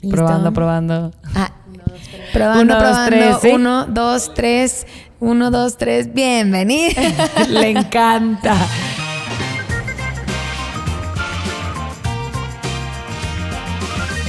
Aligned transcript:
¿Listo? 0.00 0.16
Probando, 0.16 0.52
probando. 0.52 1.12
Ah, 1.34 1.52
probando, 2.32 2.62
Uno, 2.62 2.74
dos, 2.74 2.82
probando. 2.92 3.10
tres, 3.16 3.36
¿sí? 3.42 3.48
Uno, 3.50 3.86
dos, 3.86 4.34
tres. 4.34 4.86
Uno, 5.20 5.50
dos, 5.50 5.76
tres. 5.78 6.12
Bienvenido. 6.12 7.00
Le 7.48 7.70
encanta. 7.70 8.56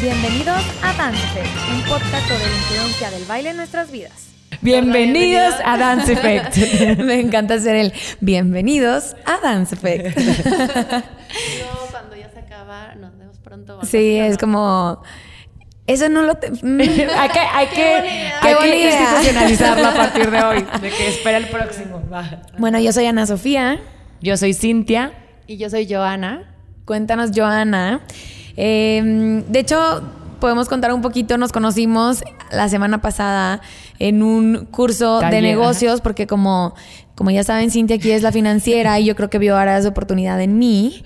Bienvenidos 0.02 0.62
a 0.84 0.94
Dance 0.94 1.44
un 1.74 1.82
podcast 1.84 2.28
sobre 2.28 2.44
la 2.46 2.56
influencia 2.56 3.12
del 3.12 3.26
baile 3.26 3.50
en 3.50 3.58
nuestras 3.58 3.92
vidas. 3.92 4.29
Bienvenidos 4.62 5.56
a 5.66 5.78
Dance 5.78 6.13
Effect. 6.13 6.97
Me 7.04 7.20
encanta 7.20 7.56
hacer 7.56 7.76
el 7.76 7.94
bienvenidos 8.20 9.16
a 9.26 9.40
Dance 9.42 9.76
Effect. 9.76 10.18
Luego, 10.18 11.88
cuando 11.92 12.16
ya 12.16 12.29
se 12.29 12.40
acaba, 12.40 12.94
nos 12.96 13.18
vemos 13.18 13.38
pronto. 13.40 13.79
Sí, 13.84 14.18
es 14.18 14.38
como. 14.38 15.02
Eso 15.88 16.09
no 16.09 16.23
lo. 16.23 16.36
te- 16.36 16.52
mm. 16.63 16.80
hay 16.80 17.30
que, 17.30 17.39
hay 17.39 17.67
que, 17.67 17.95
hay 18.41 18.55
que 18.55 18.88
institucionalizarlo 18.88 19.88
a 19.88 19.94
partir 19.94 20.31
de 20.31 20.44
hoy. 20.44 20.66
De 20.81 20.89
que 20.89 21.08
espera 21.08 21.38
el 21.38 21.48
próximo. 21.48 22.02
Va. 22.11 22.41
Bueno, 22.58 22.80
yo 22.80 22.91
soy 22.91 23.05
Ana 23.05 23.25
Sofía. 23.25 23.80
Yo 24.21 24.38
soy 24.38 24.53
Cintia. 24.53 25.13
Y 25.48 25.58
yo 25.58 25.70
soy 25.70 25.88
Joana. 25.88 26.55
Cuéntanos, 26.85 27.31
Joana. 27.35 28.02
Eh, 28.58 29.44
de 29.48 29.59
hecho, 29.59 30.02
podemos 30.39 30.67
contar 30.67 30.94
un 30.94 31.02
poquito. 31.02 31.38
Nos 31.38 31.52
conocimos 31.52 32.23
la 32.52 32.70
semana 32.70 33.02
pasada 33.02 33.61
en 33.99 34.23
un 34.23 34.66
curso 34.66 35.20
de 35.20 35.41
negocios, 35.41 36.02
porque 36.02 36.27
como, 36.27 36.75
como 37.15 37.31
ya 37.31 37.45
saben, 37.45 37.71
Cintia 37.71 37.95
aquí 37.95 38.11
es 38.11 38.21
la 38.21 38.33
financiera 38.33 38.99
y 38.99 39.05
yo 39.05 39.15
creo 39.15 39.29
que 39.29 39.39
vio 39.39 39.57
ahora 39.57 39.77
esa 39.77 39.87
oportunidad 39.87 40.41
en 40.41 40.59
mí. 40.59 41.01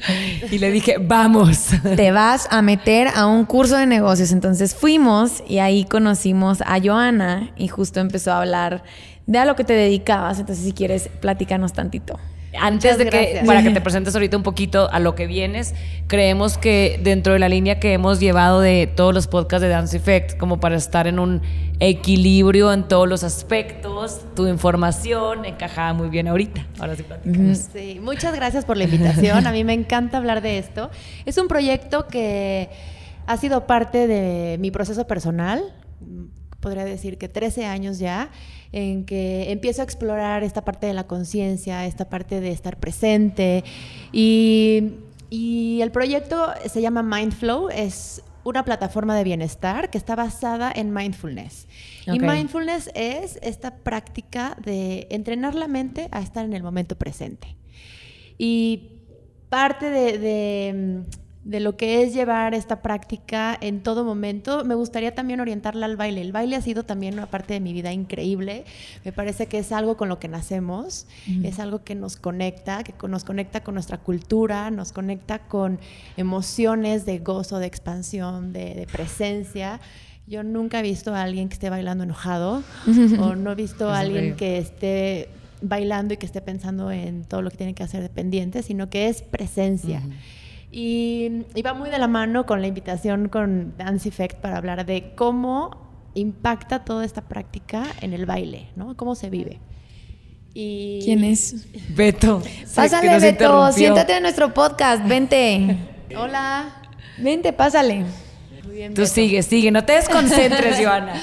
Y 0.52 0.58
le 0.58 0.72
dije, 0.72 0.96
vamos. 1.00 1.68
Te 1.96 2.12
vas 2.12 2.48
a 2.50 2.64
meter 2.64 3.10
a 3.16 3.28
un 3.28 3.46
curso 3.46 3.78
de 3.78 3.86
negocios. 3.86 4.32
Entonces 4.32 4.74
fuimos 4.74 5.44
y 5.48 5.60
ahí 5.60 5.86
conocimos 5.86 6.62
a 6.62 6.80
Joana 6.84 7.52
y 7.58 7.68
justo 7.68 8.00
empezó 8.00 8.32
a 8.32 8.40
hablar 8.40 8.84
de 9.28 9.38
a 9.38 9.46
lo 9.46 9.56
que 9.56 9.64
te 9.64 9.74
dedicabas. 9.74 10.40
Entonces, 10.40 10.66
si 10.66 10.74
quieres, 10.74 11.10
platícanos 11.22 11.74
tantito. 11.74 12.20
Antes 12.58 12.98
Muchas 12.98 12.98
de 12.98 13.10
que, 13.10 13.44
para 13.46 13.62
que 13.62 13.70
te 13.70 13.82
presentes 13.82 14.16
ahorita 14.16 14.38
un 14.38 14.44
poquito 14.44 14.90
a 14.92 15.00
lo 15.00 15.16
que 15.16 15.28
vienes, 15.28 15.76
creemos 16.08 16.58
que 16.58 17.00
dentro 17.04 17.34
de 17.34 17.40
la 17.40 17.50
línea 17.50 17.80
que 17.80 17.94
hemos 17.94 18.20
llevado 18.20 18.60
de 18.62 18.88
todos 18.88 19.14
los 19.14 19.28
podcasts 19.28 19.62
de 19.62 19.70
Dance 19.70 19.96
Effect, 19.96 20.38
como 20.38 20.60
para 20.60 20.76
estar 20.76 21.08
en 21.08 21.20
un 21.20 21.42
equilibrio 21.80 22.74
en 22.74 22.88
todos 22.88 23.08
los 23.08 23.24
aspectos, 23.24 24.22
tu 24.36 24.48
información 24.48 25.46
encajaba 25.46 25.94
muy 25.94 26.10
bien 26.10 26.28
ahorita. 26.28 26.66
Ahora 26.80 26.96
sí 26.96 27.04
platicamos. 27.04 27.58
Sí, 27.72 28.00
muchas 28.02 28.36
gracias 28.36 28.66
por 28.66 28.78
la 28.78 28.86
invitación. 28.86 29.46
A 29.48 29.52
mí 29.52 29.64
me 29.64 29.74
encanta 29.74 30.18
hablar 30.18 30.42
de 30.42 30.58
esto. 30.58 30.90
Es 31.26 31.38
un 31.38 31.48
proyecto 31.48 32.08
que 32.08 32.70
ha 33.28 33.38
sido 33.38 33.68
parte 33.68 34.08
de 34.08 34.58
mi 34.60 34.72
proceso 34.72 35.06
personal. 35.08 35.62
Podría 36.60 36.86
decir 36.86 37.18
que 37.18 37.30
13 37.30 37.66
años 37.66 38.00
ya, 38.00 38.32
en 38.72 39.06
que 39.06 39.52
empiezo 39.52 39.82
a 39.82 39.86
explorar 39.86 40.44
esta 40.44 40.66
parte 40.66 40.88
de 40.88 40.94
la 40.94 41.08
conciencia, 41.08 41.86
esta 41.86 42.10
parte 42.10 42.42
de 42.42 42.52
estar 42.52 42.78
presente. 42.78 43.64
Y, 44.12 44.94
y 45.30 45.82
el 45.82 45.92
proyecto 45.92 46.50
se 46.68 46.82
llama 46.82 47.04
Mindflow, 47.04 47.70
es 47.70 48.22
una 48.44 48.64
plataforma 48.64 49.16
de 49.16 49.24
bienestar 49.24 49.90
que 49.90 49.98
está 49.98 50.16
basada 50.16 50.72
en 50.74 50.94
mindfulness. 50.94 51.68
Y 52.08 52.20
mindfulness 52.20 52.90
es 52.96 53.38
esta 53.42 53.76
práctica 53.78 54.58
de 54.64 55.08
entrenar 55.12 55.56
la 55.56 55.68
mente 55.68 56.08
a 56.12 56.22
estar 56.22 56.46
en 56.46 56.54
el 56.54 56.64
momento 56.64 56.98
presente. 56.98 57.56
Y 58.38 59.00
parte 59.50 59.90
de, 59.90 60.18
de, 60.18 61.04
de 61.50 61.60
lo 61.60 61.76
que 61.78 62.04
es 62.04 62.14
llevar 62.14 62.54
esta 62.54 62.84
práctica 62.84 63.58
en 63.60 63.82
todo 63.82 64.06
momento, 64.06 64.64
me 64.66 64.76
gustaría 64.76 65.16
también 65.16 65.40
orientarla 65.40 65.88
al 65.88 65.98
baile. 65.98 66.22
El 66.22 66.32
baile 66.32 66.56
ha 66.56 66.62
sido 66.62 66.84
también 66.84 67.16
una 67.16 67.26
parte 67.26 67.56
de 67.56 67.60
mi 67.60 67.74
vida 67.74 67.92
increíble. 67.92 68.66
Me 69.04 69.12
parece 69.12 69.48
que 69.48 69.58
es 69.58 69.72
algo 69.72 69.98
con 69.98 70.10
lo 70.10 70.20
que 70.20 70.28
nacemos, 70.28 71.08
es 71.42 71.58
algo 71.58 71.84
que 71.84 71.96
nos 71.96 72.18
conecta, 72.18 72.84
que 72.84 72.94
nos 73.08 73.24
conecta 73.24 73.64
con 73.64 73.74
nuestra 73.74 73.98
cultura, 73.98 74.70
nos 74.70 74.92
conecta 74.92 75.40
con 75.40 75.80
emociones 76.18 77.08
de 77.08 77.18
gozo, 77.18 77.58
de 77.58 77.66
expansión, 77.66 78.54
de, 78.54 78.76
de 78.76 78.86
presencia. 78.86 79.82
Yo 80.28 80.44
nunca 80.44 80.82
he 80.82 80.84
visto 80.84 81.16
a 81.16 81.24
alguien 81.24 81.50
que 81.50 81.56
esté 81.56 81.72
bailando 81.72 82.04
enojado 82.04 82.62
o 83.20 83.34
no 83.34 83.54
he 83.54 83.56
visto 83.56 83.90
a 83.90 84.02
alguien 84.02 84.36
que 84.36 84.60
esté 84.60 85.30
bailando 85.64 86.14
y 86.14 86.18
que 86.18 86.28
esté 86.28 86.42
pensando 86.42 86.92
en 86.92 87.24
todo 87.24 87.42
lo 87.42 87.50
que 87.50 87.58
tiene 87.58 87.74
que 87.74 87.82
hacer 87.82 88.04
de 88.04 88.10
pendiente, 88.10 88.62
sino 88.62 88.92
que 88.92 89.08
es 89.08 89.24
presencia. 89.24 90.04
Y, 90.72 91.46
y 91.56 91.62
va 91.62 91.74
muy 91.74 91.90
de 91.90 91.98
la 91.98 92.08
mano 92.08 92.46
con 92.46 92.62
la 92.62 92.68
invitación 92.68 93.28
con 93.30 93.76
Dance 93.78 94.08
Effect 94.10 94.38
para 94.40 94.58
hablar 94.58 94.86
de 94.86 95.14
cómo 95.16 95.90
impacta 96.14 96.84
toda 96.86 97.06
esta 97.06 97.22
práctica 97.28 97.84
en 98.02 98.14
el 98.14 98.26
baile, 98.26 98.70
¿no? 98.76 98.96
Cómo 98.98 99.16
se 99.16 99.30
vive. 99.30 99.60
Y 100.54 101.00
¿Quién 101.04 101.24
es? 101.24 101.68
Beto. 101.96 102.42
Pásale, 102.76 103.08
Beto. 103.10 103.28
interrumpió. 103.28 103.72
Siéntate 103.72 104.18
en 104.18 104.24
nuestro 104.24 104.54
podcast. 104.54 105.08
Vente. 105.08 105.78
Hola. 106.18 106.82
Vente, 107.20 107.54
pásale. 107.54 108.06
Muy 108.66 108.76
bien, 108.76 108.94
Tú 108.94 109.02
Beto. 109.02 109.14
sigue, 109.14 109.44
sigue. 109.44 109.72
No 109.72 109.86
te 109.86 109.94
desconcentres, 109.94 110.78
Joana. 110.84 111.14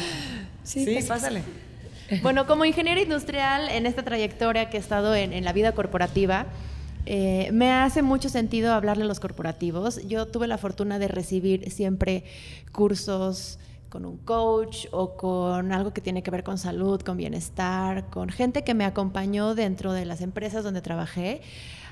Sí, 0.63 0.99
pásale. 1.07 1.43
Bueno, 2.23 2.47
como 2.47 2.65
ingeniera 2.65 3.01
industrial 3.01 3.69
en 3.69 3.85
esta 3.87 4.05
trayectoria 4.05 4.71
que 4.71 4.77
he 4.77 4.81
estado 4.81 5.15
en, 5.17 5.33
en 5.33 5.45
la 5.45 5.53
vida 5.53 5.73
corporativa, 5.73 6.47
eh, 7.07 7.51
me 7.53 7.71
hace 7.73 8.03
mucho 8.03 8.29
sentido 8.29 8.73
hablarle 8.73 9.05
a 9.05 9.07
los 9.07 9.21
corporativos. 9.21 10.07
Yo 10.07 10.27
tuve 10.27 10.47
la 10.49 10.59
fortuna 10.59 10.99
de 10.99 11.09
recibir 11.09 11.71
siempre 11.71 12.25
cursos 12.73 13.59
con 13.89 14.05
un 14.05 14.17
coach 14.19 14.87
o 14.91 15.17
con 15.17 15.73
algo 15.73 15.93
que 15.95 16.01
tiene 16.01 16.23
que 16.23 16.31
ver 16.31 16.43
con 16.43 16.59
salud, 16.59 17.01
con 17.01 17.17
bienestar, 17.17 18.11
con 18.11 18.29
gente 18.29 18.65
que 18.65 18.75
me 18.75 18.85
acompañó 18.85 19.55
dentro 19.55 19.93
de 19.93 20.05
las 20.05 20.21
empresas 20.21 20.65
donde 20.65 20.83
trabajé 20.83 21.41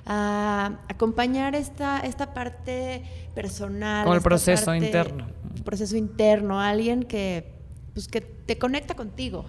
a 0.04 0.80
acompañar 0.88 1.54
esta, 1.54 2.00
esta 2.00 2.34
parte 2.34 3.04
personal. 3.34 4.04
Como 4.04 4.16
el 4.16 4.20
proceso 4.22 4.66
parte- 4.66 4.84
interno. 4.84 5.26
proceso 5.64 5.96
interno, 5.96 6.60
alguien 6.60 7.04
que, 7.04 7.54
pues, 7.94 8.08
que 8.08 8.20
te 8.20 8.58
conecta 8.58 8.94
contigo. 8.94 9.46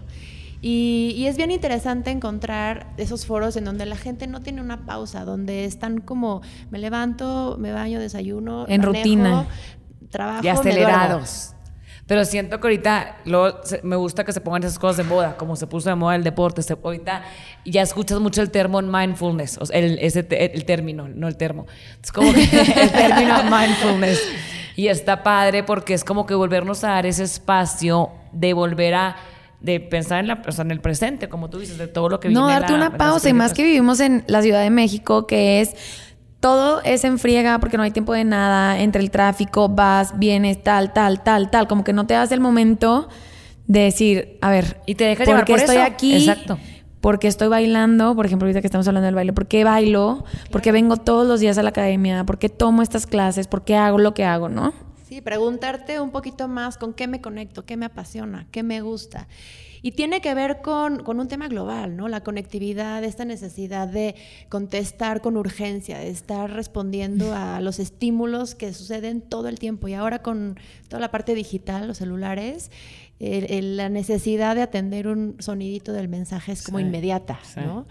Y, 0.61 1.13
y 1.17 1.27
es 1.27 1.37
bien 1.37 1.51
interesante 1.51 2.11
encontrar 2.11 2.87
esos 2.97 3.25
foros 3.25 3.55
en 3.55 3.65
donde 3.65 3.85
la 3.85 3.95
gente 3.97 4.25
no 4.27 4.41
tiene 4.41 4.61
una 4.61 4.85
pausa, 4.85 5.25
donde 5.25 5.65
están 5.65 5.99
como, 6.01 6.41
me 6.71 6.79
levanto, 6.79 7.57
me 7.59 7.71
baño, 7.71 7.99
desayuno, 7.99 8.65
En 8.67 8.81
manejo, 8.81 8.93
rutina. 8.93 9.47
trabajo, 10.09 10.43
y 10.43 10.47
acelerados. 10.47 11.51
Pero 12.07 12.23
siento 12.23 12.59
que 12.59 12.67
ahorita 12.67 13.17
me 13.81 13.95
gusta 13.95 14.23
que 14.23 14.31
se 14.31 14.39
pongan 14.39 14.61
esas 14.63 14.77
cosas 14.77 14.97
de 14.97 15.03
moda, 15.03 15.37
como 15.37 15.55
se 15.55 15.65
puso 15.65 15.89
de 15.89 15.95
moda 15.95 16.15
el 16.15 16.23
deporte. 16.23 16.61
se- 16.61 16.77
ahorita 16.83 17.23
ya 17.65 17.81
escuchas 17.81 18.19
mucho 18.19 18.43
el 18.43 18.51
termo 18.51 18.79
mindfulness, 18.81 19.57
o 19.59 19.65
sea, 19.65 19.79
el, 19.79 19.97
ese 19.99 20.19
el 20.29 20.65
término, 20.65 21.07
no 21.07 21.27
el 21.27 21.35
termo. 21.35 21.65
Es 22.03 22.11
como 22.11 22.31
que 22.31 22.43
el 22.81 22.91
término 22.91 23.43
mindfulness. 23.45 24.21
Y 24.75 24.87
está 24.89 25.23
padre 25.23 25.63
porque 25.63 25.95
es 25.95 26.03
como 26.03 26.27
que 26.27 26.35
volvernos 26.35 26.83
a 26.83 26.89
dar 26.89 27.05
ese 27.07 27.23
espacio 27.23 28.11
de 28.33 28.53
volver 28.53 28.93
a 28.93 29.15
de 29.65 29.79
pensar 29.79 30.19
en, 30.19 30.27
la, 30.27 30.41
o 30.47 30.51
sea, 30.51 30.63
en 30.63 30.71
el 30.71 30.79
presente, 30.79 31.27
como 31.27 31.49
tú 31.49 31.59
dices, 31.59 31.77
de 31.77 31.87
todo 31.87 32.07
lo 32.09 32.19
que 32.19 32.29
No, 32.29 32.47
darte 32.47 32.71
la- 32.73 32.77
una 32.77 32.97
pausa 32.97 33.27
y 33.29 33.33
más 33.33 33.53
que 33.53 33.63
vivimos 33.63 33.99
en 33.99 34.23
la 34.27 34.41
Ciudad 34.41 34.61
de 34.61 34.69
México, 34.69 35.25
que 35.27 35.61
es 35.61 35.75
todo 36.39 36.81
es 36.83 37.03
en 37.03 37.17
friega 37.17 37.59
porque 37.59 37.75
no 37.77 37.83
hay 37.83 37.91
tiempo 37.91 38.13
de 38.13 38.23
nada, 38.23 38.79
entre 38.79 39.01
el 39.01 39.09
tráfico, 39.09 39.67
vas, 39.67 40.17
vienes, 40.19 40.63
tal, 40.63 40.93
tal, 40.93 41.23
tal, 41.23 41.49
tal, 41.49 41.67
como 41.67 41.83
que 41.83 41.91
no 41.93 42.05
te 42.05 42.13
das 42.13 42.31
el 42.31 42.39
momento 42.39 43.09
de 43.65 43.79
decir, 43.79 44.37
a 44.41 44.51
ver, 44.51 44.79
Y 44.85 44.93
te 44.93 45.05
dejas 45.05 45.25
¿por 45.25 45.33
llevar 45.33 45.45
qué 45.45 45.53
por 45.53 45.59
estoy 45.61 45.77
eso? 45.77 45.85
aquí? 45.85 46.15
Exacto. 46.15 46.59
Porque 47.01 47.27
estoy 47.27 47.47
bailando, 47.47 48.15
por 48.15 48.25
ejemplo, 48.27 48.45
ahorita 48.47 48.61
que 48.61 48.67
estamos 48.67 48.87
hablando 48.87 49.05
del 49.05 49.15
baile, 49.15 49.33
¿por 49.33 49.47
qué 49.47 49.63
bailo? 49.63 50.23
¿Por 50.51 50.61
qué 50.61 50.71
vengo 50.71 50.97
todos 50.97 51.25
los 51.27 51.39
días 51.39 51.57
a 51.57 51.63
la 51.63 51.69
academia? 51.69 52.23
¿Por 52.25 52.37
qué 52.37 52.49
tomo 52.49 52.81
estas 52.83 53.05
clases? 53.07 53.47
¿Por 53.47 53.63
qué 53.63 53.75
hago 53.75 53.97
lo 53.99 54.13
que 54.13 54.23
hago, 54.25 54.49
no? 54.49 54.73
Sí, 55.07 55.21
preguntarte 55.21 55.99
un 55.99 56.09
poquito 56.11 56.47
más 56.47 56.77
con 56.77 56.93
qué 56.93 57.07
me 57.07 57.21
conecto, 57.21 57.65
qué 57.65 57.77
me 57.77 57.85
apasiona, 57.85 58.47
qué 58.51 58.63
me 58.63 58.81
gusta. 58.81 59.27
Y 59.83 59.91
tiene 59.91 60.19
que 60.19 60.33
ver 60.33 60.61
con, 60.63 61.03
con 61.03 61.19
un 61.19 61.27
tema 61.27 61.47
global, 61.47 61.95
¿no? 61.95 62.07
La 62.07 62.21
conectividad, 62.23 63.03
esta 63.03 63.23
necesidad 63.23 63.87
de 63.87 64.15
contestar 64.49 65.21
con 65.21 65.37
urgencia, 65.37 65.99
de 65.99 66.09
estar 66.09 66.49
respondiendo 66.51 67.35
a 67.35 67.61
los 67.61 67.77
estímulos 67.77 68.55
que 68.55 68.73
suceden 68.73 69.21
todo 69.21 69.47
el 69.47 69.59
tiempo. 69.59 69.87
Y 69.87 69.93
ahora 69.93 70.23
con 70.23 70.57
toda 70.87 70.99
la 71.01 71.11
parte 71.11 71.35
digital, 71.35 71.87
los 71.87 71.97
celulares, 71.99 72.71
el- 73.19 73.45
el- 73.51 73.77
la 73.77 73.89
necesidad 73.89 74.55
de 74.55 74.63
atender 74.63 75.07
un 75.07 75.35
sonidito 75.37 75.93
del 75.93 76.07
mensaje 76.07 76.51
es 76.53 76.63
como 76.63 76.79
Sí, 76.79 76.85
inmediata, 76.85 77.39
sí. 77.43 77.59
¿no? 77.59 77.85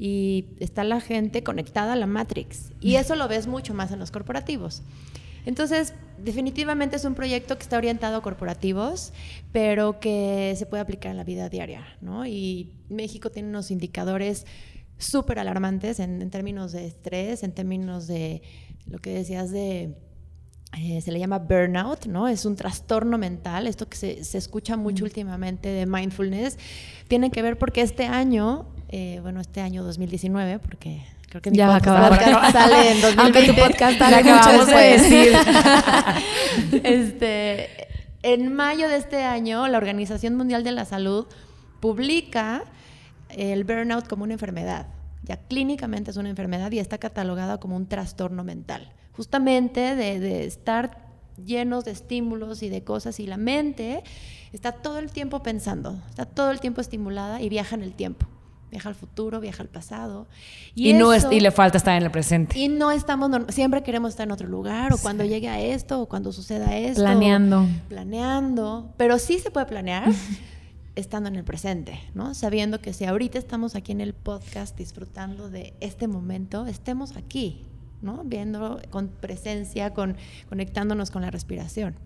Y 0.00 0.46
está 0.58 0.82
la 0.82 1.00
gente 1.00 1.44
conectada 1.44 1.92
a 1.92 1.96
la 1.96 2.06
Matrix. 2.06 2.72
Y 2.80 2.96
eso 2.96 3.14
lo 3.14 3.28
ves 3.28 3.46
mucho 3.46 3.72
más 3.72 3.92
en 3.92 4.00
los 4.00 4.10
corporativos. 4.10 4.82
Entonces, 5.46 5.94
definitivamente 6.18 6.96
es 6.96 7.04
un 7.04 7.14
proyecto 7.14 7.56
que 7.56 7.62
está 7.62 7.78
orientado 7.78 8.16
a 8.16 8.22
corporativos, 8.22 9.12
pero 9.52 9.98
que 10.00 10.54
se 10.58 10.66
puede 10.66 10.82
aplicar 10.82 11.12
en 11.12 11.16
la 11.16 11.24
vida 11.24 11.48
diaria, 11.48 11.86
¿no? 12.02 12.26
Y 12.26 12.74
México 12.90 13.30
tiene 13.30 13.48
unos 13.48 13.70
indicadores 13.70 14.44
súper 14.98 15.38
alarmantes 15.38 16.00
en, 16.00 16.20
en 16.20 16.30
términos 16.30 16.72
de 16.72 16.86
estrés, 16.86 17.42
en 17.42 17.52
términos 17.52 18.06
de 18.06 18.42
lo 18.86 18.98
que 18.98 19.10
decías 19.10 19.50
de 19.50 19.96
eh, 20.78 21.00
se 21.00 21.10
le 21.10 21.18
llama 21.18 21.38
burnout, 21.38 22.06
¿no? 22.06 22.28
Es 22.28 22.44
un 22.44 22.54
trastorno 22.54 23.16
mental, 23.16 23.66
esto 23.66 23.88
que 23.88 23.96
se, 23.96 24.24
se 24.24 24.36
escucha 24.36 24.76
mucho 24.76 25.04
últimamente 25.04 25.68
de 25.68 25.86
mindfulness, 25.86 26.58
tiene 27.08 27.30
que 27.30 27.40
ver 27.40 27.56
porque 27.56 27.80
este 27.80 28.04
año, 28.04 28.66
eh, 28.88 29.20
bueno, 29.22 29.40
este 29.40 29.60
año 29.60 29.82
2019, 29.84 30.58
porque 30.58 31.02
creo 31.36 31.42
que 31.42 31.50
mi 31.50 31.56
Ya 31.56 31.68
va 31.68 31.76
a 31.76 31.80
podcast 31.80 32.22
acabar. 32.22 32.52
sale 32.52 32.92
en 32.92 33.00
2020. 33.00 33.22
Aunque 33.22 33.42
tu 33.52 33.54
podcast 33.54 33.98
sale 33.98 34.16
acabamos 34.16 34.66
de 34.66 34.74
decir. 34.74 35.32
este, 36.84 37.88
en 38.22 38.54
mayo 38.54 38.88
de 38.88 38.96
este 38.96 39.24
año, 39.24 39.68
la 39.68 39.78
Organización 39.78 40.34
Mundial 40.36 40.64
de 40.64 40.72
la 40.72 40.84
Salud 40.84 41.26
publica 41.80 42.64
el 43.30 43.64
burnout 43.64 44.08
como 44.08 44.24
una 44.24 44.34
enfermedad. 44.34 44.86
Ya 45.22 45.36
clínicamente 45.36 46.10
es 46.10 46.16
una 46.16 46.30
enfermedad 46.30 46.70
y 46.72 46.78
está 46.78 46.98
catalogada 46.98 47.58
como 47.58 47.76
un 47.76 47.86
trastorno 47.86 48.44
mental. 48.44 48.92
Justamente 49.12 49.96
de, 49.96 50.20
de 50.20 50.46
estar 50.46 51.06
llenos 51.44 51.84
de 51.84 51.90
estímulos 51.90 52.62
y 52.62 52.68
de 52.68 52.82
cosas 52.84 53.20
y 53.20 53.26
la 53.26 53.36
mente 53.36 54.02
está 54.52 54.72
todo 54.72 54.98
el 54.98 55.10
tiempo 55.10 55.42
pensando, 55.42 56.00
está 56.08 56.24
todo 56.24 56.50
el 56.50 56.60
tiempo 56.60 56.80
estimulada 56.80 57.42
y 57.42 57.48
viaja 57.48 57.74
en 57.74 57.82
el 57.82 57.92
tiempo. 57.92 58.26
Viaja 58.76 58.90
al 58.90 58.94
futuro, 58.94 59.40
viaja 59.40 59.62
al 59.62 59.70
pasado. 59.70 60.26
Y, 60.74 60.92
no 60.92 61.14
es, 61.14 61.26
y 61.30 61.40
le 61.40 61.50
falta 61.50 61.78
estar 61.78 61.96
en 61.96 62.02
el 62.02 62.10
presente. 62.10 62.58
y 62.58 62.68
no 62.68 62.90
estamos, 62.90 63.30
siempre 63.48 63.82
queremos 63.82 64.10
estar 64.10 64.26
en 64.26 64.32
otro 64.32 64.48
lugar, 64.48 64.92
o 64.92 64.98
cuando 64.98 65.24
llegue 65.24 65.48
a 65.48 65.58
esto, 65.58 66.02
o 66.02 66.06
cuando 66.06 66.30
suceda 66.30 66.76
esto. 66.76 67.00
Planeando. 67.00 67.66
Planeando. 67.88 68.92
Pero 68.98 69.18
sí 69.18 69.38
se 69.38 69.50
puede 69.50 69.64
planear 69.64 70.10
estando 70.94 71.30
en 71.30 71.36
el 71.36 71.44
presente, 71.44 71.98
¿no? 72.12 72.34
Sabiendo 72.34 72.82
que 72.82 72.92
si 72.92 73.06
ahorita 73.06 73.38
estamos 73.38 73.76
aquí 73.76 73.92
en 73.92 74.02
el 74.02 74.12
podcast 74.12 74.76
disfrutando 74.76 75.48
de 75.48 75.72
este 75.80 76.06
momento, 76.06 76.66
estemos 76.66 77.16
aquí, 77.16 77.64
Viendo 78.24 78.80
con 78.90 79.08
presencia, 79.08 79.92
con, 79.94 80.16
conectándonos 80.48 81.10
con 81.10 81.22
la 81.22 81.30
respiración. 81.30 81.96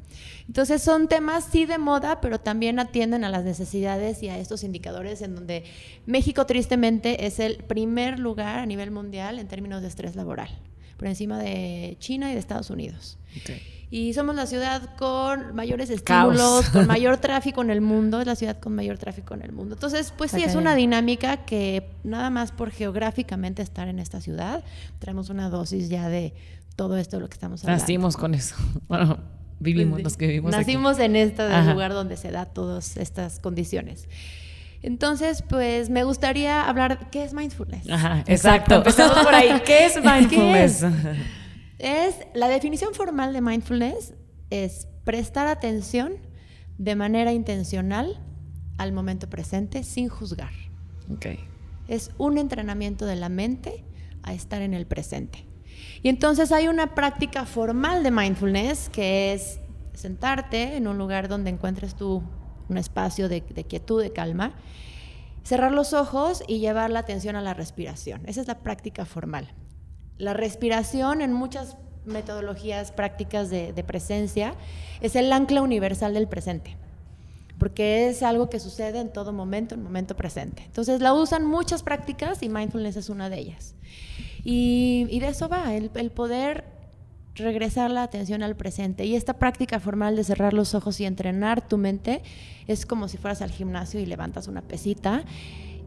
Entonces 0.47 0.83
son 0.83 1.09
temas 1.09 1.45
sí 1.45 1.67
de 1.67 1.79
moda, 1.79 2.21
pero 2.21 2.41
también 2.41 2.79
atienden 2.79 3.25
a 3.25 3.29
las 3.29 3.45
necesidades 3.45 4.23
y 4.23 4.29
a 4.29 4.39
estos 4.39 4.65
indicadores 4.65 5.23
en 5.23 5.35
donde 5.35 5.65
México 6.07 6.47
tristemente 6.47 7.27
es 7.27 7.39
el 7.39 7.59
primer 7.59 8.19
lugar 8.19 8.59
a 8.59 8.67
nivel 8.67 8.91
mundial 8.91 9.39
en 9.39 9.49
términos 9.49 9.83
de 9.83 9.89
estrés 9.89 10.17
laboral, 10.17 10.51
por 10.97 11.09
encima 11.09 11.39
de 11.39 11.97
China 12.01 12.31
y 12.31 12.35
de 12.35 12.41
Estados 12.41 12.71
Unidos. 12.71 13.19
Y 13.93 14.15
somos 14.15 14.37
la 14.37 14.47
ciudad 14.47 14.95
con 14.97 15.53
mayores 15.55 15.91
estímulos, 15.91 16.39
Caos. 16.39 16.69
con 16.71 16.87
mayor 16.87 17.17
tráfico 17.19 17.61
en 17.63 17.71
el 17.71 17.81
mundo, 17.81 18.21
es 18.21 18.27
la 18.27 18.37
ciudad 18.37 18.59
con 18.61 18.75
mayor 18.75 18.99
tráfico 18.99 19.35
en 19.35 19.43
el 19.43 19.51
mundo. 19.53 19.75
Entonces, 19.75 20.13
pues 20.17 20.31
sí, 20.31 20.43
es 20.45 20.55
una 20.55 20.77
dinámica 20.77 21.39
que 21.39 21.91
nada 22.05 22.31
más 22.31 22.53
por 22.53 22.71
geográficamente 22.71 23.63
estar 23.63 23.89
en 23.89 23.99
esta 23.99 24.21
ciudad, 24.21 24.63
traemos 25.01 25.29
una 25.29 25.51
dosis 25.51 25.89
ya 25.89 26.09
de 26.09 26.35
todo 26.77 26.97
esto 26.97 27.17
de 27.17 27.23
lo 27.23 27.29
que 27.29 27.35
estamos 27.35 27.65
hablando. 27.65 27.83
Nacimos 27.83 28.17
con 28.17 28.35
eso. 28.35 28.55
Bueno, 28.89 29.19
vivimos 29.59 29.95
Pues, 29.97 30.05
los 30.05 30.17
que 30.17 30.27
vivimos 30.29 30.55
aquí. 30.55 30.61
Nacimos 30.67 30.99
en 31.01 31.17
este 31.17 31.43
Ajá. 31.43 31.73
lugar 31.73 31.93
donde 31.93 32.17
se 32.17 32.31
da 32.31 32.47
todas 32.47 32.97
estas 32.97 33.41
condiciones. 33.41 34.09
Entonces, 34.83 35.43
pues 35.43 35.91
me 35.91 36.05
gustaría 36.05 36.67
hablar, 36.67 37.11
¿qué 37.11 37.25
es 37.25 37.35
mindfulness? 37.35 37.91
Ajá, 37.91 38.23
exacto. 38.27 38.77
Empezamos 38.77 39.19
por 39.19 39.35
ahí. 39.35 39.51
¿Qué 39.67 39.87
es 39.87 39.97
mindfulness? 40.03 40.83
Es 40.85 40.93
la 42.35 42.49
definición 42.49 42.95
formal 42.95 43.33
de 43.33 43.41
mindfulness 43.41 44.15
es 44.51 44.89
prestar 45.05 45.47
atención 45.47 46.15
de 46.79 46.95
manera 46.95 47.33
intencional 47.33 48.21
al 48.79 48.93
momento 48.93 49.29
presente 49.29 49.83
sin 49.85 50.09
juzgar. 50.09 50.53
Es 51.89 52.11
un 52.19 52.39
entrenamiento 52.39 53.07
de 53.07 53.17
la 53.17 53.29
mente 53.29 53.85
a 54.23 54.33
estar 54.33 54.63
en 54.63 54.75
el 54.75 54.87
presente. 54.87 55.47
Y 56.03 56.09
entonces 56.09 56.53
hay 56.53 56.69
una 56.69 56.95
práctica 56.95 57.47
formal 57.47 58.03
de 58.03 58.11
mindfulness 58.11 58.89
que 58.91 59.33
es 59.33 59.61
sentarte 59.95 60.77
en 60.77 60.87
un 60.87 60.99
lugar 60.99 61.29
donde 61.29 61.51
encuentres 61.51 61.95
tú 61.95 62.23
un 62.69 62.79
espacio 62.79 63.29
de, 63.29 63.41
de 63.41 63.65
quietud, 63.65 64.01
de 64.01 64.13
calma, 64.13 64.55
cerrar 65.43 65.73
los 65.73 65.93
ojos 65.93 66.43
y 66.47 66.61
llevar 66.61 66.91
la 66.91 67.01
atención 67.01 67.37
a 67.37 67.43
la 67.43 67.55
respiración. 67.55 68.23
Esa 68.27 68.41
es 68.41 68.47
la 68.47 68.61
práctica 68.61 69.05
formal. 69.05 69.53
La 70.21 70.35
respiración 70.35 71.23
en 71.23 71.33
muchas 71.33 71.77
metodologías 72.05 72.93
prácticas 72.93 73.51
de, 73.51 73.85
presencia 73.87 74.55
es 75.01 75.17
el 75.17 75.33
ancla 75.33 75.63
universal 75.63 76.15
del 76.15 76.29
presente 76.29 76.77
porque 77.59 78.09
es 78.09 78.23
algo 78.23 78.49
que 78.49 78.59
sucede 78.59 79.01
en 79.01 79.13
todo 79.13 79.35
momento, 79.35 79.75
en 79.75 79.83
momento 79.83 80.17
presente. 80.17 80.63
Entonces 80.65 81.03
la 81.03 81.13
usan 81.13 81.45
muchas 81.45 81.83
prácticas 81.83 82.43
y 82.43 82.49
mindfulness 82.49 82.97
es 82.97 83.11
una 83.11 83.29
de 83.29 83.39
ellas. 83.39 83.75
Y, 84.43 85.19
de 85.21 85.29
eso 85.29 85.47
va, 85.51 85.75
el 85.75 86.11
poder 86.11 86.65
regresar 87.35 87.91
la 87.91 88.03
atención 88.03 88.43
al 88.43 88.57
presente. 88.57 89.05
Y 89.05 89.17
esta 89.17 89.35
práctica 89.35 89.81
formal 89.81 90.17
de 90.17 90.25
cerrar 90.25 90.53
los 90.53 90.75
ojos 90.75 91.01
y 91.01 91.05
entrenar 91.05 91.67
tu 91.67 91.79
mente 91.79 92.23
es 92.67 92.87
como 92.87 93.09
si 93.09 93.17
fueras 93.17 93.43
al 93.43 93.51
gimnasio 93.51 94.01
y 94.01 94.07
levantas 94.07 94.49
una 94.49 94.63
pesita 94.63 95.25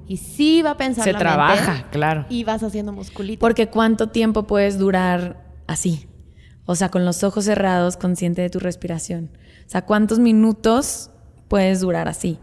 y 0.08 0.18
sí 0.18 0.62
va 0.62 0.72
a 0.72 0.78
pensar 0.78 1.04
Se 1.04 1.14
la 1.14 1.20
trabaja, 1.20 1.74
mente 1.74 1.90
claro. 1.92 2.26
y 2.30 2.44
vas 2.44 2.64
haciendo 2.64 2.92
musculito. 2.92 3.40
Porque 3.40 3.68
cuánto 3.70 4.10
tiempo 4.10 4.44
puedes 4.44 4.78
durar 4.78 5.44
así. 5.68 6.08
O 6.66 6.76
sea, 6.76 6.90
con 6.90 7.04
los 7.06 7.24
ojos 7.24 7.46
cerrados, 7.46 7.98
consciente 7.98 8.42
de 8.42 8.50
tu 8.50 8.60
respiración. 8.60 9.32
O 9.66 9.70
sea, 9.70 9.84
¿cuántos 9.86 10.20
minutos 10.20 11.10
puedes 11.48 11.82
durar 11.82 12.08
así? 12.08 12.40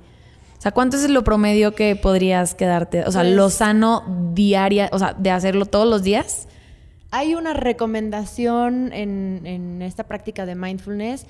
O 0.58 0.62
sea, 0.62 0.72
¿cuánto 0.72 0.96
es 0.98 1.08
lo 1.08 1.24
promedio 1.24 1.74
que 1.74 1.96
podrías 1.96 2.54
quedarte? 2.54 3.04
O 3.06 3.12
sea, 3.12 3.22
Pues- 3.22 3.34
lo 3.34 3.48
sano 3.48 4.30
diaria, 4.34 4.90
o 4.92 4.98
sea, 4.98 5.14
de 5.14 5.30
hacerlo 5.30 5.64
todos 5.66 5.88
los 5.88 6.02
días. 6.02 6.48
Hay 7.12 7.34
una 7.34 7.54
recomendación 7.54 8.92
en, 8.92 9.40
en 9.44 9.82
esta 9.82 10.04
práctica 10.04 10.46
de 10.46 10.54
mindfulness 10.54 11.26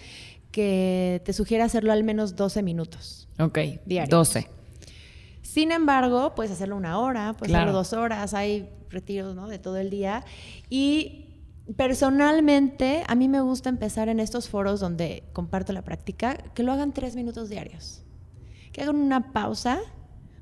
que 0.51 1.23
te 1.25 1.33
sugiere 1.33 1.63
hacerlo 1.63 1.93
al 1.93 2.03
menos 2.05 2.35
12 2.37 2.63
minutos. 2.63 3.29
Ok. 3.39 3.59
Diario. 3.87 4.17
12. 4.17 4.49
Sin 5.51 5.73
embargo, 5.73 6.33
puedes 6.37 6.53
hacerlo 6.53 6.77
una 6.77 7.01
hora, 7.01 7.35
puedes 7.37 7.51
Claro. 7.51 7.65
hacerlo 7.65 7.79
dos 7.79 7.93
horas, 7.93 8.35
hay 8.35 8.69
retiros 8.89 9.35
¿no? 9.35 9.49
de 9.49 9.59
todo 9.59 9.79
el 9.79 9.91
día. 9.91 10.25
Y 10.69 11.43
personalmente, 11.77 13.03
a 13.09 13.17
mí 13.17 13.27
me 13.27 13.41
gusta 13.41 13.69
empezar 13.69 14.09
en 14.09 14.21
estos 14.21 14.49
foros 14.49 14.79
donde 14.79 15.25
comparto 15.33 15.73
la 15.73 15.83
práctica, 15.83 16.37
que 16.55 16.63
lo 16.63 16.71
hagan 16.71 16.93
tres 16.93 17.17
minutos 17.17 17.49
diarios. 17.49 18.05
Que 18.71 18.83
hagan 18.83 18.95
una 18.95 19.33
pausa 19.33 19.81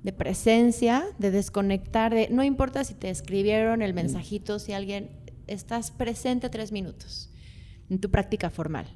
de 0.02 0.12
presencia, 0.12 1.06
de 1.18 1.30
desconectar, 1.30 2.12
de, 2.14 2.28
no 2.30 2.44
importa 2.44 2.84
si 2.84 2.92
te 2.92 3.08
escribieron 3.08 3.80
el 3.80 3.94
mensajito, 3.94 4.58
si 4.58 4.74
alguien, 4.74 5.08
estás 5.46 5.90
presente 5.90 6.50
tres 6.50 6.70
minutos 6.70 7.30
en 7.88 7.98
tu 7.98 8.10
práctica 8.10 8.50
formal. 8.50 8.86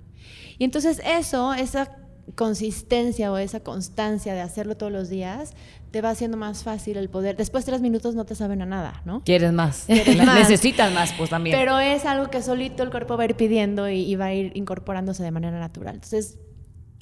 Y 0.59 0.65
entonces 0.65 1.01
eso, 1.07 1.55
esa 1.55 1.97
consistencia 2.35 3.33
o 3.33 3.39
esa 3.39 3.61
constancia 3.61 4.35
de 4.35 4.43
hacerlo 4.43 4.77
todos 4.77 4.93
los 4.93 5.09
días, 5.09 5.55
te 5.93 6.01
va 6.01 6.11
haciendo 6.11 6.37
más 6.37 6.65
fácil 6.65 6.97
el 6.97 7.09
poder. 7.09 7.37
Después 7.37 7.65
tres 7.65 7.81
minutos 7.81 8.15
no 8.17 8.25
te 8.25 8.35
saben 8.35 8.63
a 8.63 8.67
nada, 8.67 9.03
¿no? 9.05 9.23
¿Quieres 9.25 9.53
más? 9.53 9.85
Quieres 9.87 10.17
más. 10.25 10.35
Necesitas 10.39 10.93
más, 10.93 11.13
pues 11.13 11.31
también. 11.31 11.57
Pero 11.57 11.79
es 11.79 12.05
algo 12.05 12.31
que 12.31 12.43
solito 12.43 12.83
el 12.83 12.91
cuerpo 12.91 13.17
va 13.17 13.23
a 13.23 13.27
ir 13.27 13.37
pidiendo 13.37 13.89
y, 13.89 14.01
y 14.01 14.17
va 14.17 14.27
a 14.27 14.35
ir 14.35 14.51
incorporándose 14.57 15.23
de 15.23 15.31
manera 15.31 15.61
natural. 15.61 15.95
Entonces, 15.95 16.39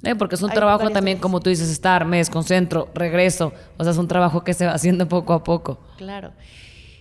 Eh, 0.02 0.14
porque 0.16 0.34
es 0.34 0.42
un 0.42 0.50
trabajo 0.50 0.90
también, 0.90 1.16
cosas. 1.18 1.22
como 1.22 1.40
tú 1.40 1.50
dices, 1.50 1.70
estar, 1.70 2.04
me 2.04 2.16
desconcentro, 2.18 2.88
regreso. 2.94 3.52
O 3.78 3.84
sea, 3.84 3.92
es 3.92 3.98
un 3.98 4.08
trabajo 4.08 4.42
que 4.44 4.54
se 4.54 4.66
va 4.66 4.72
haciendo 4.72 5.06
poco 5.08 5.32
a 5.34 5.44
poco. 5.44 5.78
Claro. 5.96 6.32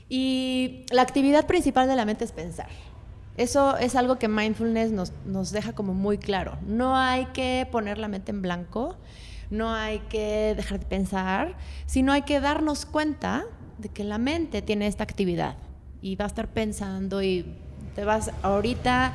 Y 0.10 0.86
la 0.91 1.01
actividad 1.01 1.46
principal 1.48 1.88
de 1.88 1.96
la 1.96 2.05
mente 2.05 2.24
es 2.25 2.31
pensar. 2.31 2.67
Eso 3.38 3.77
es 3.77 3.96
algo 3.96 4.19
que 4.19 4.27
mindfulness 4.27 4.91
nos, 4.91 5.13
nos 5.25 5.51
deja 5.51 5.74
como 5.74 5.93
muy 5.93 6.17
claro. 6.17 6.58
No 6.67 6.98
hay 6.98 7.25
que 7.27 7.67
poner 7.72 7.98
la 7.98 8.08
mente 8.10 8.31
en 8.31 8.41
blanco, 8.41 8.98
no 9.49 9.73
hay 9.73 9.99
que 10.09 10.53
dejar 10.55 10.79
de 10.79 10.85
pensar, 10.85 11.55
sino 11.85 12.11
hay 12.11 12.21
que 12.23 12.39
darnos 12.39 12.85
cuenta 12.85 13.45
de 13.77 13.89
que 13.89 14.03
la 14.03 14.17
mente 14.17 14.61
tiene 14.61 14.87
esta 14.87 15.03
actividad 15.03 15.55
y 16.01 16.15
va 16.15 16.25
a 16.25 16.27
estar 16.27 16.47
pensando 16.49 17.21
y 17.23 17.45
te 17.95 18.03
vas 18.05 18.31
ahorita, 18.43 19.13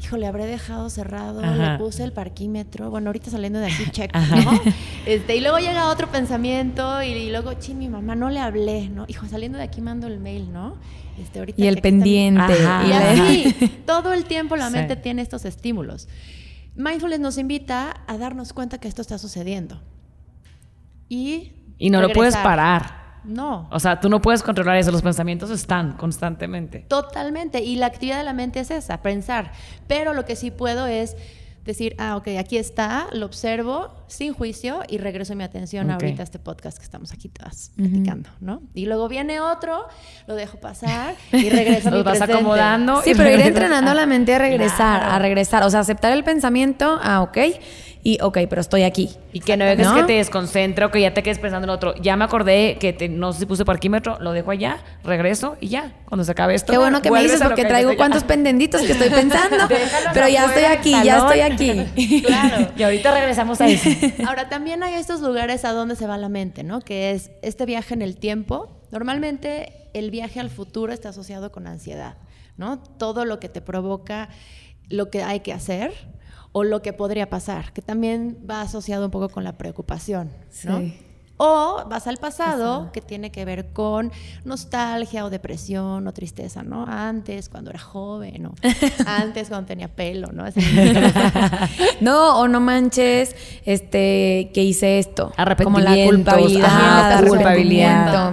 híjole, 0.00 0.26
habré 0.26 0.46
dejado 0.46 0.88
cerrado, 0.90 1.40
Ajá. 1.44 1.72
le 1.72 1.78
puse 1.78 2.02
el 2.04 2.12
parquímetro, 2.12 2.90
bueno, 2.90 3.08
ahorita 3.10 3.30
saliendo 3.30 3.58
de 3.58 3.66
aquí, 3.66 3.84
check, 3.90 4.10
Ajá. 4.14 4.36
¿no? 4.36 4.60
Este, 5.06 5.36
y 5.36 5.40
luego 5.40 5.58
llega 5.58 5.88
otro 5.90 6.08
pensamiento 6.10 7.02
y, 7.02 7.08
y 7.08 7.30
luego, 7.30 7.52
chin, 7.54 7.78
mi 7.78 7.88
mamá 7.88 8.14
no 8.14 8.30
le 8.30 8.40
hablé, 8.40 8.88
¿no? 8.88 9.04
Hijo, 9.08 9.26
saliendo 9.26 9.58
de 9.58 9.64
aquí 9.64 9.80
mando 9.80 10.06
el 10.06 10.18
mail, 10.20 10.52
¿no? 10.52 10.76
Este, 11.20 11.38
ahorita 11.40 11.60
Y 11.62 11.66
el 11.66 11.74
está 11.76 11.82
pendiente. 11.82 12.40
Ajá. 12.64 12.86
y 12.86 12.92
así, 12.92 13.54
todo 13.86 14.12
el 14.14 14.24
tiempo 14.24 14.56
la 14.56 14.68
Sí. 14.70 14.76
mente 14.76 14.96
tiene 14.96 15.20
estos 15.22 15.44
estímulos. 15.44 16.08
Mindfulness 16.80 17.20
nos 17.20 17.38
invita 17.38 18.02
a 18.06 18.18
darnos 18.18 18.52
cuenta 18.52 18.78
que 18.78 18.88
esto 18.88 19.02
está 19.02 19.18
sucediendo. 19.18 19.80
Y, 21.08 21.52
Y 21.78 21.90
no 21.90 22.00
lo 22.00 22.10
puedes 22.10 22.36
parar. 22.36 23.00
No, 23.22 23.68
O 23.70 23.78
sea, 23.78 24.00
tú 24.00 24.08
no 24.08 24.22
puedes 24.22 24.42
controlar 24.42 24.78
eso. 24.78 24.90
Los 24.90 25.02
pensamientos 25.02 25.50
están 25.50 25.92
constantemente. 25.98 26.86
totalmente. 26.88 27.60
Y 27.60 27.76
la 27.76 27.86
actividad 27.86 28.16
de 28.16 28.24
la 28.24 28.32
mente 28.32 28.60
es 28.60 28.70
esa, 28.70 29.02
pensar. 29.02 29.52
Pero 29.86 30.14
lo 30.14 30.24
que 30.24 30.36
sí 30.36 30.50
puedo 30.50 30.86
es 30.86 31.16
decir, 31.64 31.94
ah, 31.98 32.16
ok, 32.16 32.28
aquí 32.38 32.56
está, 32.56 33.06
lo 33.12 33.26
observo, 33.26 33.94
sin 34.08 34.32
juicio 34.32 34.82
y 34.88 34.98
regreso 34.98 35.34
mi 35.34 35.44
atención 35.44 35.86
Ok. 35.90 35.92
ahorita 36.02 36.22
a 36.22 36.24
este 36.24 36.38
podcast 36.38 36.78
que 36.78 36.84
estamos 36.84 37.12
aquí 37.12 37.28
todas 37.28 37.72
platicando, 37.76 38.30
¿no? 38.40 38.62
Y 38.74 38.86
luego 38.86 39.08
viene 39.08 39.40
otro, 39.40 39.86
lo 40.26 40.34
dejo 40.34 40.58
pasar 40.58 41.14
y 41.32 41.48
regreso 41.50 41.88
a 41.88 41.92
mi 41.92 42.02
vas 42.02 42.18
presente. 42.18 42.32
acomodando. 42.34 43.02
Sí, 43.02 43.12
pero 43.16 43.30
ir 43.30 43.40
entrenando 43.40 43.90
a 43.90 43.94
la 43.94 44.06
mente 44.06 44.34
a 44.34 44.38
regresar, 44.38 45.00
Claro. 45.00 45.12
a 45.14 45.18
regresar. 45.18 45.62
O 45.64 45.70
sea, 45.70 45.80
aceptar 45.80 46.12
el 46.12 46.24
pensamiento, 46.24 46.98
ah, 47.02 47.22
ok. 47.22 47.38
Y 48.02 48.18
ok, 48.22 48.38
pero 48.48 48.62
estoy 48.62 48.84
aquí. 48.84 49.10
Y 49.32 49.40
que 49.40 49.58
no 49.58 49.64
dejes 49.66 49.86
¿No? 49.86 49.94
que 49.94 50.04
te 50.04 50.12
desconcentre 50.14 50.86
o 50.86 50.90
que 50.90 51.02
ya 51.02 51.12
te 51.12 51.22
quedes 51.22 51.38
pensando 51.38 51.66
en 51.66 51.70
otro. 51.70 51.94
Ya 51.96 52.16
me 52.16 52.24
acordé 52.24 52.78
que 52.80 52.94
te- 52.94 53.10
no 53.10 53.32
sé 53.34 53.40
si 53.40 53.46
puse 53.46 53.66
parquímetro, 53.66 54.16
lo 54.20 54.32
dejo 54.32 54.50
allá, 54.50 54.78
regreso 55.04 55.56
y 55.60 55.68
ya. 55.68 55.92
Cuando 56.06 56.24
se 56.24 56.32
acabe 56.32 56.54
esto. 56.54 56.72
Qué 56.72 56.78
bueno 56.78 57.02
que 57.02 57.10
me 57.10 57.22
dices 57.22 57.42
porque 57.42 57.62
que 57.62 57.68
traigo 57.68 57.94
cuantos 57.96 58.24
pendientitos 58.24 58.80
que 58.82 58.92
estoy 58.92 59.10
pensando. 59.10 59.56
Pero 60.14 60.28
ya 60.28 60.46
estoy 60.46 60.64
aquí, 60.64 60.92
ya 61.04 61.18
estoy 61.18 61.40
aquí. 61.40 62.22
Claro. 62.26 62.68
Y 62.76 62.82
ahorita 62.82 63.12
regresamos 63.12 63.60
a 63.60 63.68
eso. 63.68 63.90
Ahora, 64.26 64.48
también 64.48 64.82
hay 64.82 64.94
estos 64.94 65.20
lugares 65.20 65.64
a 65.66 65.72
donde 65.72 65.94
se 65.96 66.06
va 66.06 66.16
la 66.16 66.28
mente, 66.30 66.62
¿no? 66.64 66.80
Que 66.80 67.10
es 67.10 67.30
este 67.42 67.66
viaje 67.66 67.92
en 67.94 68.02
el 68.02 68.16
tiempo. 68.16 68.80
Normalmente 68.92 69.88
el 69.92 70.10
viaje 70.10 70.40
al 70.40 70.48
futuro 70.50 70.92
está 70.92 71.10
asociado 71.10 71.52
con 71.52 71.66
ansiedad, 71.66 72.14
¿no? 72.56 72.78
Todo 72.80 73.24
lo 73.24 73.40
que 73.40 73.48
te 73.48 73.60
provoca 73.60 74.28
lo 74.88 75.10
que 75.10 75.22
hay 75.22 75.40
que 75.40 75.52
hacer 75.52 75.92
o 76.52 76.64
lo 76.64 76.82
que 76.82 76.92
podría 76.92 77.30
pasar, 77.30 77.72
que 77.72 77.82
también 77.82 78.38
va 78.48 78.62
asociado 78.62 79.04
un 79.04 79.10
poco 79.10 79.28
con 79.28 79.44
la 79.44 79.56
preocupación, 79.56 80.30
¿no? 80.64 80.80
Sí. 80.80 80.98
O 81.42 81.84
vas 81.88 82.06
al 82.06 82.18
pasado, 82.18 82.92
que 82.92 83.00
tiene 83.00 83.32
que 83.32 83.46
ver 83.46 83.72
con 83.72 84.12
nostalgia 84.44 85.24
o 85.24 85.30
depresión 85.30 86.06
o 86.06 86.12
tristeza, 86.12 86.62
¿no? 86.62 86.84
Antes, 86.86 87.48
cuando 87.48 87.70
era 87.70 87.78
joven, 87.78 88.44
o 88.44 88.54
antes, 89.06 89.48
cuando 89.48 89.68
tenía 89.68 89.88
pelo, 89.88 90.28
¿no? 90.32 90.44
No, 92.02 92.40
o 92.40 92.46
no 92.46 92.60
manches, 92.60 93.34
este, 93.64 94.50
que 94.52 94.62
hice 94.62 94.98
esto. 94.98 95.32
Como 95.62 95.80
la 95.80 95.94
culpabilidad, 96.04 96.66
ajá, 96.66 97.22
la 97.22 97.26
culpabilidad. 97.26 98.32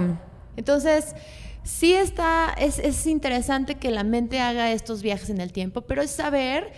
Entonces, 0.58 1.14
sí 1.62 1.94
está, 1.94 2.54
es, 2.58 2.78
es 2.78 3.06
interesante 3.06 3.76
que 3.76 3.90
la 3.90 4.04
mente 4.04 4.38
haga 4.38 4.70
estos 4.70 5.00
viajes 5.00 5.30
en 5.30 5.40
el 5.40 5.52
tiempo, 5.52 5.80
pero 5.80 6.02
es 6.02 6.10
saber 6.10 6.72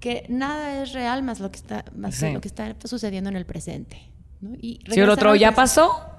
que 0.00 0.26
nada 0.28 0.82
es 0.82 0.92
real 0.92 1.22
más 1.22 1.40
lo 1.40 1.50
que 1.50 1.56
está, 1.56 1.84
más 1.96 2.14
Sí. 2.14 2.32
lo 2.32 2.40
que 2.40 2.48
está 2.48 2.74
sucediendo 2.84 3.30
en 3.30 3.36
el 3.36 3.46
presente. 3.46 4.10
¿no? 4.40 4.54
Y 4.60 4.80
Si 4.90 5.00
el 5.00 5.08
otro 5.10 5.34
ya 5.34 5.52
pasó, 5.52 6.10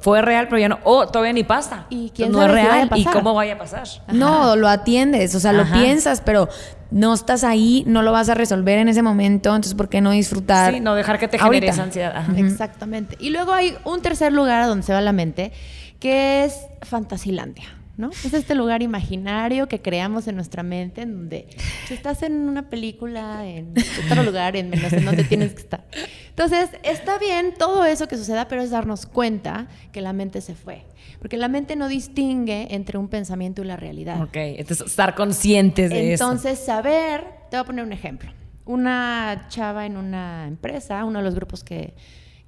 fue 0.00 0.22
real, 0.22 0.46
pero 0.48 0.58
ya 0.58 0.68
no. 0.70 0.78
O 0.84 1.06
todavía 1.08 1.34
ni 1.34 1.44
pasa. 1.44 1.84
Y 1.90 2.10
quién 2.14 2.32
no 2.32 2.38
sabe 2.40 2.54
es 2.54 2.58
si 2.60 2.66
vaya 2.66 2.72
a 2.72 2.86
real. 2.86 2.98
¿Y 2.98 3.04
pasar. 3.04 3.12
cómo 3.22 3.34
vaya 3.34 3.54
a 3.54 3.58
pasar? 3.58 3.86
No, 4.12 4.56
lo 4.56 4.68
atiendes, 4.68 5.34
o 5.34 5.40
sea, 5.40 5.52
lo 5.52 5.62
Ajá. 5.62 5.74
piensas, 5.74 6.22
pero 6.22 6.48
no 6.90 7.12
estás 7.12 7.44
ahí, 7.44 7.84
no 7.86 8.00
lo 8.02 8.10
vas 8.12 8.30
a 8.30 8.34
resolver 8.34 8.78
en 8.78 8.88
ese 8.88 9.02
momento, 9.02 9.50
entonces 9.50 9.74
¿por 9.74 9.90
qué 9.90 10.00
no 10.00 10.12
disfrutar? 10.12 10.72
Sí, 10.72 10.80
no 10.80 10.94
dejar 10.94 11.18
que 11.18 11.28
te 11.28 11.36
genere 11.38 11.56
ahorita? 11.56 11.72
esa 11.72 11.82
ansiedad. 11.82 12.16
Ajá. 12.16 12.32
Exactamente. 12.38 13.16
Y 13.20 13.28
luego 13.30 13.52
hay 13.52 13.76
un 13.84 14.00
tercer 14.00 14.32
lugar 14.32 14.62
a 14.62 14.66
donde 14.66 14.86
se 14.86 14.94
va 14.94 15.02
la 15.02 15.12
mente, 15.12 15.52
que 16.00 16.44
es 16.44 16.56
Fantasilandia. 16.80 17.64
¿No? 17.96 18.10
Es 18.10 18.34
este 18.34 18.56
lugar 18.56 18.82
imaginario 18.82 19.68
que 19.68 19.80
creamos 19.80 20.26
en 20.26 20.34
nuestra 20.34 20.64
mente, 20.64 21.02
en 21.02 21.14
donde 21.14 21.46
si 21.86 21.94
estás 21.94 22.24
en 22.24 22.32
una 22.48 22.68
película, 22.68 23.46
en 23.46 23.72
otro 24.10 24.24
lugar, 24.24 24.56
en 24.56 24.70
no 24.70 24.90
sé 24.90 25.00
dónde 25.00 25.22
tienes 25.22 25.54
que 25.54 25.60
estar. 25.60 25.84
Entonces, 26.28 26.70
está 26.82 27.18
bien 27.18 27.54
todo 27.56 27.84
eso 27.84 28.08
que 28.08 28.16
suceda, 28.16 28.48
pero 28.48 28.62
es 28.62 28.70
darnos 28.70 29.06
cuenta 29.06 29.68
que 29.92 30.00
la 30.00 30.12
mente 30.12 30.40
se 30.40 30.56
fue. 30.56 30.84
Porque 31.20 31.36
la 31.36 31.46
mente 31.46 31.76
no 31.76 31.86
distingue 31.86 32.74
entre 32.74 32.98
un 32.98 33.08
pensamiento 33.08 33.62
y 33.62 33.66
la 33.66 33.76
realidad. 33.76 34.20
Ok, 34.20 34.34
entonces 34.34 34.88
estar 34.88 35.14
conscientes 35.14 35.90
de 35.90 36.14
eso. 36.14 36.24
Entonces, 36.24 36.58
saber, 36.58 37.24
te 37.48 37.56
voy 37.56 37.62
a 37.62 37.64
poner 37.64 37.84
un 37.84 37.92
ejemplo. 37.92 38.32
Una 38.64 39.46
chava 39.48 39.86
en 39.86 39.96
una 39.96 40.48
empresa, 40.48 41.04
uno 41.04 41.20
de 41.20 41.24
los 41.24 41.36
grupos 41.36 41.62
que, 41.62 41.94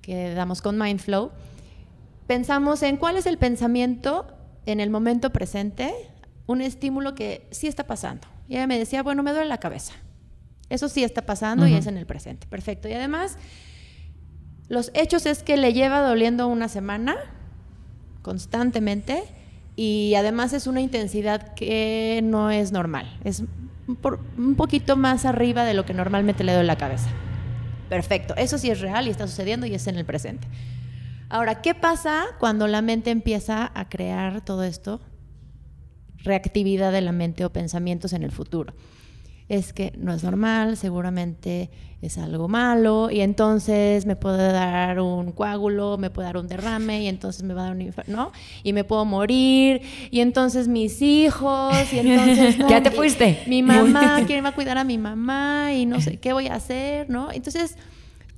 que 0.02 0.34
damos 0.34 0.60
con 0.60 0.76
Mindflow, 0.76 1.30
pensamos 2.26 2.82
en 2.82 2.96
cuál 2.96 3.16
es 3.16 3.26
el 3.26 3.38
pensamiento 3.38 4.35
en 4.66 4.80
el 4.80 4.90
momento 4.90 5.30
presente, 5.30 5.92
un 6.46 6.60
estímulo 6.60 7.14
que 7.14 7.46
sí 7.50 7.66
está 7.66 7.86
pasando. 7.86 8.26
Y 8.48 8.54
ella 8.56 8.66
me 8.66 8.78
decía, 8.78 9.02
bueno, 9.02 9.22
me 9.22 9.32
duele 9.32 9.48
la 9.48 9.58
cabeza. 9.58 9.94
Eso 10.68 10.88
sí 10.88 11.02
está 11.04 11.22
pasando 11.26 11.66
y 11.66 11.74
es 11.74 11.86
en 11.86 11.96
el 11.96 12.06
presente. 12.06 12.46
Perfecto. 12.48 12.88
Y 12.88 12.92
además, 12.92 13.38
los 14.68 14.90
hechos 14.94 15.24
es 15.26 15.42
que 15.42 15.56
le 15.56 15.72
lleva 15.72 16.00
doliendo 16.00 16.48
una 16.48 16.68
semana 16.68 17.16
constantemente 18.22 19.22
y 19.76 20.14
además 20.16 20.52
es 20.52 20.66
una 20.66 20.80
intensidad 20.80 21.54
que 21.54 22.20
no 22.24 22.50
es 22.50 22.72
normal. 22.72 23.18
Es 23.24 23.40
un 23.86 23.96
por- 23.96 24.20
un 24.36 24.56
poquito 24.56 24.96
más 24.96 25.24
arriba 25.24 25.64
de 25.64 25.74
lo 25.74 25.84
que 25.86 25.94
normalmente 25.94 26.42
le 26.42 26.52
doy 26.52 26.64
la 26.66 26.76
cabeza. 26.76 27.08
Perfecto. 27.88 28.34
Eso 28.36 28.58
sí 28.58 28.70
es 28.70 28.80
real 28.80 29.06
y 29.06 29.10
está 29.10 29.28
sucediendo 29.28 29.66
y 29.66 29.74
es 29.74 29.86
en 29.86 29.96
el 29.96 30.04
presente. 30.04 30.48
Ahora, 31.28 31.60
¿qué 31.60 31.74
pasa 31.74 32.24
cuando 32.38 32.66
la 32.68 32.82
mente 32.82 33.10
empieza 33.10 33.70
a 33.74 33.88
crear 33.88 34.44
todo 34.44 34.62
esto? 34.62 35.00
Reactividad 36.22 36.92
de 36.92 37.00
la 37.00 37.12
mente 37.12 37.44
o 37.44 37.52
pensamientos 37.52 38.12
en 38.12 38.22
el 38.22 38.30
futuro. 38.32 38.74
Es 39.48 39.72
que 39.72 39.92
no 39.96 40.12
es 40.12 40.24
normal, 40.24 40.76
seguramente 40.76 41.70
es 42.02 42.18
algo 42.18 42.48
malo 42.48 43.10
y 43.12 43.20
entonces 43.20 44.04
me 44.04 44.16
puede 44.16 44.50
dar 44.52 44.98
un 45.00 45.30
coágulo, 45.30 45.98
me 45.98 46.10
puede 46.10 46.26
dar 46.26 46.36
un 46.36 46.48
derrame 46.48 47.02
y 47.02 47.06
entonces 47.06 47.44
me 47.44 47.54
va 47.54 47.62
a 47.62 47.64
dar 47.66 47.74
un 47.74 47.82
infarto, 47.82 48.10
¿no? 48.10 48.32
Y 48.64 48.72
me 48.72 48.82
puedo 48.82 49.04
morir 49.04 49.82
y 50.10 50.18
entonces 50.20 50.66
mis 50.66 51.00
hijos 51.00 51.92
y 51.92 52.00
entonces... 52.00 52.58
¿no? 52.58 52.68
Ya 52.70 52.82
te 52.82 52.90
Mi- 52.90 52.96
fuiste. 52.96 53.42
Mi 53.46 53.62
mamá, 53.62 54.22
¿quién 54.26 54.44
va 54.44 54.48
a 54.48 54.54
cuidar 54.54 54.78
a 54.78 54.84
mi 54.84 54.98
mamá? 54.98 55.72
Y 55.74 55.86
no 55.86 56.00
sé 56.00 56.16
qué 56.20 56.32
voy 56.32 56.48
a 56.48 56.54
hacer, 56.56 57.08
¿no? 57.08 57.30
Entonces, 57.30 57.76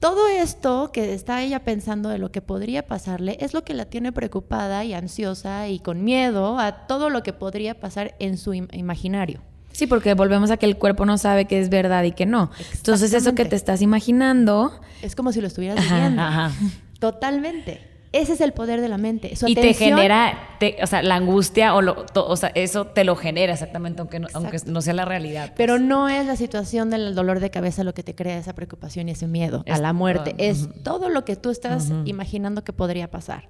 todo 0.01 0.29
esto 0.29 0.91
que 0.93 1.13
está 1.15 1.43
ella 1.43 1.65
pensando 1.65 2.09
de 2.09 2.19
lo 2.19 2.31
que 2.31 2.41
podría 2.41 2.87
pasarle 2.87 3.37
es 3.41 3.53
lo 3.55 3.65
que 3.65 3.75
la 3.75 3.87
tiene 3.87 4.13
preocupada 4.13 4.85
y 4.85 4.95
ansiosa 4.95 5.69
y 5.69 5.81
con 5.81 6.05
miedo 6.05 6.59
a 6.59 6.87
todo 6.87 7.11
lo 7.11 7.23
que 7.23 7.33
podría 7.33 7.81
pasar 7.81 8.15
en 8.19 8.39
su 8.39 8.53
im- 8.53 8.69
imaginario. 8.73 9.41
Sí, 9.73 9.87
porque 9.87 10.15
volvemos 10.15 10.51
a 10.51 10.57
que 10.57 10.67
el 10.67 10.77
cuerpo 10.77 11.05
no 11.07 11.19
sabe 11.19 11.45
que 11.47 11.61
es 11.61 11.69
verdad 11.69 12.03
y 12.05 12.13
que 12.13 12.27
no. 12.27 12.51
Entonces 12.75 13.13
eso 13.13 13.35
que 13.35 13.45
te 13.45 13.55
estás 13.57 13.81
imaginando, 13.83 14.73
Es 15.03 15.15
como 15.15 15.31
si 15.33 15.41
lo 15.41 15.47
estuvieras 15.47 15.79
Ajá, 15.79 15.95
viviendo. 15.97 16.23
Ajá. 16.23 16.53
Totalmente. 16.99 17.88
Ese 18.13 18.33
es 18.33 18.41
el 18.41 18.53
poder 18.53 18.81
de 18.81 18.89
la 18.89 18.97
mente. 18.97 19.37
Su 19.37 19.49
Y 19.49 19.55
te 19.55 19.75
genera, 19.75 20.57
te- 20.59 20.77
o 20.83 20.87
sea, 20.87 21.03
la 21.03 21.17
angustia 21.17 21.75
o, 21.75 21.83
lo, 21.83 22.07
to- 22.07 22.27
o 22.27 22.37
sea, 22.37 22.51
eso 22.55 22.87
te 22.87 23.05
lo 23.05 23.17
genera 23.17 23.53
exactamente, 23.53 24.01
aunque 24.01 24.19
no, 24.19 24.29
aunque 24.33 24.59
no 24.67 24.81
sea 24.81 24.95
la 24.95 25.05
realidad. 25.05 25.49
pues. 25.49 25.57
Pero 25.59 25.79
no 25.79 26.09
es 26.09 26.27
la 26.27 26.37
situación 26.37 26.89
del 26.91 27.15
dolor 27.15 27.41
de 27.41 27.51
cabeza 27.51 27.85
lo 27.85 27.93
que 27.93 28.03
te 28.03 28.15
crea 28.15 28.39
esa 28.39 28.55
preocupación 28.55 29.09
y 29.09 29.13
ese 29.13 29.27
miedo 29.27 29.63
a 29.69 29.79
la 29.79 29.93
muerte. 29.93 30.35
Es 30.39 30.69
todo 30.83 31.11
lo 31.11 31.25
que 31.27 31.37
tú 31.37 31.51
estás 31.51 31.91
imaginando 32.07 32.65
que 32.65 32.73
podría 32.73 33.11
pasar. 33.11 33.49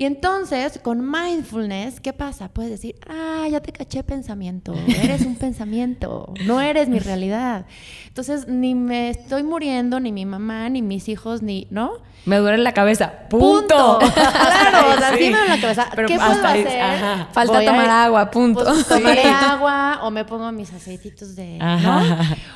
Y 0.00 0.06
entonces, 0.06 0.80
con 0.82 1.10
mindfulness, 1.10 2.00
¿qué 2.00 2.14
pasa? 2.14 2.48
Puedes 2.48 2.70
decir, 2.70 2.94
ah, 3.06 3.46
ya 3.50 3.60
te 3.60 3.70
caché 3.70 4.02
pensamiento, 4.02 4.72
eres 5.02 5.26
un 5.26 5.36
pensamiento, 5.36 6.32
no 6.46 6.58
eres 6.62 6.88
mi 6.88 7.00
realidad. 7.00 7.66
Entonces, 8.08 8.48
ni 8.48 8.74
me 8.74 9.10
estoy 9.10 9.42
muriendo, 9.42 10.00
ni 10.00 10.10
mi 10.10 10.24
mamá, 10.24 10.70
ni 10.70 10.80
mis 10.80 11.06
hijos, 11.10 11.42
ni, 11.42 11.66
¿no? 11.70 11.90
Me 12.24 12.38
duele 12.38 12.56
la 12.62 12.72
cabeza. 12.72 13.12
Punto. 13.28 13.98
claro, 14.14 14.88
o 14.94 14.98
sea, 14.98 15.10
sí 15.10 15.24
Sí. 15.24 15.30
me 15.30 15.36
duele 15.36 15.48
la 15.56 15.60
cabeza. 15.60 15.86
Pero 15.94 16.08
¿Qué 16.08 16.16
puedo 16.16 16.30
hacer? 16.30 16.80
ajá. 16.80 17.28
falta 17.32 17.52
Voy 17.58 17.66
a- 17.66 17.70
tomar 17.70 17.90
agua, 17.90 18.30
punto. 18.30 18.64
pues, 18.64 18.86
tomaré 18.88 19.24
agua 19.24 20.00
o 20.02 20.10
me 20.10 20.24
pongo 20.24 20.50
mis 20.50 20.72
aceititos 20.72 21.36
de... 21.36 21.58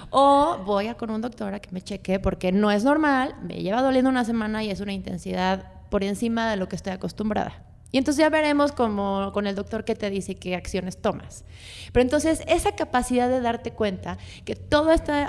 O 0.08 0.58
voy 0.64 0.86
a 0.88 0.94
con 0.94 1.10
un 1.10 1.20
doctor 1.20 1.52
a 1.52 1.60
que 1.60 1.68
me 1.72 1.82
cheque 1.82 2.18
porque 2.20 2.52
no 2.52 2.70
es 2.70 2.84
normal, 2.84 3.34
me 3.42 3.56
lleva 3.56 3.82
doliendo 3.82 4.08
una 4.08 4.24
semana 4.24 4.64
y 4.64 4.70
es 4.70 4.80
una 4.80 4.94
intensidad 4.94 5.64
por 5.90 6.04
encima 6.04 6.50
de 6.50 6.56
lo 6.56 6.68
que 6.68 6.76
estoy 6.76 6.92
acostumbrada. 6.92 7.62
Y 7.92 7.98
entonces 7.98 8.20
ya 8.20 8.28
veremos 8.28 8.72
como 8.72 9.30
con 9.32 9.46
el 9.46 9.54
doctor 9.54 9.84
qué 9.84 9.94
te 9.94 10.10
dice 10.10 10.34
qué 10.34 10.56
acciones 10.56 10.96
tomas. 10.96 11.44
Pero 11.92 12.02
entonces 12.02 12.42
esa 12.48 12.74
capacidad 12.74 13.28
de 13.28 13.40
darte 13.40 13.70
cuenta 13.70 14.18
que 14.44 14.56
todo 14.56 14.90
este 14.90 15.28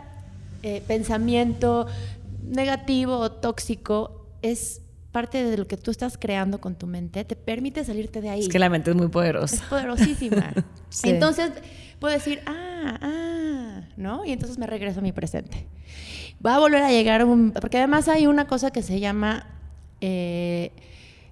eh, 0.64 0.82
pensamiento 0.88 1.86
negativo 2.42 3.18
o 3.18 3.32
tóxico 3.32 4.28
es 4.42 4.82
parte 5.12 5.44
de 5.44 5.58
lo 5.58 5.68
que 5.68 5.78
tú 5.78 5.92
estás 5.92 6.18
creando 6.18 6.60
con 6.60 6.76
tu 6.76 6.88
mente, 6.88 7.24
te 7.24 7.36
permite 7.36 7.86
salirte 7.86 8.20
de 8.20 8.30
ahí. 8.32 8.42
Es 8.42 8.50
que 8.50 8.60
la 8.60 8.68
mente 8.70 8.90
es 8.90 8.98
muy 8.98 9.06
Es 9.06 9.12
poderosa. 9.12 9.64
poderosísima. 9.70 10.52
Sí. 10.90 11.10
Entonces, 11.10 11.52
puedo 12.00 12.14
decir, 12.14 12.42
ah, 12.46 12.98
ah, 13.02 13.82
¿no? 13.98 14.26
Y 14.26 14.32
entonces 14.32 14.58
me 14.58 14.66
regreso 14.66 15.00
a 15.00 15.04
mi 15.04 15.12
presente. 15.12 15.68
Va 16.46 16.56
a 16.56 16.60
volver 16.60 16.82
a 16.82 16.90
llegar 16.90 17.26
un... 17.26 17.52
Porque 17.52 17.78
además 17.78 18.08
hay 18.08 18.28
una 18.28 18.48
cosa 18.48 18.72
que 18.72 18.82
se 18.82 19.00
llama 19.00 19.46
eh, 20.08 20.72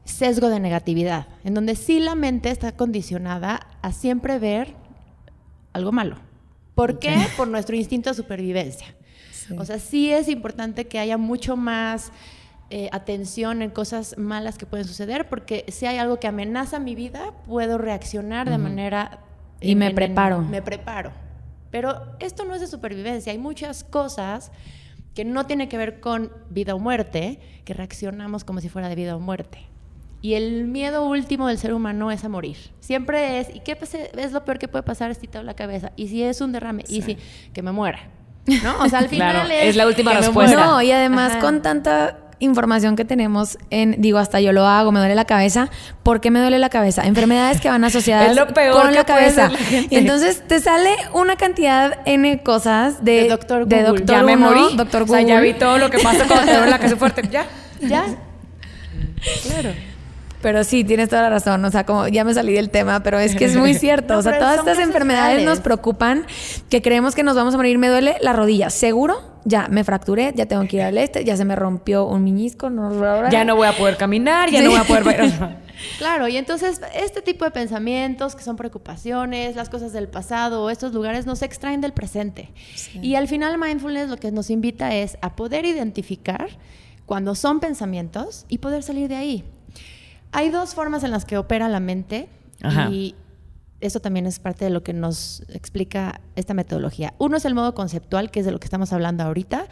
sesgo 0.03 0.50
de 0.50 0.60
negatividad, 0.60 1.27
en 1.44 1.53
donde 1.53 1.75
sí 1.75 2.00
la 2.00 2.15
mente 2.15 2.50
está 2.50 2.72
condicionada 2.72 3.68
a 3.84 3.92
siempre 3.92 4.39
ver 4.39 4.74
algo 5.74 5.92
malo. 5.92 6.18
¿Por 6.74 6.98
qué? 6.98 7.15
Por 7.38 7.48
nuestro 7.48 7.75
instinto 7.75 8.10
de 8.10 8.15
supervivencia. 8.15 8.96
O 9.60 9.63
sea, 9.63 9.77
sí 9.77 10.12
es 10.12 10.27
importante 10.27 10.88
que 10.88 10.98
haya 10.98 11.20
mucho 11.20 11.56
más 11.56 12.12
eh, 12.72 12.89
atención 12.92 13.62
en 13.62 13.70
cosas 13.70 14.18
malas 14.18 14.58
que 14.58 14.65
pueden 14.65 14.88
suceder, 14.88 15.30
porque 15.30 15.65
si 15.68 15.86
hay 15.86 15.98
algo 15.98 16.20
que 16.20 16.25
amenaza 16.25 16.80
mi 16.80 16.96
vida, 16.96 17.32
puedo 17.46 17.77
reaccionar 17.77 18.50
de 18.50 18.58
manera... 18.58 19.20
Y 19.62 19.75
me 19.75 19.92
preparo. 19.92 20.42
me 20.42 20.63
preparo. 20.63 21.12
Pero 21.70 22.15
esto 22.20 22.44
no 22.44 22.56
es 22.56 22.62
de 22.62 22.68
supervivencia, 22.68 23.32
hay 23.32 23.38
muchas 23.38 23.84
cosas 23.84 24.51
que 25.13 25.25
no 25.25 25.46
tiene 25.46 25.70
que 25.70 25.77
ver 25.77 26.00
con 26.00 26.32
vida 26.50 26.75
o 26.75 26.79
muerte, 26.79 27.39
que 27.65 27.74
reaccionamos 27.74 28.43
como 28.43 28.62
si 28.62 28.70
fuera 28.70 28.89
de 28.89 28.96
vida 28.96 29.15
o 29.15 29.20
muerte. 29.20 29.60
Y 30.22 30.36
el 30.36 30.67
miedo 30.67 31.05
último 31.05 31.48
del 31.50 31.58
ser 31.58 31.74
humano 31.74 32.10
es 32.10 32.24
a 32.24 32.29
morir. 32.29 32.55
Siempre 32.79 33.39
es, 33.39 33.53
¿y 33.53 33.60
qué 33.60 33.77
es 34.17 34.32
lo 34.32 34.46
peor 34.46 34.58
que 34.58 34.70
puede 34.70 34.84
pasar 34.84 35.13
si 35.15 35.27
te 35.27 35.38
doy 35.38 35.46
la 35.46 35.53
cabeza? 35.53 35.91
¿Y 35.98 36.08
si 36.08 36.24
es 36.24 36.39
un 36.39 36.53
derrame? 36.53 36.86
¿Y 36.88 37.01
si 37.01 37.17
que 37.53 37.62
me 37.62 37.74
muera? 37.74 38.00
¿No? 38.63 38.82
O 38.84 38.89
sea, 38.89 39.00
al 39.00 39.10
final 39.10 39.34
Claro, 39.34 39.50
es, 39.50 39.70
es 39.70 39.75
la 39.75 39.86
última 39.86 40.13
respuesta. 40.13 40.65
No, 40.65 40.82
y 40.82 40.91
además 40.91 41.34
Ajá. 41.34 41.41
con 41.41 41.62
tanta 41.62 42.23
información 42.43 42.95
que 42.95 43.05
tenemos 43.05 43.57
en, 43.69 43.95
digo, 44.00 44.19
hasta 44.19 44.39
yo 44.41 44.51
lo 44.51 44.67
hago, 44.67 44.91
me 44.91 45.00
duele 45.00 45.15
la 45.15 45.25
cabeza. 45.25 45.69
¿Por 46.03 46.21
qué 46.21 46.29
me 46.31 46.39
duele 46.39 46.59
la 46.59 46.69
cabeza? 46.69 47.03
Enfermedades 47.07 47.59
que 47.62 47.69
van 47.69 47.83
asociadas 47.83 48.29
Es 48.31 48.35
lo 48.35 48.47
peor 48.47 48.75
con 48.81 48.89
que 48.89 48.95
la 48.95 49.03
cabeza. 49.05 49.50
la 49.50 49.57
entonces 49.89 50.43
te 50.47 50.59
sale 50.59 50.89
una 51.13 51.35
cantidad 51.35 52.00
N 52.05 52.41
cosas 52.43 53.03
de, 53.03 53.23
De 53.23 53.29
doctor 53.29 53.65
de 53.65 53.77
Google. 53.83 54.00
doctor 54.00 54.15
ya 54.15 54.23
me 54.23 54.35
morí. 54.38 54.75
doctor 54.75 55.03
O 55.03 55.07
sea, 55.07 55.21
ya 55.21 55.35
Google. 55.35 55.53
vi 55.53 55.59
todo 55.59 55.77
lo 55.77 55.89
que 55.89 56.00
pasa 56.00 56.25
cuando 56.27 56.45
te 56.45 56.53
duele 56.57 56.71
la 56.71 56.77
cabeza 56.77 56.97
fuerte. 56.97 57.27
Ya. 57.31 57.45
¿Ya? 57.81 58.05
Claro. 59.47 59.69
Pero 60.41 60.65
sí, 60.65 60.83
tienes 60.83 61.07
toda 61.07 61.21
la 61.21 61.29
razón. 61.29 61.63
O 61.63 61.71
sea, 61.71 61.85
como 61.85 62.07
ya 62.09 62.25
me 62.25 62.33
salí 62.33 62.51
del 62.53 62.69
tema, 62.69 63.01
pero 63.01 63.17
es 63.19 63.33
que 63.35 63.45
es 63.45 63.55
muy 63.55 63.73
cierto. 63.79 64.13
No, 64.13 64.19
o 64.19 64.21
sea, 64.21 64.38
todas 64.38 64.57
estas 64.59 64.79
enfermedades 64.79 65.35
reales. 65.38 65.45
nos 65.45 65.59
preocupan, 65.62 66.25
que 66.69 66.81
creemos 66.81 67.15
que 67.15 67.23
nos 67.23 67.35
vamos 67.38 67.53
a 67.53 67.57
morir. 67.57 67.77
Me 67.77 67.88
duele 67.88 68.17
la 68.21 68.33
rodilla. 68.33 68.69
¿Seguro? 68.69 69.32
Ya 69.45 69.67
me 69.69 69.83
fracturé, 69.83 70.31
ya 70.35 70.45
tengo 70.45 70.65
que 70.67 70.77
ir 70.77 70.81
al 70.83 70.97
este, 70.97 71.23
ya 71.25 71.35
se 71.38 71.43
me 71.45 71.55
rompió 71.55 72.05
un 72.05 72.23
meñisco. 72.23 72.69
No, 72.69 73.29
Ya 73.29 73.43
no 73.43 73.55
voy 73.55 73.67
a 73.67 73.73
poder 73.77 73.97
caminar, 73.97 74.50
ya 74.50 74.59
Sí. 74.59 74.65
no 74.65 74.71
voy 74.71 74.79
a 74.79 74.83
poder 74.83 75.03
bailar. 75.03 75.63
Claro, 75.97 76.29
y 76.29 76.38
entonces 76.38 76.79
este 76.95 77.21
tipo 77.21 77.43
de 77.43 77.51
pensamientos 77.51 78.35
que 78.35 78.43
son 78.43 78.55
preocupaciones, 78.55 79.57
las 79.57 79.67
cosas 79.67 79.91
del 79.91 80.07
pasado, 80.07 80.69
estos 80.69 80.93
lugares 80.93 81.25
nos 81.25 81.41
extraen 81.41 81.81
del 81.81 81.91
presente. 81.91 82.51
Y 83.01 83.15
al 83.15 83.27
final 83.27 83.57
mindfulness 83.57 84.07
lo 84.07 84.15
que 84.15 84.31
nos 84.31 84.50
invita 84.50 84.95
es 84.95 85.17
a 85.21 85.35
poder 85.35 85.65
identificar 85.65 86.47
cuando 87.05 87.35
son 87.35 87.59
pensamientos 87.59 88.45
y 88.47 88.59
poder 88.59 88.81
salir 88.81 89.09
de 89.09 89.15
ahí. 89.17 89.43
Hay 90.31 90.50
dos 90.51 90.73
formas 90.73 91.03
en 91.03 91.12
las 91.12 91.25
que 91.25 91.38
opera 91.38 91.67
la 91.67 91.81
mente 91.81 92.29
Ajá. 92.62 92.88
y 92.89 93.15
eso 93.85 93.99
también 93.99 94.25
es 94.25 94.39
parte 94.39 94.65
de 94.65 94.71
lo 94.71 94.83
que 94.83 94.93
nos 94.93 95.43
explica 95.49 96.21
esta 96.35 96.53
metodología. 96.53 97.13
Uno 97.19 97.37
es 97.37 97.45
el 97.45 97.53
modo 97.53 97.73
conceptual, 97.75 98.31
que 98.31 98.39
es 98.39 98.45
de 98.45 98.51
lo 98.51 98.59
que 98.59 98.65
estamos 98.65 98.91
hablando 98.93 99.23
ahorita, 99.23 99.67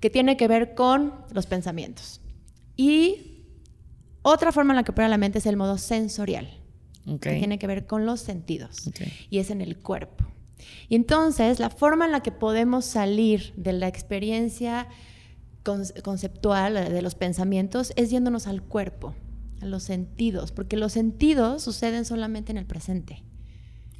que 0.00 0.10
tiene 0.10 0.36
que 0.36 0.48
ver 0.48 0.74
con 0.74 1.12
los 1.32 1.46
pensamientos. 1.46 2.20
Y 2.76 3.44
otra 4.22 4.52
forma 4.52 4.72
en 4.72 4.76
la 4.76 4.82
que 4.84 4.92
opera 4.92 5.08
la 5.08 5.18
mente 5.18 5.38
es 5.38 5.46
el 5.46 5.56
modo 5.56 5.76
sensorial, 5.78 6.48
que 7.04 7.38
tiene 7.38 7.58
que 7.58 7.66
ver 7.66 7.86
con 7.86 8.06
los 8.06 8.20
sentidos 8.20 8.86
y 9.30 9.38
es 9.38 9.50
en 9.50 9.60
el 9.60 9.78
cuerpo. 9.78 10.24
Y 10.88 10.94
entonces 10.96 11.58
la 11.58 11.70
forma 11.70 12.04
en 12.06 12.12
la 12.12 12.20
que 12.20 12.32
podemos 12.32 12.84
salir 12.84 13.52
de 13.56 13.72
la 13.72 13.88
experiencia 13.88 14.88
con- 15.62 15.84
conceptual 16.04 16.76
eh, 16.76 16.90
de 16.90 17.02
los 17.02 17.14
pensamientos 17.14 17.92
es 17.96 18.10
yéndonos 18.10 18.46
al 18.46 18.62
cuerpo, 18.62 19.14
a 19.62 19.66
los 19.66 19.82
sentidos, 19.82 20.52
porque 20.52 20.76
los 20.76 20.92
sentidos 20.92 21.62
suceden 21.62 22.04
solamente 22.04 22.52
en 22.52 22.58
el 22.58 22.66
presente. 22.66 23.24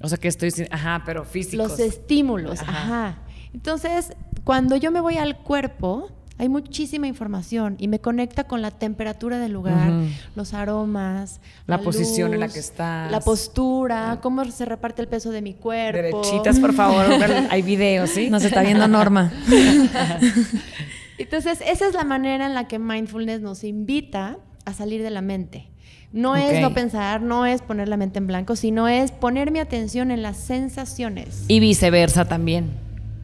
O 0.00 0.08
sea 0.08 0.18
que 0.18 0.28
estoy 0.28 0.50
sin... 0.50 0.66
Ajá, 0.70 1.02
pero 1.04 1.24
físicos. 1.24 1.70
Los 1.70 1.80
estímulos, 1.80 2.60
Ajá. 2.62 2.72
ajá. 2.72 3.18
Entonces, 3.52 4.12
cuando 4.44 4.76
yo 4.76 4.90
me 4.90 5.00
voy 5.00 5.18
al 5.18 5.38
cuerpo, 5.38 6.08
hay 6.38 6.48
muchísima 6.48 7.06
información 7.06 7.76
y 7.78 7.88
me 7.88 7.98
conecta 7.98 8.44
con 8.44 8.62
la 8.62 8.70
temperatura 8.70 9.38
del 9.38 9.52
lugar, 9.52 9.92
los 10.34 10.54
aromas, 10.54 11.40
La 11.66 11.78
posición 11.78 12.32
en 12.32 12.40
la 12.40 12.48
que 12.48 12.60
estás. 12.60 13.10
la 13.10 13.20
postura, 13.20 14.20
cómo 14.22 14.42
se 14.46 14.64
reparte 14.64 15.02
el 15.02 15.08
peso 15.08 15.32
de 15.32 15.42
mi 15.42 15.52
cuerpo. 15.52 16.00
Derechitas, 16.00 16.58
por 16.58 16.72
favor. 16.72 17.04
Hay 17.50 17.60
videos, 17.60 18.08
¿sí? 18.08 18.30
Nos 18.30 18.42
está 18.42 18.62
viendo 18.62 18.88
Norma. 18.88 19.30
Entonces, 21.18 21.60
esa 21.66 21.86
es 21.86 21.92
la 21.94 22.04
manera 22.04 22.46
en 22.46 22.54
la 22.54 22.66
que 22.66 22.78
mindfulness 22.78 23.42
nos 23.42 23.62
invita 23.64 24.38
a 24.64 24.72
salir 24.72 25.02
de 25.02 25.10
la 25.10 25.20
mente. 25.20 25.69
No 26.12 26.34
es 26.36 26.60
no 26.60 26.74
pensar, 26.74 27.22
no 27.22 27.46
es 27.46 27.62
poner 27.62 27.88
la 27.88 27.96
mente 27.96 28.18
en 28.18 28.26
blanco, 28.26 28.56
sino 28.56 28.88
es 28.88 29.12
poner 29.12 29.50
mi 29.52 29.60
atención 29.60 30.10
en 30.10 30.22
las 30.22 30.36
sensaciones. 30.38 31.44
Y 31.46 31.60
viceversa 31.60 32.24
también, 32.26 32.70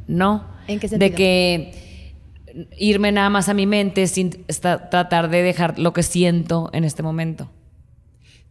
¿no? 0.07 0.47
¿En 0.69 0.79
qué 0.79 0.87
De 0.87 0.91
sentido? 0.91 1.17
que 1.17 2.15
irme 2.79 3.11
nada 3.13 3.29
más 3.29 3.49
a 3.49 3.55
mi 3.55 3.67
mente 3.67 4.07
sin 4.07 4.31
tratar 4.47 5.29
de 5.31 5.43
dejar 5.43 5.79
lo 5.79 5.93
que 5.93 6.03
siento 6.03 6.71
en 6.73 6.85
este 6.85 7.03
momento. 7.03 7.51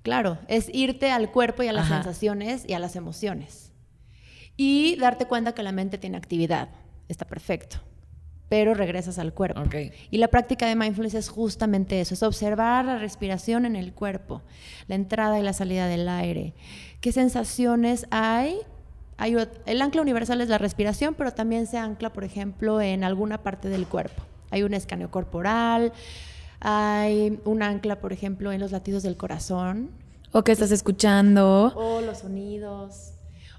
Claro, 0.04 0.38
es 0.48 0.70
irte 0.74 1.12
al 1.12 1.32
cuerpo 1.32 1.64
y 1.64 1.68
a 1.68 1.74
las 1.74 1.86
Ajá. 1.86 1.96
sensaciones 2.04 2.66
y 2.68 2.74
a 2.74 2.80
las 2.80 2.96
emociones. 2.96 3.72
Y 4.58 4.98
darte 4.98 5.26
cuenta 5.26 5.54
que 5.54 5.64
la 5.64 5.72
mente 5.72 5.98
tiene 5.98 6.18
actividad. 6.18 6.70
Está 7.08 7.26
perfecto. 7.26 7.78
Pero 8.48 8.74
regresas 8.76 9.18
al 9.18 9.34
cuerpo. 9.34 9.64
Y 10.12 10.18
la 10.20 10.28
práctica 10.28 10.68
de 10.68 10.76
mindfulness 10.76 11.16
es 11.16 11.30
justamente 11.30 12.00
eso, 12.00 12.14
es 12.14 12.22
observar 12.22 12.86
la 12.86 12.98
respiración 13.00 13.66
en 13.66 13.76
el 13.76 13.92
cuerpo, 13.94 14.44
la 14.88 14.96
entrada 14.96 15.40
y 15.40 15.44
la 15.44 15.54
salida 15.54 15.88
del 15.88 16.08
aire. 16.08 16.54
¿Qué 17.02 17.12
sensaciones 17.12 18.06
hay? 18.12 18.58
hay 19.18 19.36
el 19.66 19.82
ancla 19.82 20.02
universal 20.02 20.42
es 20.42 20.50
la 20.50 20.58
respiración, 20.58 21.16
pero 21.16 21.32
también 21.32 21.68
se 21.68 21.78
ancla, 21.78 22.12
por 22.12 22.24
ejemplo, 22.24 22.82
en 22.82 23.04
alguna 23.04 23.42
parte 23.42 23.70
del 23.70 23.88
cuerpo. 23.88 24.22
Hay 24.52 24.62
un 24.62 24.74
escaneo 24.74 25.10
corporal, 25.10 25.92
hay 26.60 27.40
un 27.46 27.64
ancla, 27.64 28.00
por 28.00 28.14
ejemplo, 28.14 28.52
en 28.52 28.60
los 28.60 28.72
latidos 28.72 29.04
del 29.04 29.18
corazón, 29.18 29.90
O 30.32 30.44
que 30.44 30.52
estás 30.52 30.72
escuchando. 30.72 31.74
o 31.76 32.02
los 32.02 32.20
sonidos, 32.20 33.14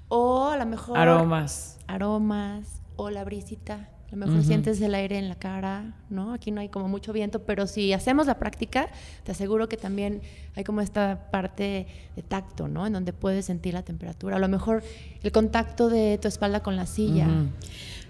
o 0.07 0.45
a 0.49 0.57
lo 0.57 0.65
mejor 0.65 0.97
Aromas. 0.97 1.77
aromas 1.87 2.81
o 2.95 3.09
la 3.09 3.23
brisita. 3.23 3.89
A 4.07 4.11
lo 4.11 4.17
mejor 4.25 4.35
sientes 4.45 4.79
el 4.81 4.95
aire 4.95 5.17
en 5.17 5.27
la 5.27 5.35
cara, 5.35 5.93
¿no? 6.09 6.31
Aquí 6.33 6.49
no 6.51 6.61
hay 6.61 6.69
como 6.69 6.87
mucho 6.87 7.11
viento, 7.11 7.39
pero 7.43 7.67
si 7.67 7.91
hacemos 7.91 8.25
la 8.25 8.39
práctica, 8.39 8.87
te 9.25 9.33
aseguro 9.33 9.67
que 9.67 9.75
también 9.75 10.21
hay 10.55 10.63
como 10.63 10.79
esta 10.79 11.29
parte 11.29 11.87
de 12.15 12.21
tacto, 12.21 12.69
¿no? 12.69 12.87
En 12.87 12.93
donde 12.93 13.11
puedes 13.11 13.45
sentir 13.45 13.73
la 13.73 13.83
temperatura. 13.83 14.37
A 14.37 14.39
lo 14.39 14.47
mejor 14.47 14.81
el 15.23 15.31
contacto 15.33 15.89
de 15.89 16.17
tu 16.21 16.29
espalda 16.29 16.61
con 16.61 16.77
la 16.77 16.85
silla. 16.85 17.27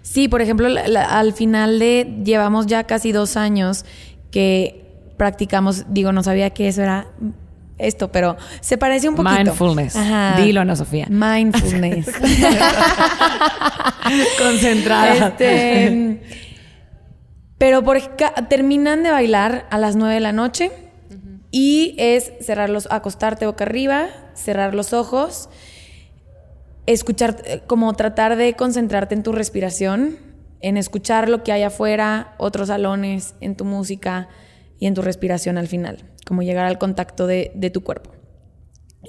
Sí, 0.02 0.28
por 0.28 0.40
ejemplo, 0.40 0.68
la- 0.68 0.86
la- 0.86 1.18
al 1.18 1.32
final 1.32 1.80
de 1.80 2.20
llevamos 2.24 2.66
ya 2.66 2.84
casi 2.84 3.10
dos 3.10 3.36
años 3.36 3.84
que 4.30 4.84
practicamos, 5.16 5.84
digo, 5.88 6.12
no 6.12 6.22
sabía 6.22 6.50
que 6.50 6.68
eso 6.68 6.80
era 6.82 7.08
esto, 7.78 8.10
pero 8.12 8.36
se 8.60 8.76
parece 8.76 9.08
un 9.08 9.14
poquito. 9.14 9.36
Mindfulness. 9.36 9.96
Dilo, 10.36 10.60
Ana 10.60 10.76
Sofía. 10.76 11.06
Mindfulness. 11.08 12.10
Concentrada. 14.38 15.28
Este, 15.28 16.20
pero 17.56 17.82
por 17.82 17.98
terminan 18.48 19.02
de 19.02 19.10
bailar 19.10 19.66
a 19.70 19.78
las 19.78 19.96
9 19.96 20.14
de 20.14 20.20
la 20.20 20.32
noche 20.32 20.70
y 21.50 21.94
es 21.98 22.32
cerrar 22.40 22.70
los, 22.70 22.90
acostarte 22.90 23.46
boca 23.46 23.64
arriba, 23.64 24.08
cerrar 24.34 24.74
los 24.74 24.92
ojos, 24.92 25.48
escuchar, 26.86 27.62
como 27.66 27.92
tratar 27.94 28.36
de 28.36 28.54
concentrarte 28.54 29.14
en 29.14 29.22
tu 29.22 29.32
respiración, 29.32 30.18
en 30.60 30.76
escuchar 30.76 31.28
lo 31.28 31.42
que 31.42 31.52
hay 31.52 31.62
afuera, 31.62 32.34
otros 32.38 32.68
salones, 32.68 33.34
en 33.40 33.56
tu 33.56 33.64
música 33.64 34.28
y 34.78 34.86
en 34.86 34.94
tu 34.94 35.02
respiración 35.02 35.58
al 35.58 35.68
final, 35.68 36.04
como 36.26 36.42
llegar 36.42 36.66
al 36.66 36.78
contacto 36.78 37.26
de, 37.26 37.52
de 37.54 37.70
tu 37.70 37.82
cuerpo. 37.82 38.12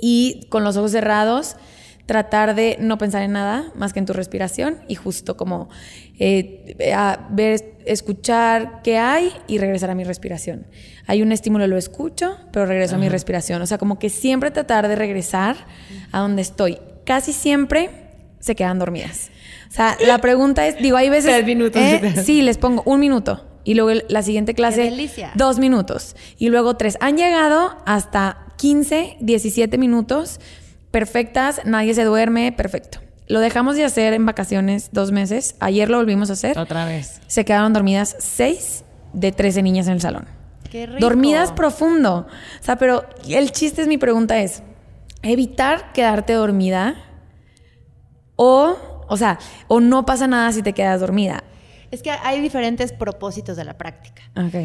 Y 0.01 0.47
con 0.49 0.63
los 0.63 0.77
ojos 0.77 0.91
cerrados, 0.91 1.55
tratar 2.10 2.55
de 2.55 2.75
no 2.79 2.97
pensar 2.97 3.21
en 3.21 3.34
nada 3.34 3.71
más 3.75 3.93
que 3.93 3.99
en 3.99 4.08
tu 4.08 4.13
respiración 4.13 4.79
y 4.88 4.95
justo 4.95 5.38
como 5.38 5.69
eh, 6.17 6.75
a 6.91 7.27
ver, 7.29 7.77
escuchar 7.86 8.82
qué 8.84 8.97
hay 8.97 9.32
y 9.45 9.60
regresar 9.60 9.91
a 9.91 9.95
mi 9.95 10.03
respiración. 10.03 10.65
Hay 11.05 11.21
un 11.21 11.32
estímulo, 11.32 11.67
lo 11.67 11.77
escucho, 11.77 12.36
pero 12.51 12.65
regreso 12.65 12.95
a 12.95 12.97
mi 12.97 13.10
respiración. 13.10 13.62
O 13.62 13.67
sea, 13.67 13.77
como 13.77 13.99
que 13.99 14.10
siempre 14.10 14.49
tratar 14.49 14.88
de 14.88 14.95
regresar 14.95 15.55
a 16.12 16.21
donde 16.21 16.41
estoy. 16.41 16.79
Casi 17.05 17.32
siempre 17.32 17.91
se 18.39 18.55
quedan 18.55 18.79
dormidas. 18.79 19.29
O 19.69 19.71
sea, 19.71 19.95
la 20.03 20.17
pregunta 20.17 20.65
es, 20.65 20.82
digo, 20.82 20.97
hay 20.97 21.10
veces... 21.10 21.32
Tres 21.32 21.45
minutos. 21.45 21.79
¿eh? 21.79 22.15
Sí, 22.23 22.41
les 22.41 22.58
pongo 22.58 22.82
un 22.88 22.99
minuto. 22.99 23.45
Y 23.63 23.74
luego 23.74 24.02
la 24.10 24.24
siguiente 24.24 24.54
clase, 24.54 24.84
delicia! 24.84 25.32
dos 25.36 25.60
minutos. 25.60 26.15
Y 26.38 26.50
luego 26.50 26.76
tres. 26.76 26.98
Han 27.02 27.17
llegado 27.17 27.78
hasta 27.86 28.45
15, 28.58 29.17
17 29.19 29.78
minutos 29.78 30.39
perfectas, 30.91 31.62
nadie 31.65 31.93
se 31.93 32.04
duerme, 32.04 32.52
perfecto. 32.52 33.00
Lo 33.28 33.39
dejamos 33.39 33.76
de 33.76 33.84
hacer 33.86 34.13
en 34.13 34.26
vacaciones 34.26 34.89
dos 34.91 35.12
meses. 35.12 35.56
Ayer 35.60 35.89
lo 35.89 35.98
volvimos 35.98 36.30
a 36.32 36.34
hacer. 36.34 36.58
Otra 36.58 36.86
vez. 36.86 37.22
Se 37.28 37.45
quedaron 37.45 37.74
dormidas 37.74 38.15
seis 38.19 38.84
de 39.13 39.32
13 39.32 39.62
niñas 39.62 39.88
en 39.88 39.93
el 39.93 40.02
salón. 40.02 40.28
¡Qué 40.72 40.88
rico! 40.88 41.00
Dormidas 41.00 41.52
profundo. 41.52 42.28
O 42.60 42.63
sea, 42.63 42.78
pero 42.78 43.06
el 43.28 43.52
chiste 43.52 43.84
es 43.84 43.88
mi 43.88 43.98
pregunta 44.00 44.39
es, 44.39 44.63
evitar 45.22 45.91
quedarte 45.93 46.34
dormida 46.34 46.95
o, 48.36 48.78
o 49.08 49.17
sea, 49.17 49.38
o 49.67 49.80
no 49.80 50.06
pasa 50.06 50.26
nada 50.28 50.52
si 50.52 50.63
te 50.63 50.74
quedas 50.74 51.00
dormida. 51.02 51.43
Es 51.91 52.02
que 52.04 52.12
hay 52.12 52.39
diferentes 52.41 52.91
propósitos 52.93 53.58
de 53.58 53.63
la 53.65 53.78
práctica. 53.78 54.21
Ok. 54.36 54.56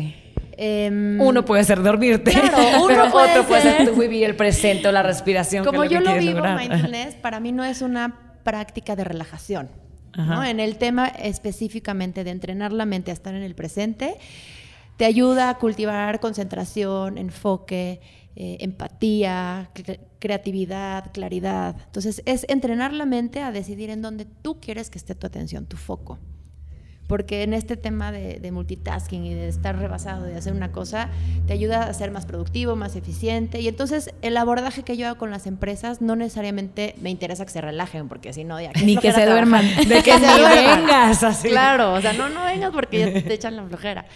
Em, 0.57 1.21
Uno 1.21 1.45
puede 1.45 1.65
ser 1.65 1.83
dormirte. 1.83 2.31
Claro, 2.31 2.57
uno 2.85 3.11
puede 3.11 3.31
otro 3.33 3.45
puede 3.49 3.63
ser 3.63 3.77
ser- 3.79 3.87
tú 3.93 4.01
vivir 4.01 4.25
el 4.25 4.37
presente 4.37 4.87
o 4.89 4.93
la 4.93 5.03
respiración. 5.03 5.65
que 5.65 5.71
Como 5.71 5.85
yo 5.85 5.99
que 6.01 6.05
lo 6.05 6.15
vivo, 6.17 6.35
lograr. 6.37 6.59
mindfulness 6.59 7.15
para 7.17 7.41
mí 7.41 7.51
no 7.53 7.65
es 7.65 7.83
una 7.83 8.39
práctica 8.45 8.95
de 8.95 9.05
relajación. 9.05 9.69
¿no? 10.17 10.45
En 10.45 10.61
el 10.61 10.77
tema 10.77 11.09
específicamente 11.09 12.23
de 12.23 12.31
entrenar 12.31 12.73
la 12.73 12.85
mente 12.87 13.11
a 13.11 13.15
estar 13.15 13.35
en 13.35 13.43
el 13.43 13.57
presente, 13.57 14.15
te 14.97 15.07
ayuda 15.07 15.51
a 15.51 15.59
cultivar 15.59 16.21
concentración, 16.21 17.19
enfoque, 17.19 18.01
eh, 18.37 18.59
empatía, 18.61 19.71
cre- 19.75 19.99
creatividad, 20.21 21.11
claridad. 21.13 21.75
Entonces, 21.87 22.23
es 22.27 22.47
entrenar 22.49 22.93
la 22.93 23.07
mente 23.07 23.41
a 23.41 23.51
decidir 23.51 23.91
en 23.91 24.03
dónde 24.03 24.25
tú 24.25 24.61
quieres 24.61 24.89
que 24.89 24.99
esté 24.99 25.17
tu 25.17 25.27
atención, 25.27 25.67
tu 25.67 25.77
foco. 25.77 26.21
Porque 27.07 27.43
en 27.43 27.53
este 27.53 27.77
tema 27.77 28.13
de, 28.13 28.39
de 28.41 28.53
multitasking 28.53 29.25
y 29.25 29.35
de 29.35 29.49
estar 29.49 29.79
rebasado, 29.79 30.25
de 30.25 30.37
hacer 30.37 30.55
una 30.55 30.73
cosa, 30.73 31.11
te 31.47 31.53
ayuda 31.53 31.85
a 31.85 31.95
ser 31.95 32.11
más 32.11 32.25
productivo, 32.27 32.77
más 32.77 32.97
eficiente. 32.97 33.61
Y 33.61 33.69
entonces 33.69 34.11
el 34.23 34.37
abordaje 34.37 34.83
que 34.83 34.97
yo 34.97 35.07
hago 35.07 35.19
con 35.19 35.31
las 35.31 35.47
empresas 35.47 36.01
no 36.01 36.17
necesariamente 36.17 36.95
me 37.01 37.11
interesa 37.11 37.45
que 37.45 37.53
se 37.53 37.61
relajen, 37.61 38.09
porque 38.09 38.33
si 38.33 38.45
no, 38.45 38.61
ya 38.61 38.73
Ni 38.85 38.97
que 38.99 39.13
se 39.13 39.27
duerman. 39.27 39.65
De 39.87 40.03
que 40.03 40.19
se 40.19 40.21
vengas, 40.21 41.23
así. 41.23 41.49
Claro, 41.49 41.95
o 41.95 42.01
sea, 42.01 42.13
no, 42.13 42.29
no 42.29 42.45
vengas 42.45 42.71
porque 42.73 43.01
ya 43.01 43.13
te 43.13 43.35
echan 43.35 43.57
la 43.57 43.65
flojera. 43.65 44.07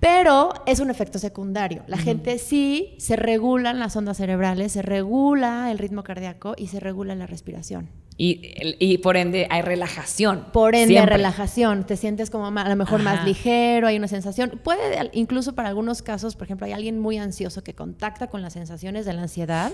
Pero 0.00 0.52
es 0.66 0.78
un 0.80 0.90
efecto 0.90 1.18
secundario. 1.18 1.82
La 1.88 1.98
gente 1.98 2.38
sí 2.38 2.94
se 2.98 3.16
regulan 3.16 3.80
las 3.80 3.96
ondas 3.96 4.18
cerebrales, 4.18 4.72
se 4.72 4.82
regula 4.82 5.70
el 5.72 5.78
ritmo 5.78 6.04
cardíaco 6.04 6.54
y 6.56 6.68
se 6.68 6.78
regula 6.78 7.14
la 7.16 7.26
respiración. 7.26 7.88
Y, 8.20 8.40
y 8.80 8.98
por 8.98 9.16
ende 9.16 9.46
hay 9.48 9.62
relajación. 9.62 10.46
Por 10.52 10.74
ende, 10.74 10.94
Siempre. 10.94 11.16
relajación, 11.18 11.84
te 11.84 11.96
sientes 11.96 12.30
como 12.30 12.46
a 12.46 12.68
lo 12.68 12.74
mejor 12.74 13.00
Ajá. 13.00 13.14
más 13.14 13.24
ligero, 13.24 13.86
hay 13.86 13.96
una 13.96 14.08
sensación. 14.08 14.60
Puede, 14.64 15.08
incluso 15.12 15.54
para 15.54 15.68
algunos 15.68 16.02
casos, 16.02 16.34
por 16.34 16.46
ejemplo, 16.46 16.66
hay 16.66 16.72
alguien 16.72 16.98
muy 16.98 17.16
ansioso 17.16 17.62
que 17.62 17.74
contacta 17.74 18.26
con 18.26 18.42
las 18.42 18.54
sensaciones 18.54 19.06
de 19.06 19.12
la 19.12 19.22
ansiedad 19.22 19.70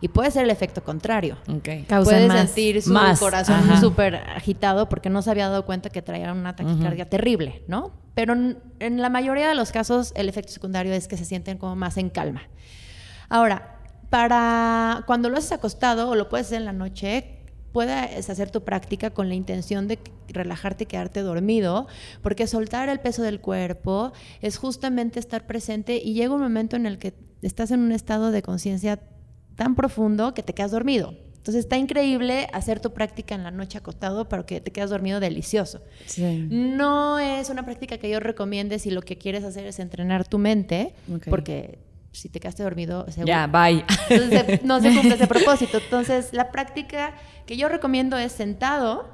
y 0.00 0.08
puede 0.08 0.32
ser 0.32 0.42
el 0.42 0.50
efecto 0.50 0.82
contrario. 0.82 1.38
Ok. 1.48 1.86
Causan 1.86 2.26
Puede 2.26 2.46
sentir 2.46 2.82
su 2.82 2.92
Más, 2.92 3.20
corazón 3.20 3.62
súper 3.80 4.16
agitado 4.16 4.88
porque 4.88 5.08
no 5.08 5.22
se 5.22 5.30
había 5.30 5.48
dado 5.48 5.64
cuenta 5.64 5.88
que 5.88 6.02
traía 6.02 6.32
una 6.32 6.56
taquicardia 6.56 7.08
terrible, 7.08 7.62
¿no? 7.68 7.92
Pero 8.16 8.32
en, 8.32 8.58
en 8.80 9.00
la 9.02 9.08
mayoría 9.08 9.48
de 9.48 9.54
los 9.54 9.70
casos 9.70 10.12
el 10.16 10.28
efecto 10.28 10.52
secundario 10.52 10.92
es 10.92 11.06
que 11.06 11.16
se 11.16 11.24
sienten 11.24 11.58
como 11.58 11.76
más 11.76 11.96
en 11.96 12.10
calma. 12.10 12.42
Ahora, 13.28 13.78
para 14.10 15.04
cuando 15.06 15.28
lo 15.30 15.38
haces 15.38 15.52
acostado 15.52 16.08
o 16.08 16.16
lo 16.16 16.28
puedes 16.28 16.48
hacer 16.48 16.58
en 16.58 16.64
la 16.64 16.72
noche, 16.72 17.33
puedes 17.74 18.30
hacer 18.30 18.52
tu 18.52 18.62
práctica 18.62 19.10
con 19.10 19.28
la 19.28 19.34
intención 19.34 19.88
de 19.88 19.98
relajarte 20.28 20.84
y 20.84 20.86
quedarte 20.86 21.22
dormido, 21.22 21.88
porque 22.22 22.46
soltar 22.46 22.88
el 22.88 23.00
peso 23.00 23.24
del 23.24 23.40
cuerpo 23.40 24.12
es 24.40 24.58
justamente 24.58 25.18
estar 25.18 25.44
presente 25.44 25.96
y 25.96 26.14
llega 26.14 26.32
un 26.32 26.40
momento 26.40 26.76
en 26.76 26.86
el 26.86 26.98
que 26.98 27.14
estás 27.42 27.72
en 27.72 27.80
un 27.80 27.90
estado 27.90 28.30
de 28.30 28.42
conciencia 28.42 29.00
tan 29.56 29.74
profundo 29.74 30.34
que 30.34 30.44
te 30.44 30.54
quedas 30.54 30.70
dormido. 30.70 31.16
Entonces 31.34 31.64
está 31.64 31.76
increíble 31.76 32.46
hacer 32.52 32.78
tu 32.78 32.92
práctica 32.92 33.34
en 33.34 33.42
la 33.42 33.50
noche 33.50 33.76
acostado, 33.76 34.28
pero 34.28 34.46
que 34.46 34.60
te 34.60 34.70
quedas 34.70 34.90
dormido 34.90 35.18
delicioso. 35.18 35.82
Sí. 36.06 36.46
No 36.48 37.18
es 37.18 37.50
una 37.50 37.64
práctica 37.64 37.98
que 37.98 38.08
yo 38.08 38.20
recomiende 38.20 38.78
si 38.78 38.92
lo 38.92 39.02
que 39.02 39.18
quieres 39.18 39.42
hacer 39.42 39.66
es 39.66 39.80
entrenar 39.80 40.28
tu 40.28 40.38
mente, 40.38 40.94
porque 41.28 41.80
si 42.14 42.28
te 42.28 42.40
quedaste 42.40 42.62
dormido, 42.62 43.04
seguro- 43.10 43.26
Ya, 43.26 43.46
bye. 43.46 43.84
entonces 44.08 44.62
no 44.64 44.80
se 44.80 44.88
cumple 44.94 45.14
ese 45.16 45.26
propósito. 45.26 45.78
Entonces, 45.78 46.28
la 46.32 46.50
práctica 46.50 47.12
que 47.46 47.56
yo 47.56 47.68
recomiendo 47.68 48.16
es 48.16 48.32
sentado, 48.32 49.08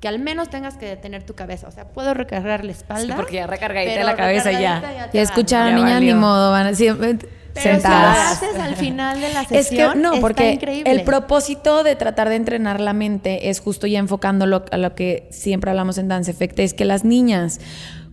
que 0.00 0.08
al 0.08 0.18
menos 0.18 0.50
tengas 0.50 0.76
que 0.76 0.86
detener 0.86 1.22
tu 1.24 1.34
cabeza. 1.34 1.68
O 1.68 1.70
sea, 1.70 1.88
puedo 1.88 2.12
recargar 2.14 2.64
la 2.64 2.72
espalda. 2.72 3.06
Sí, 3.06 3.12
porque 3.16 3.36
ya 3.36 3.46
recargadita 3.46 4.02
la 4.04 4.16
cabeza 4.16 4.50
ya. 4.52 5.08
Ya 5.12 5.22
escucharon, 5.22 5.70
Ya 5.70 5.76
niñas, 5.76 5.94
valió. 5.94 6.14
ni 6.14 6.20
modo, 6.20 6.50
van 6.50 6.66
a 6.68 6.74
siempre 6.74 7.16
Pero 7.52 7.80
si 7.80 7.86
lo 7.86 7.94
haces 7.96 8.58
al 8.58 8.76
final 8.76 9.20
de 9.20 9.32
la 9.32 9.42
Es 9.50 9.66
sesión, 9.66 9.92
que 9.94 9.98
no, 9.98 10.08
está 10.14 10.20
porque 10.20 10.52
increíble. 10.52 10.90
el 10.90 11.02
propósito 11.02 11.82
de 11.84 11.96
tratar 11.96 12.28
de 12.30 12.36
entrenar 12.36 12.80
la 12.80 12.92
mente 12.94 13.50
es 13.50 13.60
justo 13.60 13.86
ya 13.86 13.98
enfocándolo 13.98 14.64
a 14.70 14.76
lo 14.78 14.94
que 14.94 15.28
siempre 15.30 15.70
hablamos 15.70 15.98
en 15.98 16.08
Dance 16.08 16.30
Effect, 16.30 16.58
es 16.60 16.72
que 16.74 16.84
las 16.84 17.04
niñas 17.04 17.60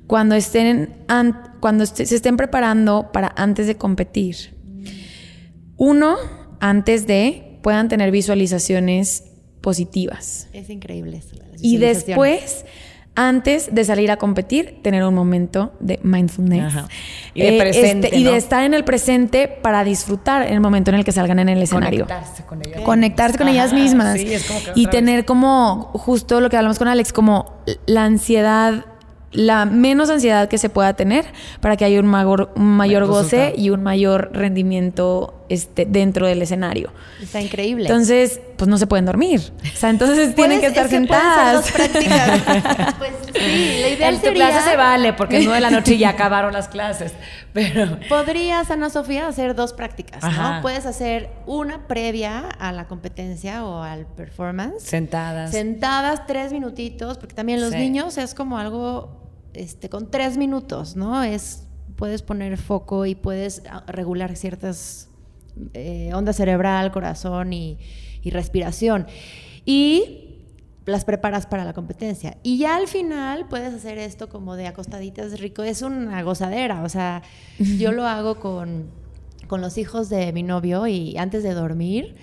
cuando 0.07 0.35
estén 0.35 1.03
an- 1.07 1.53
cuando 1.59 1.83
est- 1.83 2.01
se 2.01 2.15
estén 2.15 2.37
preparando 2.37 3.11
para 3.11 3.33
antes 3.37 3.67
de 3.67 3.75
competir, 3.75 4.55
uno, 5.77 6.15
antes 6.59 7.07
de 7.07 7.59
puedan 7.61 7.89
tener 7.89 8.11
visualizaciones 8.11 9.25
positivas 9.61 10.47
Es 10.53 10.69
increíble 10.69 11.17
eso, 11.17 11.35
y 11.59 11.77
después 11.77 12.65
antes 13.19 13.73
de 13.73 13.83
salir 13.83 14.11
a 14.11 14.17
competir, 14.17 14.79
tener 14.83 15.03
un 15.03 15.15
momento 15.15 15.73
de 15.79 15.99
mindfulness. 16.03 16.67
este, 16.67 16.77
Ajá. 16.79 16.87
Y 17.33 17.41
de 17.41 17.57
presente, 17.57 18.09
y 18.15 18.23
¿no? 18.23 18.31
de 18.31 18.37
estar 18.37 18.63
en 18.63 18.75
el 18.75 18.83
presente 18.83 19.47
para 19.47 19.83
disfrutar 19.83 20.43
en 20.43 20.53
el 20.53 20.59
momento 20.61 20.91
en 20.91 20.97
el 20.97 21.03
que 21.03 21.11
salgan 21.11 21.39
en 21.39 21.49
el 21.49 21.59
escenario. 21.63 22.05
Conectarse 22.05 22.43
con 22.45 22.61
ellas. 22.63 22.81
Conectarse 22.81 23.37
con 23.39 23.47
Ajá, 23.47 23.55
ellas 23.55 23.73
mismas. 23.73 24.19
sí, 24.19 24.31
es 24.31 24.45
como 24.45 24.59
que 24.63 24.71
y 24.75 24.85
tener 24.85 25.25
como, 25.25 25.89
justo 25.95 26.39
lo 26.41 26.49
que 26.51 26.57
hablamos 26.57 26.77
con 26.77 26.87
Alex, 26.87 27.11
como 27.11 27.55
la 27.87 28.03
ansiedad, 28.05 28.85
la 29.31 29.65
menos 29.65 30.09
ansiedad 30.09 30.47
que 30.47 30.57
se 30.57 30.69
pueda 30.69 30.93
tener 30.93 31.25
para 31.59 31.77
que 31.77 31.85
haya 31.85 31.99
un 31.99 32.07
mayor, 32.07 32.51
un 32.55 32.77
mayor 32.77 33.05
goce 33.05 33.53
y 33.57 33.69
un 33.69 33.83
mayor 33.83 34.29
rendimiento 34.33 35.36
este, 35.49 35.85
dentro 35.85 36.27
del 36.27 36.41
escenario. 36.41 36.91
Está 37.21 37.41
increíble. 37.41 37.85
Entonces, 37.85 38.39
pues 38.57 38.67
no 38.67 38.77
se 38.77 38.87
pueden 38.87 39.05
dormir. 39.05 39.41
O 39.73 39.77
sea, 39.77 39.89
entonces 39.89 40.35
tienen 40.35 40.59
que 40.59 40.67
estar 40.67 40.85
es 40.85 40.93
hacer 40.93 40.99
sentadas. 40.99 41.53
dos 41.53 41.71
prácticas. 41.71 42.95
pues 42.97 43.11
sí, 43.33 43.77
la 43.81 43.89
idea 43.89 44.09
En 44.09 44.21
tu 44.21 44.33
clase 44.33 44.69
se 44.69 44.75
vale, 44.75 45.13
porque 45.13 45.39
nueve 45.39 45.55
de 45.55 45.61
la 45.61 45.69
noche 45.71 45.97
ya 45.97 46.09
acabaron 46.11 46.53
las 46.53 46.67
clases. 46.67 47.13
Pero. 47.53 47.97
Podrías, 48.09 48.69
Ana 48.71 48.89
Sofía, 48.89 49.27
hacer 49.27 49.55
dos 49.55 49.73
prácticas, 49.73 50.23
Ajá. 50.23 50.55
¿no? 50.57 50.61
Puedes 50.61 50.85
hacer 50.85 51.29
una 51.45 51.87
previa 51.87 52.39
a 52.49 52.71
la 52.71 52.87
competencia 52.87 53.65
o 53.65 53.81
al 53.83 54.05
performance. 54.05 54.83
Sentadas. 54.83 55.51
Sentadas 55.51 56.25
tres 56.27 56.51
minutitos, 56.51 57.17
porque 57.17 57.33
también 57.35 57.61
los 57.61 57.71
Sí. 57.71 57.77
niños 57.77 58.17
es 58.17 58.33
como 58.33 58.57
algo 58.57 59.23
este, 59.53 59.89
con 59.89 60.11
tres 60.11 60.37
minutos, 60.37 60.95
¿no? 60.95 61.23
Es, 61.23 61.63
puedes 61.95 62.21
poner 62.21 62.57
foco 62.57 63.05
y 63.07 63.15
puedes 63.15 63.63
regular 63.87 64.35
ciertas 64.35 65.09
eh, 65.73 66.11
onda 66.13 66.33
cerebral, 66.33 66.91
corazón 66.91 67.53
y, 67.53 67.77
y 68.23 68.29
respiración. 68.31 69.07
Y 69.65 70.23
las 70.85 71.03
preparas 71.03 71.45
para 71.45 71.65
la 71.65 71.73
competencia. 71.73 72.37
Y 72.43 72.57
ya 72.57 72.77
al 72.77 72.87
final 72.87 73.47
puedes 73.49 73.73
hacer 73.73 73.97
esto 73.97 74.29
como 74.29 74.55
de 74.55 74.67
acostaditas 74.67 75.39
rico. 75.39 75.63
Es 75.63 75.81
una 75.81 76.21
gozadera. 76.23 76.83
O 76.83 76.89
sea, 76.89 77.23
yo 77.59 77.91
lo 77.91 78.07
hago 78.07 78.39
con, 78.39 78.85
con 79.47 79.59
los 79.61 79.77
hijos 79.77 80.09
de 80.09 80.31
mi 80.31 80.43
novio 80.43 80.87
y 80.87 81.17
antes 81.17 81.43
de 81.43 81.53
dormir. 81.53 82.15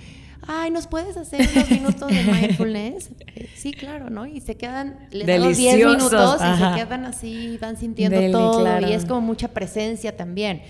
Ay, 0.46 0.70
¿nos 0.70 0.86
puedes 0.86 1.16
hacer 1.16 1.46
unos 1.54 1.70
minutos 1.70 2.08
de 2.10 2.22
mindfulness? 2.22 3.10
Eh, 3.34 3.48
Sí, 3.54 3.72
claro, 3.72 4.10
¿no? 4.10 4.26
Y 4.26 4.40
se 4.42 4.56
quedan, 4.56 5.08
les 5.10 5.26
hago 5.28 5.46
10 5.46 5.56
Deliciosos, 5.58 5.96
minutos 5.96 6.40
y 6.40 6.44
ajá. 6.44 6.74
se 6.74 6.84
quedan 6.84 7.04
así, 7.06 7.58
van 7.60 7.76
sintiendo 7.78 8.18
Deli, 8.18 8.32
todo 8.32 8.60
claro. 8.60 8.86
y 8.88 8.92
es 8.92 9.06
como 9.06 9.22
mucha 9.22 9.48
presencia 9.48 10.16
también. 10.16 10.60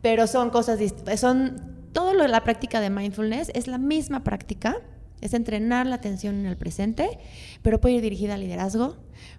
Pero 0.00 0.26
son 0.26 0.48
cosas 0.48 0.78
son 1.18 1.73
todo 1.94 2.12
lo 2.12 2.24
de 2.24 2.28
la 2.28 2.44
práctica 2.44 2.80
de 2.82 2.90
mindfulness 2.90 3.50
es 3.54 3.66
la 3.66 3.78
misma 3.78 4.22
práctica, 4.22 4.76
es 5.22 5.32
entrenar 5.32 5.86
la 5.86 5.94
atención 5.94 6.34
en 6.34 6.44
el 6.44 6.56
presente, 6.58 7.18
pero 7.62 7.80
puede 7.80 7.94
ir 7.94 8.02
dirigida 8.02 8.34
a 8.34 8.36
liderazgo, 8.36 8.96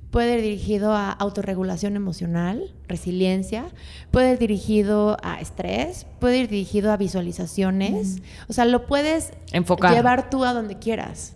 puede 0.09 0.35
ir 0.37 0.41
dirigido 0.41 0.93
a 0.93 1.11
autorregulación 1.11 1.95
emocional, 1.95 2.73
resiliencia, 2.87 3.65
puede 4.09 4.31
ir 4.33 4.39
dirigido 4.39 5.17
a 5.21 5.39
estrés, 5.39 6.07
puede 6.19 6.39
ir 6.39 6.47
dirigido 6.49 6.91
a 6.91 6.97
visualizaciones, 6.97 8.17
o 8.47 8.53
sea, 8.53 8.65
lo 8.65 8.87
puedes 8.87 9.33
Enfocar. 9.51 9.93
llevar 9.93 10.31
tú 10.31 10.43
a 10.43 10.53
donde 10.53 10.79
quieras. 10.79 11.35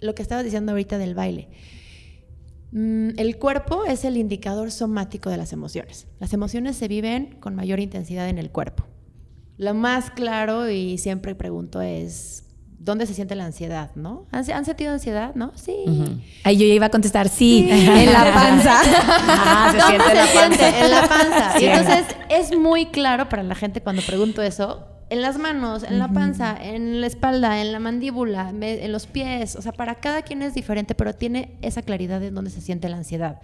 Lo 0.00 0.14
que 0.14 0.22
estabas 0.22 0.44
diciendo 0.44 0.70
ahorita 0.72 0.98
del 0.98 1.14
baile. 1.16 1.48
Mm, 2.70 3.18
El 3.18 3.38
cuerpo 3.38 3.84
es 3.86 4.04
el 4.04 4.16
indicador 4.16 4.70
somático 4.70 5.30
de 5.30 5.38
las 5.38 5.52
emociones. 5.52 6.06
Las 6.20 6.32
emociones 6.34 6.76
se 6.76 6.86
viven 6.86 7.36
con 7.40 7.56
mayor 7.56 7.80
intensidad 7.80 8.28
en 8.28 8.38
el 8.38 8.50
cuerpo. 8.50 8.84
Lo 9.58 9.74
más 9.74 10.10
claro 10.10 10.70
y 10.70 10.98
siempre 10.98 11.34
pregunto 11.34 11.80
es, 11.82 12.44
¿dónde 12.78 13.06
se 13.06 13.14
siente 13.14 13.34
la 13.34 13.44
ansiedad? 13.44 13.90
¿no? 13.96 14.26
¿Han, 14.30 14.48
han 14.50 14.64
sentido 14.64 14.92
ansiedad? 14.92 15.34
¿No? 15.34 15.52
Sí. 15.56 15.74
Ahí 16.44 16.56
yo 16.56 16.66
ya 16.66 16.74
iba 16.74 16.86
a 16.86 16.90
contestar 16.90 17.28
sí, 17.28 17.66
Sí. 17.68 17.70
en 17.90 18.12
la 18.12 18.32
panza. 18.32 18.80
Ajá, 18.80 19.72
se 19.72 19.78
¿Dónde 19.78 19.98
siente 19.98 20.10
en 20.10 20.16
la 20.16 20.32
panza. 20.32 20.84
En 20.84 20.90
la 20.90 21.08
panza. 21.08 21.60
Y 21.60 21.64
entonces 21.66 22.04
es 22.30 22.56
muy 22.56 22.86
claro 22.86 23.28
para 23.28 23.42
la 23.42 23.54
gente 23.54 23.82
cuando 23.82 24.00
pregunto 24.02 24.42
eso. 24.42 24.86
En 25.10 25.22
las 25.22 25.38
manos, 25.38 25.84
en 25.84 25.98
la 25.98 26.08
panza, 26.08 26.54
en 26.62 27.00
la 27.00 27.06
espalda, 27.06 27.62
en 27.62 27.72
la 27.72 27.80
mandíbula, 27.80 28.52
me- 28.52 28.84
en 28.84 28.92
los 28.92 29.06
pies. 29.06 29.56
O 29.56 29.62
sea, 29.62 29.72
para 29.72 29.94
cada 29.94 30.20
quien 30.20 30.42
es 30.42 30.52
diferente, 30.52 30.94
pero 30.94 31.14
tiene 31.14 31.56
esa 31.62 31.80
claridad 31.80 32.22
en 32.22 32.34
donde 32.34 32.50
se 32.50 32.60
siente 32.60 32.90
la 32.90 32.98
ansiedad. 32.98 33.40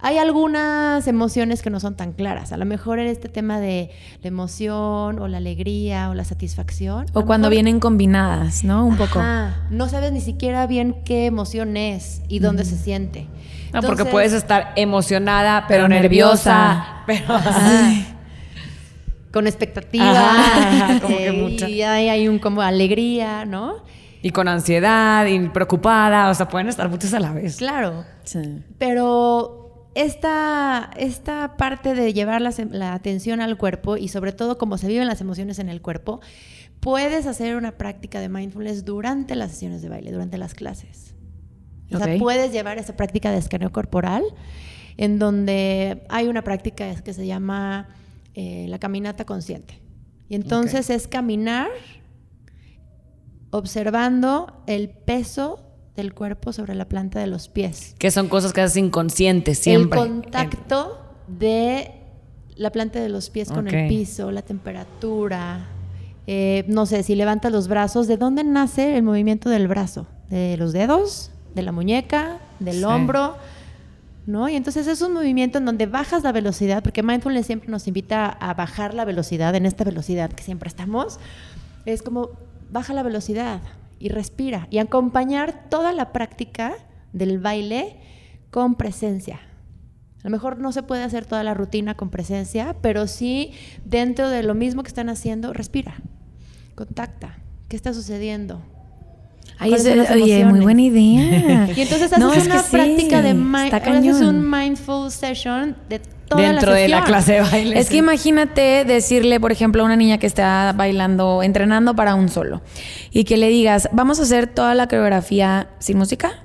Hay 0.00 0.16
algunas 0.18 1.08
emociones 1.08 1.60
que 1.60 1.70
no 1.70 1.80
son 1.80 1.96
tan 1.96 2.12
claras. 2.12 2.52
A 2.52 2.56
lo 2.56 2.64
mejor 2.64 3.00
en 3.00 3.08
este 3.08 3.28
tema 3.28 3.58
de 3.58 3.90
la 4.22 4.28
emoción 4.28 5.18
o 5.18 5.26
la 5.26 5.38
alegría 5.38 6.08
o 6.10 6.14
la 6.14 6.22
satisfacción. 6.24 7.06
O 7.14 7.24
cuando 7.24 7.48
mejor- 7.48 7.50
vienen 7.50 7.80
combinadas, 7.80 8.62
¿no? 8.62 8.86
Un 8.86 8.96
poco. 8.96 9.18
Ajá, 9.18 9.66
no 9.70 9.88
sabes 9.88 10.12
ni 10.12 10.20
siquiera 10.20 10.66
bien 10.68 11.02
qué 11.04 11.26
emoción 11.26 11.76
es 11.76 12.22
y 12.28 12.38
dónde 12.38 12.64
se 12.64 12.76
siente. 12.76 13.26
No, 13.72 13.80
porque 13.80 14.02
Entonces- 14.02 14.12
puedes 14.12 14.32
estar 14.34 14.72
emocionada, 14.76 15.64
pero, 15.66 15.86
Pero 15.86 16.00
nerviosa. 16.00 17.02
Pero. 17.06 17.24
con 19.32 19.46
expectativa 19.46 20.10
Ajá, 20.30 21.00
como 21.02 21.16
que 21.16 21.32
mucha. 21.32 21.68
y 21.68 21.82
hay, 21.82 22.08
hay 22.08 22.28
un 22.28 22.38
como 22.38 22.62
alegría, 22.62 23.44
¿no? 23.44 23.76
Y 24.22 24.30
con 24.30 24.48
ansiedad 24.48 25.26
y 25.26 25.48
preocupada, 25.48 26.30
o 26.30 26.34
sea, 26.34 26.48
pueden 26.48 26.68
estar 26.68 26.88
muchas 26.88 27.12
a 27.14 27.20
la 27.20 27.32
vez. 27.32 27.56
Claro. 27.56 28.04
Sí. 28.24 28.62
Pero 28.78 29.67
esta, 29.98 30.90
esta 30.96 31.56
parte 31.56 31.94
de 31.94 32.12
llevar 32.12 32.40
la, 32.40 32.94
atención 32.94 33.40
al 33.40 33.58
cuerpo 33.58 33.96
y 33.96 34.06
sobre 34.06 34.32
todo 34.32 34.56
cómo 34.56 34.78
se 34.78 34.86
viven 34.86 35.08
las 35.08 35.20
emociones 35.20 35.58
en 35.58 35.68
el 35.68 35.82
cuerpo, 35.82 36.20
puedes 36.78 37.26
hacer 37.26 37.56
una 37.56 37.72
práctica 37.72 38.20
de 38.20 38.28
mindfulness 38.28 38.84
durante 38.84 39.34
las 39.34 39.50
sesiones 39.50 39.82
de 39.82 39.88
baile, 39.88 40.12
durante 40.12 40.38
las 40.38 40.54
clases. 40.54 41.16
O 41.92 41.98
sea, 41.98 42.16
puedes 42.16 42.52
llevar 42.52 42.78
esa 42.78 42.96
práctica 42.96 43.32
de 43.32 43.38
escaneo 43.38 43.72
corporal, 43.72 44.22
en 44.98 45.18
donde 45.18 46.04
hay 46.08 46.28
una 46.28 46.42
práctica 46.42 46.94
que 47.02 47.12
se 47.12 47.26
llama 47.26 47.88
eh, 48.34 48.66
la 48.68 48.78
caminata 48.78 49.24
consciente. 49.24 49.80
Y 50.28 50.36
entonces 50.36 50.90
es 50.90 51.08
caminar 51.08 51.70
observando 53.50 54.62
el 54.68 54.90
peso 54.90 55.67
del 55.98 56.14
cuerpo 56.14 56.52
sobre 56.52 56.74
la 56.74 56.86
planta 56.86 57.20
de 57.20 57.26
los 57.26 57.48
pies. 57.48 57.94
Que 57.98 58.10
son 58.10 58.28
cosas 58.28 58.52
que 58.52 58.60
haces 58.62 58.76
inconscientes 58.78 59.58
siempre. 59.58 60.00
El 60.00 60.08
contacto 60.08 60.98
de 61.26 61.92
la 62.56 62.70
planta 62.70 63.00
de 63.00 63.08
los 63.08 63.30
pies 63.30 63.48
con 63.50 63.66
Ok. 63.68 63.72
el 63.74 63.88
piso, 63.88 64.30
la 64.30 64.42
temperatura. 64.42 65.66
eh, 66.30 66.64
no 66.68 66.84
sé, 66.84 67.02
si 67.04 67.14
levantas 67.14 67.50
los 67.50 67.68
brazos, 67.68 68.06
¿de 68.06 68.18
dónde 68.18 68.44
nace 68.44 68.98
el 68.98 69.02
movimiento 69.02 69.48
del 69.48 69.66
brazo? 69.66 70.06
¿De 70.28 70.58
los 70.58 70.74
dedos? 70.74 71.30
¿De 71.54 71.62
la 71.62 71.72
muñeca? 71.72 72.36
¿Del 72.60 72.76
Sí. 72.80 72.84
hombro? 72.84 73.34
¿No? 74.26 74.46
Y 74.50 74.54
entonces 74.56 74.86
es 74.88 75.00
un 75.00 75.14
movimiento 75.14 75.56
en 75.56 75.64
donde 75.64 75.86
bajas 75.86 76.22
la 76.24 76.32
velocidad, 76.32 76.82
porque 76.82 77.02
mindfulness 77.02 77.46
siempre 77.46 77.70
nos 77.70 77.88
invita 77.88 78.26
a 78.28 78.52
bajar 78.52 78.92
la 78.92 79.06
velocidad, 79.06 79.54
en 79.54 79.64
esta 79.64 79.84
velocidad 79.84 80.30
que 80.30 80.42
siempre 80.42 80.68
estamos. 80.68 81.18
Es 81.86 82.02
como 82.02 82.28
baja 82.70 82.92
la 82.92 83.02
velocidad 83.02 83.60
y 83.98 84.08
respira 84.08 84.66
y 84.70 84.78
acompañar 84.78 85.68
toda 85.70 85.92
la 85.92 86.12
práctica 86.12 86.72
del 87.12 87.38
baile 87.38 87.96
con 88.50 88.74
presencia. 88.76 89.40
A 90.20 90.24
lo 90.24 90.30
mejor 90.30 90.58
no 90.58 90.72
se 90.72 90.82
puede 90.82 91.02
hacer 91.04 91.26
toda 91.26 91.42
la 91.44 91.54
rutina 91.54 91.94
con 91.94 92.10
presencia, 92.10 92.76
pero 92.82 93.06
sí 93.06 93.52
dentro 93.84 94.28
de 94.30 94.42
lo 94.42 94.54
mismo 94.54 94.82
que 94.82 94.88
están 94.88 95.08
haciendo, 95.08 95.52
respira, 95.52 95.94
contacta. 96.74 97.38
¿Qué 97.68 97.76
está 97.76 97.92
sucediendo? 97.94 98.60
Ay, 99.58 99.70
¿Cuáles 99.70 99.86
ese- 99.86 99.90
son 99.90 99.98
las 100.04 100.10
oye, 100.10 100.44
muy 100.44 100.60
buena 100.60 100.82
idea. 100.82 101.68
Y 101.76 101.80
entonces 101.80 102.12
haces 102.12 102.18
No, 102.18 102.32
es 102.32 102.46
una 102.46 102.62
sí, 102.62 102.70
práctica 102.76 103.22
de 103.22 103.34
mi- 103.34 103.64
está 103.64 103.76
haces 103.78 104.20
un 104.22 104.48
mindful 104.50 105.10
session 105.10 105.76
de 105.88 106.00
toda 106.28 106.42
Dentro 106.42 106.70
la 106.72 106.76
de 106.76 106.88
la 106.88 107.04
clase 107.04 107.32
de 107.34 107.40
baile. 107.40 107.78
Es 107.78 107.88
que 107.90 107.96
imagínate 107.98 108.84
decirle, 108.84 109.40
por 109.40 109.52
ejemplo, 109.52 109.82
a 109.82 109.86
una 109.86 109.96
niña 109.96 110.18
que 110.18 110.26
está 110.26 110.72
bailando, 110.76 111.42
entrenando 111.42 111.94
para 111.94 112.14
un 112.14 112.28
solo, 112.28 112.62
y 113.10 113.24
que 113.24 113.36
le 113.36 113.48
digas, 113.48 113.88
vamos 113.92 114.20
a 114.20 114.22
hacer 114.22 114.46
toda 114.46 114.74
la 114.74 114.86
coreografía 114.88 115.68
sin 115.78 115.98
música, 115.98 116.44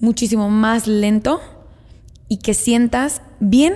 muchísimo 0.00 0.48
más 0.50 0.86
lento, 0.86 1.40
y 2.28 2.38
que 2.38 2.54
sientas 2.54 3.22
bien 3.40 3.74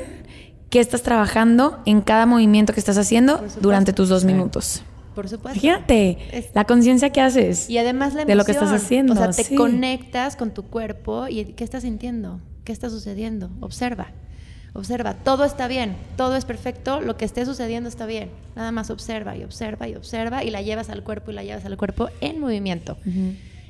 que 0.70 0.80
estás 0.80 1.02
trabajando 1.02 1.80
en 1.86 2.00
cada 2.00 2.26
movimiento 2.26 2.72
que 2.72 2.80
estás 2.80 2.96
haciendo 2.98 3.44
durante 3.60 3.92
tus 3.92 4.08
dos 4.08 4.24
minutos. 4.24 4.82
Por 5.14 5.28
supuesto. 5.28 5.58
Imagínate 5.58 6.18
Es- 6.32 6.50
la 6.54 6.64
conciencia 6.64 7.10
que 7.10 7.20
haces. 7.20 7.68
Y 7.68 7.78
además 7.78 8.14
la 8.14 8.22
emoción. 8.22 8.28
de 8.28 8.34
lo 8.36 8.44
que 8.44 8.52
estás 8.52 8.70
haciendo, 8.70 9.12
O 9.12 9.16
sea, 9.16 9.30
te 9.30 9.42
sí. 9.44 9.54
conectas 9.56 10.36
con 10.36 10.52
tu 10.54 10.62
cuerpo 10.62 11.26
y 11.28 11.44
¿qué 11.56 11.64
estás 11.64 11.82
sintiendo? 11.82 12.40
¿Qué 12.64 12.70
está 12.72 12.88
sucediendo? 12.88 13.50
Observa. 13.60 14.12
Observa. 14.72 15.14
Todo 15.14 15.44
está 15.44 15.66
bien. 15.68 15.96
Todo 16.16 16.36
es 16.36 16.44
perfecto. 16.44 17.00
Lo 17.00 17.16
que 17.16 17.24
esté 17.24 17.44
sucediendo 17.44 17.88
está 17.88 18.06
bien. 18.06 18.30
Nada 18.56 18.70
más 18.72 18.90
observa 18.90 19.36
y 19.36 19.42
observa 19.44 19.88
y 19.88 19.94
observa 19.96 20.44
y 20.44 20.50
la 20.50 20.62
llevas 20.62 20.90
al 20.90 21.02
cuerpo 21.02 21.30
y 21.30 21.34
la 21.34 21.42
llevas 21.42 21.64
al 21.64 21.76
cuerpo 21.76 22.08
en 22.20 22.38
movimiento. 22.40 22.96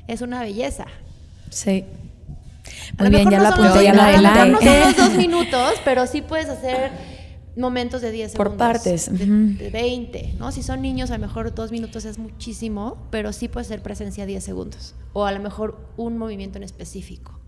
Es 0.06 0.20
una 0.20 0.40
belleza. 0.42 0.86
Sí. 1.50 1.84
Muy 2.98 3.08
bien, 3.10 3.30
ya 3.30 3.38
no 3.38 3.42
la 3.44 3.48
apunté, 3.50 3.84
ya 3.84 3.92
dos- 3.92 4.22
la 4.22 4.44
no 4.46 4.58
son 4.60 4.80
los 4.80 4.96
dos 4.96 5.10
minutos, 5.16 5.72
pero 5.84 6.06
sí 6.06 6.20
puedes 6.22 6.48
hacer 6.48 6.90
momentos 7.56 8.00
de 8.02 8.10
10 8.12 8.34
Por 8.34 8.46
segundos. 8.48 8.58
partes, 8.68 9.18
De, 9.18 9.26
de 9.26 9.70
20, 9.70 10.34
¿no? 10.38 10.52
Si 10.52 10.62
son 10.62 10.80
niños, 10.82 11.10
a 11.10 11.14
lo 11.18 11.26
mejor 11.26 11.52
dos 11.54 11.72
minutos 11.72 12.04
es 12.04 12.18
muchísimo, 12.18 12.96
pero 13.10 13.32
sí 13.32 13.48
puede 13.48 13.64
ser 13.66 13.82
presencia 13.82 14.24
10 14.26 14.44
segundos. 14.44 14.94
O 15.14 15.24
a 15.26 15.32
lo 15.32 15.40
mejor 15.40 15.78
un 15.96 16.16
movimiento 16.18 16.58
en 16.58 16.64
específico, 16.64 17.39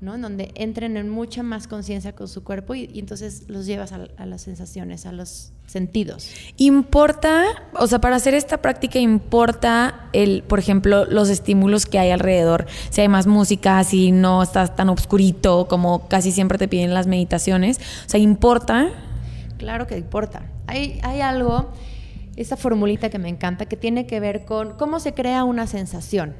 ¿no? 0.00 0.14
En 0.14 0.22
donde 0.22 0.52
entren 0.54 0.96
en 0.96 1.08
mucha 1.08 1.42
más 1.42 1.68
conciencia 1.68 2.12
con 2.14 2.28
su 2.28 2.42
cuerpo 2.42 2.74
y, 2.74 2.90
y 2.92 3.00
entonces 3.00 3.44
los 3.48 3.66
llevas 3.66 3.92
a, 3.92 4.06
a 4.16 4.26
las 4.26 4.42
sensaciones, 4.42 5.04
a 5.04 5.12
los 5.12 5.52
sentidos. 5.66 6.30
Importa, 6.56 7.44
o 7.74 7.86
sea, 7.86 8.00
para 8.00 8.16
hacer 8.16 8.34
esta 8.34 8.62
práctica 8.62 8.98
importa 8.98 10.08
el, 10.12 10.42
por 10.42 10.58
ejemplo, 10.58 11.04
los 11.04 11.28
estímulos 11.28 11.86
que 11.86 11.98
hay 11.98 12.10
alrededor. 12.10 12.66
Si 12.90 13.00
hay 13.00 13.08
más 13.08 13.26
música, 13.26 13.82
si 13.84 14.10
no 14.10 14.42
estás 14.42 14.74
tan 14.74 14.88
obscurito 14.88 15.68
como 15.68 16.08
casi 16.08 16.32
siempre 16.32 16.58
te 16.58 16.66
piden 16.66 16.94
las 16.94 17.06
meditaciones. 17.06 17.78
O 18.06 18.08
sea, 18.08 18.20
importa. 18.20 18.88
Claro 19.58 19.86
que 19.86 19.98
importa. 19.98 20.42
Hay, 20.66 20.98
hay 21.02 21.20
algo, 21.20 21.70
esa 22.36 22.56
formulita 22.56 23.10
que 23.10 23.18
me 23.18 23.28
encanta, 23.28 23.66
que 23.66 23.76
tiene 23.76 24.06
que 24.06 24.18
ver 24.18 24.44
con 24.44 24.76
cómo 24.76 24.98
se 24.98 25.14
crea 25.14 25.44
una 25.44 25.66
sensación. 25.66 26.34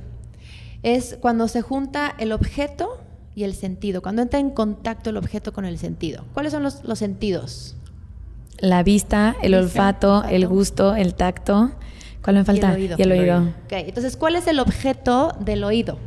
Es 0.82 1.18
cuando 1.20 1.46
se 1.46 1.60
junta 1.60 2.14
el 2.18 2.32
objeto 2.32 3.00
y 3.34 3.44
el 3.44 3.54
sentido, 3.54 4.02
cuando 4.02 4.22
entra 4.22 4.40
en 4.40 4.50
contacto 4.50 5.10
el 5.10 5.16
objeto 5.16 5.52
con 5.52 5.64
el 5.64 5.78
sentido. 5.78 6.24
¿Cuáles 6.34 6.52
son 6.52 6.62
los, 6.62 6.84
los 6.84 6.98
sentidos? 6.98 7.76
La 8.58 8.82
vista, 8.82 9.36
el 9.42 9.54
olfato, 9.54 10.16
olfato. 10.18 10.34
el 10.34 10.46
gusto, 10.46 10.94
el 10.96 11.14
tacto. 11.14 11.70
¿Cuál 12.22 12.36
me 12.36 12.44
falta? 12.44 12.66
Y 12.68 12.70
el 12.70 12.76
oído. 12.76 12.96
Y 12.98 13.02
el 13.02 13.12
oído. 13.12 13.38
Ok, 13.64 13.72
entonces, 13.72 14.16
¿cuál 14.16 14.36
es 14.36 14.46
el 14.46 14.58
objeto 14.60 15.34
del 15.40 15.64
oído? 15.64 15.98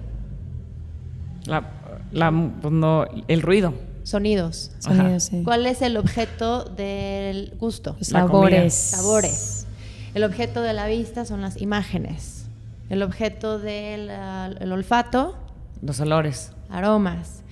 La, 1.46 1.70
la- 2.12 2.32
pues 2.62 2.74
no, 2.74 3.06
el 3.28 3.42
ruido. 3.42 3.74
Sonidos. 4.04 4.72
Sonido, 4.80 5.06
Ajá. 5.06 5.20
sí. 5.20 5.42
¿Cuál 5.44 5.66
es 5.66 5.82
el 5.82 5.98
objeto 5.98 6.66
del 6.66 7.54
gusto? 7.60 7.96
Los 8.00 8.08
sabores. 8.10 8.74
Sabores. 8.74 9.66
El 10.14 10.24
objeto 10.24 10.62
de 10.62 10.74
la 10.74 10.88
vista 10.88 11.26
son 11.26 11.42
las 11.42 11.60
imágenes. 11.60 12.46
El 12.90 13.02
objeto 13.02 13.58
del 13.60 14.10
ah, 14.12 14.52
el 14.60 14.72
olfato, 14.72 15.36
Los 15.82 16.00
olores. 16.02 16.52
Aromas. 16.74 17.44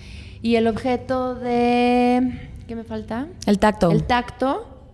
Y 0.42 0.56
el 0.56 0.68
objeto 0.68 1.36
de... 1.36 2.50
¿Qué 2.68 2.76
me 2.76 2.84
falta? 2.84 3.28
El 3.46 3.60
tacto. 3.60 3.92
El 3.92 4.04
tacto, 4.04 4.88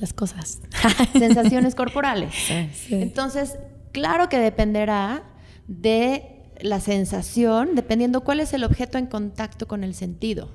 Las 0.00 0.12
cosas. 0.12 0.60
sensaciones 1.12 1.74
corporales. 1.76 2.34
Sí. 2.34 2.94
Entonces, 2.94 3.56
claro 3.92 4.28
que 4.28 4.38
dependerá 4.38 5.22
de 5.68 6.42
la 6.60 6.80
sensación, 6.80 7.74
dependiendo 7.76 8.22
cuál 8.22 8.40
es 8.40 8.52
el 8.52 8.64
objeto 8.64 8.98
en 8.98 9.06
contacto 9.06 9.68
con 9.68 9.84
el 9.84 9.94
sentido. 9.94 10.50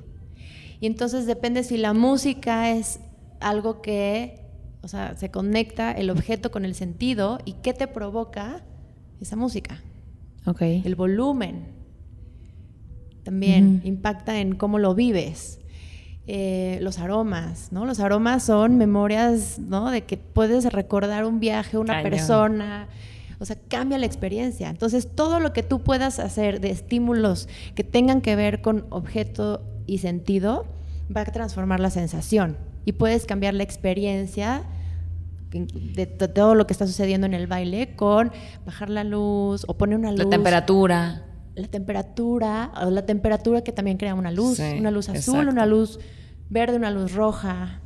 Y 0.82 0.88
entonces 0.88 1.26
depende 1.26 1.63
si 1.63 1.78
la 1.78 1.93
música 1.93 2.72
es 2.72 3.00
algo 3.39 3.82
que, 3.82 4.41
o 4.82 4.89
sea, 4.89 5.15
se 5.15 5.32
conecta 5.32 5.91
el 5.93 6.10
objeto 6.10 6.52
con 6.52 6.65
el 6.65 6.76
sentido 6.76 7.39
y 7.46 7.54
qué 7.54 7.74
te 7.74 7.88
provoca 7.88 8.65
esa 9.22 9.38
música. 9.38 9.82
Ok. 10.46 10.62
El 10.62 10.96
volumen 10.96 11.83
también 13.24 13.82
impacta 13.84 14.40
en 14.40 14.56
cómo 14.56 14.80
lo 14.80 14.96
vives. 14.96 15.60
Eh, 16.26 16.80
los 16.82 17.00
aromas, 17.00 17.72
¿no? 17.72 17.86
Los 17.86 18.00
aromas 18.00 18.44
son 18.44 18.78
memorias, 18.78 19.60
¿no? 19.60 19.92
De 19.92 20.04
que 20.04 20.18
puedes 20.18 20.72
recordar 20.72 21.26
un 21.26 21.40
viaje, 21.40 21.78
una 21.78 21.96
Cañón. 21.96 22.10
persona. 22.10 22.88
O 23.40 23.46
sea, 23.46 23.58
cambia 23.68 23.98
la 23.98 24.06
experiencia. 24.06 24.70
Entonces, 24.70 25.10
todo 25.14 25.42
lo 25.42 25.52
que 25.52 25.64
tú 25.64 25.82
puedas 25.82 26.20
hacer 26.20 26.62
de 26.62 26.70
estímulos 26.70 27.50
que 27.76 27.84
tengan 27.84 28.22
que 28.22 28.38
ver 28.38 28.62
con 28.62 28.86
objeto 28.90 29.62
y 29.86 29.98
sentido 29.98 30.66
va 31.16 31.22
a 31.22 31.26
transformar 31.26 31.82
la 31.82 31.90
sensación. 31.90 32.58
Y 32.86 32.94
puedes 32.94 33.26
cambiar 33.26 33.54
la 33.54 33.64
experiencia 33.64 34.64
de 35.52 36.06
todo 36.08 36.56
lo 36.56 36.66
que 36.66 36.74
está 36.74 36.88
sucediendo 36.88 37.28
en 37.28 37.34
el 37.34 37.48
baile 37.48 37.96
con 37.96 38.32
bajar 38.66 38.90
la 38.90 39.04
luz 39.04 39.66
o 39.68 39.78
poner 39.78 40.00
una 40.00 40.12
luz 40.12 40.24
La 40.24 40.30
temperatura. 40.30 41.24
La 41.56 41.68
temperatura, 41.68 42.72
o 42.84 42.89
la 42.89 43.06
temperatura 43.06 43.62
que 43.62 43.72
también 43.72 43.98
crea 43.98 44.16
una 44.16 44.32
luz, 44.32 44.58
Sí, 44.58 44.76
una 44.80 44.92
luz 44.92 45.10
azul, 45.10 45.36
exacto. 45.36 45.52
una 45.52 45.66
luz 45.66 46.00
verde, 46.50 46.78
una 46.78 46.92
luz 46.92 47.13
roja, 47.13 47.80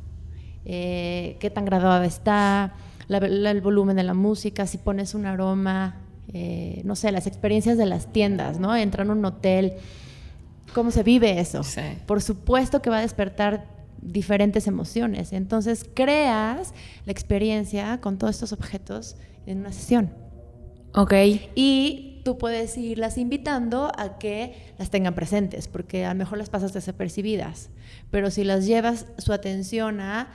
eh, 0.64 1.36
qué 1.40 1.50
tan 1.50 1.64
graduada 1.64 2.04
está, 2.06 2.74
la- 3.08 3.20
la- 3.20 3.50
el 3.50 3.60
volumen 3.60 3.96
de 3.96 4.02
la 4.02 4.14
música, 4.14 4.66
si 4.66 4.78
pones 4.78 5.14
un 5.14 5.26
aroma, 5.26 5.96
eh, 6.32 6.82
no 6.84 6.94
sé, 6.96 7.10
las 7.12 7.26
experiencias 7.26 7.78
de 7.78 7.86
las 7.86 8.12
tiendas, 8.12 8.58
¿no? 8.60 8.76
Entrar 8.76 9.08
a 9.08 9.12
un 9.12 9.24
hotel, 9.24 9.74
¿cómo 10.74 10.90
se 10.90 11.02
vive 11.02 11.40
eso? 11.40 11.62
Sí. 11.62 11.80
Por 12.06 12.20
supuesto 12.22 12.82
que 12.82 12.90
va 12.90 12.98
a 12.98 13.02
despertar 13.02 13.66
diferentes 14.00 14.66
emociones. 14.66 15.32
Entonces 15.32 15.86
creas 15.94 16.72
la 17.06 17.12
experiencia 17.12 18.00
con 18.00 18.18
todos 18.18 18.34
estos 18.36 18.52
objetos 18.52 19.16
en 19.46 19.58
una 19.60 19.72
sesión. 19.72 20.10
Ok. 20.94 21.14
Y 21.54 22.17
tú 22.24 22.38
puedes 22.38 22.76
irlas 22.78 23.18
invitando 23.18 23.90
a 23.96 24.18
que 24.18 24.72
las 24.78 24.90
tengan 24.90 25.14
presentes, 25.14 25.68
porque 25.68 26.04
a 26.04 26.10
lo 26.12 26.18
mejor 26.18 26.38
las 26.38 26.50
pasas 26.50 26.72
desapercibidas. 26.72 27.70
Pero 28.10 28.30
si 28.30 28.44
las 28.44 28.66
llevas 28.66 29.06
su 29.18 29.32
atención 29.32 30.00
a, 30.00 30.28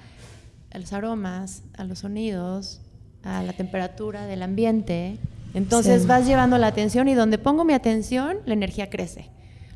a 0.72 0.78
los 0.80 0.93
aromas, 0.93 1.63
a 1.78 1.84
los 1.84 2.00
sonidos, 2.00 2.82
a 3.24 3.43
la 3.43 3.54
temperatura 3.54 4.26
del 4.26 4.41
ambiente, 4.43 5.17
Entonces 5.56 6.02
Sí. 6.02 6.08
vas 6.08 6.26
llevando 6.26 6.58
la 6.58 6.65
atención 6.65 7.08
y 7.08 7.13
donde 7.13 7.38
pongo 7.38 7.63
mi 7.63 7.74
atención, 7.74 8.38
la 8.48 8.54
energía 8.56 8.89
crece. 8.89 9.30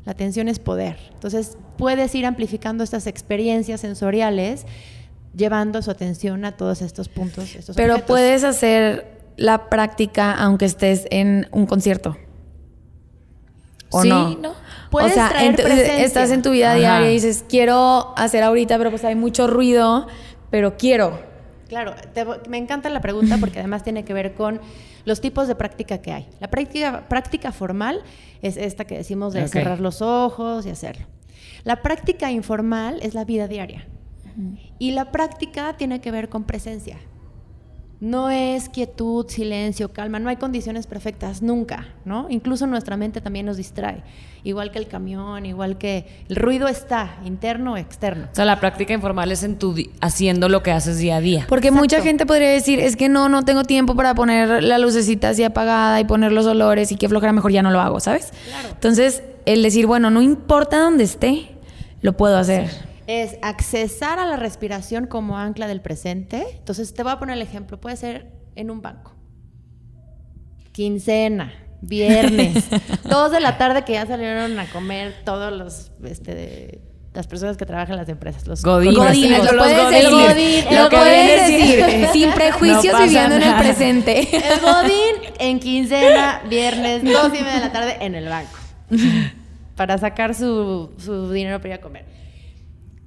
La 0.05 0.13
atención 0.13 0.47
es 0.47 0.57
poder. 0.57 0.97
Entonces 1.13 1.55
puedes 1.77 2.15
ir 2.15 2.25
amplificando 2.25 2.83
estas 2.83 3.05
experiencias 3.05 3.81
sensoriales 3.81 4.65
llevando 5.35 5.81
su 5.83 5.91
atención 5.91 6.45
a 6.45 6.53
todos 6.57 6.81
estos 6.81 7.09
puntos. 7.09 7.55
Estos 7.55 7.75
Pero 7.75 7.93
objetos. 7.93 8.07
puedes 8.07 8.43
hacer 8.43 9.16
la 9.37 9.69
práctica 9.69 10.33
aunque 10.33 10.65
estés 10.65 11.07
en 11.11 11.47
un 11.51 11.65
concierto. 11.65 12.17
¿O 13.89 14.01
Sí, 14.01 14.09
no? 14.09 14.29
¿no? 14.37 14.51
Puedes 14.91 15.11
o 15.11 15.15
sea, 15.15 15.29
traer 15.29 15.59
en 15.59 16.01
estás 16.01 16.31
en 16.31 16.41
tu 16.41 16.51
vida 16.51 16.71
Ajá. 16.71 16.77
diaria 16.79 17.09
y 17.11 17.13
dices, 17.15 17.45
quiero 17.47 18.13
hacer 18.17 18.43
ahorita, 18.43 18.77
pero 18.77 18.89
pues 18.89 19.03
hay 19.05 19.15
mucho 19.15 19.47
ruido, 19.47 20.07
pero 20.49 20.77
quiero. 20.77 21.19
Claro, 21.69 21.93
te- 22.13 22.25
me 22.49 22.57
encanta 22.57 22.89
la 22.89 23.01
pregunta 23.01 23.37
porque 23.39 23.59
además 23.59 23.83
tiene 23.83 24.03
que 24.03 24.13
ver 24.13 24.33
con 24.33 24.59
los 25.05 25.21
tipos 25.21 25.47
de 25.47 25.55
práctica 25.55 25.99
que 25.99 26.11
hay. 26.11 26.27
La 26.39 26.49
práctica, 26.49 27.05
práctica 27.07 27.51
formal 27.51 28.01
es 28.41 28.57
esta 28.57 28.85
que 28.85 28.97
decimos 28.97 29.33
de 29.33 29.47
cerrar 29.47 29.79
los 29.79 30.01
ojos 30.01 30.65
y 30.65 30.69
hacerlo. 30.69 31.05
La 31.63 31.81
práctica 31.81 32.31
informal 32.31 32.99
es 33.01 33.13
la 33.13 33.23
vida 33.25 33.47
diaria. 33.47 33.85
Y 34.79 34.91
la 34.91 35.11
práctica 35.11 35.75
tiene 35.77 35.99
que 36.01 36.11
ver 36.11 36.29
con 36.29 36.43
presencia. 36.43 36.97
No 37.99 38.29
es 38.29 38.69
quietud, 38.69 39.25
silencio, 39.27 39.91
calma, 39.91 40.19
no 40.19 40.29
hay 40.29 40.35
condiciones 40.35 40.85
perfectas 40.85 41.41
nunca, 41.41 41.87
¿no? 42.05 42.27
Incluso 42.29 42.67
nuestra 42.67 42.95
mente 42.95 43.21
también 43.21 43.47
nos 43.47 43.57
distrae, 43.57 44.03
igual 44.43 44.69
que 44.69 44.77
el 44.77 44.87
camión, 44.87 45.47
igual 45.47 45.79
que 45.79 46.05
el 46.29 46.35
ruido 46.35 46.67
está, 46.67 47.17
interno 47.25 47.73
o 47.73 47.77
externo. 47.77 48.27
O 48.31 48.35
sea, 48.35 48.45
la 48.45 48.59
práctica 48.59 48.93
informal 48.93 49.31
es 49.31 49.41
en 49.41 49.57
tu 49.57 49.75
haciendo 49.99 50.47
lo 50.47 50.61
que 50.61 50.71
haces 50.71 50.99
día 50.99 51.15
a 51.15 51.21
día. 51.21 51.45
Porque 51.49 51.69
Exacto. 51.69 51.83
mucha 51.83 52.01
gente 52.03 52.27
podría 52.27 52.49
decir, 52.49 52.79
es 52.79 52.95
que 52.95 53.09
no, 53.09 53.29
no 53.29 53.41
tengo 53.41 53.63
tiempo 53.63 53.95
para 53.95 54.13
poner 54.13 54.63
la 54.63 54.77
lucecita 54.77 55.29
así 55.29 55.43
apagada 55.43 55.99
y 55.99 56.03
poner 56.03 56.31
los 56.31 56.45
olores 56.45 56.91
y 56.91 56.97
que 56.97 57.09
flojera, 57.09 57.33
mejor 57.33 57.51
ya 57.51 57.63
no 57.63 57.71
lo 57.71 57.81
hago, 57.81 57.99
¿sabes? 57.99 58.31
Claro. 58.47 58.69
Entonces, 58.73 59.23
el 59.47 59.63
decir, 59.63 59.87
bueno, 59.87 60.11
no 60.11 60.21
importa 60.21 60.77
dónde 60.77 61.03
esté, 61.03 61.49
lo 62.01 62.15
puedo 62.15 62.37
hacer. 62.37 62.69
Es 63.07 63.37
accesar 63.41 64.19
a 64.19 64.25
la 64.25 64.35
respiración 64.37 65.07
como 65.07 65.37
ancla 65.37 65.67
del 65.67 65.81
presente. 65.81 66.45
Entonces, 66.57 66.93
te 66.93 67.03
voy 67.03 67.13
a 67.13 67.19
poner 67.19 67.35
el 67.37 67.41
ejemplo. 67.41 67.79
Puede 67.79 67.95
ser 67.97 68.31
en 68.55 68.69
un 68.69 68.81
banco. 68.81 69.15
Quincena, 70.71 71.53
viernes, 71.81 72.65
dos 73.09 73.31
de 73.31 73.39
la 73.39 73.57
tarde 73.57 73.83
que 73.83 73.93
ya 73.93 74.05
salieron 74.05 74.59
a 74.59 74.65
comer 74.69 75.15
todos 75.25 75.51
los, 75.51 75.91
este, 76.03 76.35
de- 76.35 76.81
las 77.13 77.25
personas 77.25 77.57
que 77.57 77.65
trabajan 77.65 77.93
en 77.93 77.99
las 77.99 78.09
empresas. 78.09 78.45
Los 78.45 78.61
Godines. 78.61 78.95
Godines, 78.95 79.39
Los 79.43 79.53
lo 79.53 79.57
puedes 79.63 79.83
godines. 79.83 80.03
decir, 80.35 80.65
Godín, 80.65 80.83
lo 80.83 80.89
puedes 80.89 81.47
decir, 81.47 82.07
sin 82.13 82.31
prejuicios 82.31 82.93
No 82.93 83.01
viviendo 83.03 83.35
en 83.37 83.41
el 83.43 83.55
presente. 83.55 84.19
El 84.35 84.59
godín 84.59 85.33
en 85.39 85.59
quincena, 85.59 86.41
viernes, 86.47 87.03
dos 87.03 87.29
y 87.29 87.41
media 87.41 87.53
de 87.55 87.59
la 87.61 87.71
tarde 87.71 87.97
en 88.01 88.13
el 88.13 88.29
banco. 88.29 88.51
Para 89.75 89.97
sacar 89.97 90.35
su, 90.35 90.91
su 90.99 91.31
dinero 91.31 91.57
para 91.59 91.73
ir 91.75 91.79
a 91.79 91.81
comer. 91.81 92.05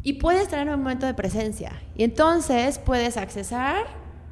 Y 0.03 0.15
puedes 0.15 0.49
traer 0.49 0.69
un 0.69 0.79
momento 0.79 1.07
de 1.07 1.15
presencia. 1.15 1.73
Y 1.95 2.05
entonces 2.05 2.79
puedes 2.79 3.17
accesar, 3.17 3.85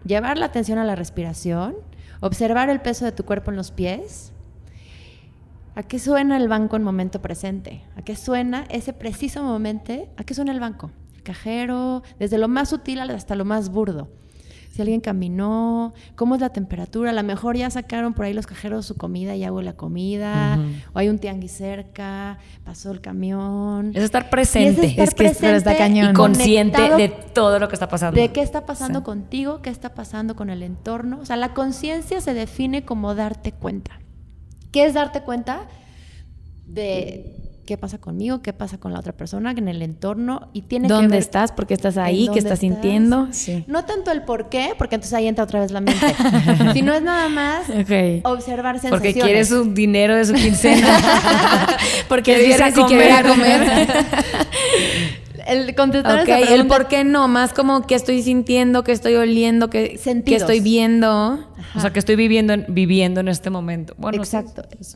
llevar 0.05 0.39
la 0.39 0.47
atención 0.47 0.79
a 0.79 0.85
la 0.85 0.95
respiración, 0.95 1.77
observar 2.21 2.71
el 2.71 2.81
peso 2.81 3.05
de 3.05 3.13
tu 3.13 3.25
cuerpo 3.25 3.51
en 3.51 3.57
los 3.57 3.71
pies. 3.71 4.33
¿A 5.75 5.83
qué 5.83 5.99
suena 5.99 6.37
el 6.37 6.49
banco 6.49 6.77
en 6.77 6.83
momento 6.83 7.21
presente? 7.21 7.83
¿A 7.97 8.03
qué 8.03 8.17
suena 8.17 8.65
ese 8.71 8.93
preciso 8.93 9.43
momento? 9.43 9.93
¿A 10.17 10.25
qué 10.25 10.35
suena 10.35 10.53
el 10.53 10.61
banco? 10.61 10.91
El 11.15 11.23
cajero, 11.23 12.03
desde 12.19 12.39
lo 12.39 12.49
más 12.49 12.71
sutil 12.71 13.01
hasta 13.01 13.37
lo 13.37 13.45
más 13.45 13.69
burdo. 13.69 14.09
Si 14.73 14.83
alguien 14.83 15.01
caminó, 15.01 15.93
cómo 16.15 16.37
es 16.37 16.41
la 16.41 16.51
temperatura, 16.51 17.11
a 17.11 17.13
lo 17.13 17.23
mejor 17.25 17.57
ya 17.57 17.69
sacaron 17.69 18.15
por 18.15 18.27
ahí 18.27 18.33
los 18.33 18.47
cajeros 18.47 18.87
su 18.87 18.97
comida 18.97 19.35
y 19.35 19.43
hago 19.43 19.61
la 19.61 19.73
comida, 19.73 20.57
o 20.93 20.99
hay 21.01 21.09
un 21.09 21.19
tianguis 21.19 21.51
cerca, 21.53 22.39
pasó 22.65 22.93
el 22.93 23.01
camión. 23.01 23.91
Es 23.95 24.05
estar 24.05 24.23
Y 24.23 24.27
es 24.27 24.31
presente. 24.31 24.87
estar 24.87 25.05
Es 25.09 25.15
que- 25.15 25.17
pero 25.17 25.57
está 25.57 25.71
presente 25.73 25.77
cañón. 25.79 26.11
y 26.11 26.13
consciente 26.15 26.81
de 26.97 27.09
todo 27.09 27.59
lo 27.59 27.69
que 27.69 27.75
está 27.75 27.89
pasando. 27.89 28.21
de 28.21 28.31
qué 28.31 28.41
está 28.41 28.67
pasando 28.67 29.01
Sí. 29.01 29.05
contigo, 29.05 29.63
qué 29.63 29.71
está 29.71 29.95
pasando 29.95 30.37
con 30.37 30.49
el 30.49 30.63
entorno. 30.63 31.19
O 31.21 31.25
sea, 31.27 31.37
la 31.37 31.55
conciencia 31.55 32.21
se 32.21 32.33
define 32.35 32.85
como 32.85 33.15
darte 33.17 33.51
cuenta. 33.53 33.99
¿Qué 34.71 34.85
es 34.85 34.95
darte 34.95 35.23
cuenta? 35.23 35.63
De 36.67 37.35
qué 37.69 37.77
pasa 37.77 37.99
conmigo, 37.99 38.41
qué 38.41 38.55
pasa 38.55 38.79
con 38.79 38.95
la 38.95 38.99
otra 38.99 39.13
persona, 39.13 39.51
en 39.51 39.69
el 39.69 39.83
entorno 39.83 40.49
y 40.55 40.63
tiene 40.63 40.89
que 40.89 40.95
¿Dónde 40.95 41.09
ver 41.09 41.19
estás? 41.19 41.53
¿Por 41.53 41.67
qué 41.67 41.75
estás 41.75 41.99
ahí? 41.99 42.21
¿Qué 42.33 42.39
estás 42.39 42.55
estás. 42.55 42.61
sintiendo? 42.61 43.29
Sí. 43.31 43.63
No 43.67 43.85
tanto 43.85 44.11
el 44.11 44.23
por 44.23 44.49
qué, 44.49 44.71
porque 44.79 44.95
entonces 44.95 45.13
ahí 45.13 45.27
entra 45.27 45.45
otra 45.45 45.61
vez 45.61 45.71
la 45.71 45.83
mente, 45.83 46.01
sino 46.73 46.95
es 46.95 47.03
nada 47.03 47.29
más 47.29 47.69
Ok. 47.69 48.25
observar 48.25 48.77
sensaciones. 48.81 48.91
Porque 48.91 49.13
quiere 49.13 49.45
su 49.45 49.75
dinero 49.75 50.17
de 50.17 50.25
su 50.25 50.33
quincena. 50.43 50.97
Porque 52.09 52.33
es 52.37 52.39
Quiere 52.39 52.55
irse 52.55 52.65
viernes 52.65 52.79
a 52.79 52.81
y 52.81 52.85
quiere 52.85 53.05
ir 53.07 53.13
a 53.13 53.23
comer. 53.23 53.61
comer. 53.61 54.07
el 55.49 55.75
contestar 55.75 56.23
ok, 56.23 56.29
esa 56.29 56.55
el 56.55 56.67
por 56.67 56.89
qué 56.89 57.05
no, 57.05 57.29
más 57.29 57.53
como 57.53 57.83
qué 57.87 57.97
estoy 57.97 58.23
sintiendo, 58.23 58.83
qué 58.83 58.93
estoy 58.93 59.15
oliendo, 59.17 59.69
qué, 59.69 60.01
qué 60.25 60.37
estoy 60.37 60.61
viendo. 60.61 61.39
o 61.75 61.81
sea, 61.81 61.93
que 61.93 61.99
estoy 61.99 62.17
viviendo 62.17 62.55
en, 62.55 62.65
viviendo 62.71 63.21
en 63.21 63.29
este 63.29 63.51
momento. 63.51 63.95
Bueno. 63.99 64.17
Exacto. 64.17 64.63
No, 64.63 64.69
el 64.79 64.87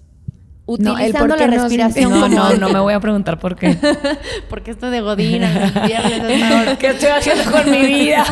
Utilizando 0.64 1.34
qué 1.34 1.46
la 1.46 1.56
no 1.56 1.62
respiración 1.64 2.10
No, 2.10 2.20
como 2.20 2.28
no, 2.28 2.54
no 2.54 2.68
me 2.68 2.78
voy 2.78 2.94
a 2.94 3.00
preguntar 3.00 3.38
por 3.38 3.56
qué. 3.56 3.76
porque 4.48 4.70
esto 4.70 4.90
de 4.90 5.00
Godín 5.00 5.42
viernes. 5.86 6.78
¿Qué 6.78 6.88
estoy 6.88 7.08
haciendo 7.08 7.50
con 7.50 7.70
mi 7.70 7.84
vida? 7.84 8.24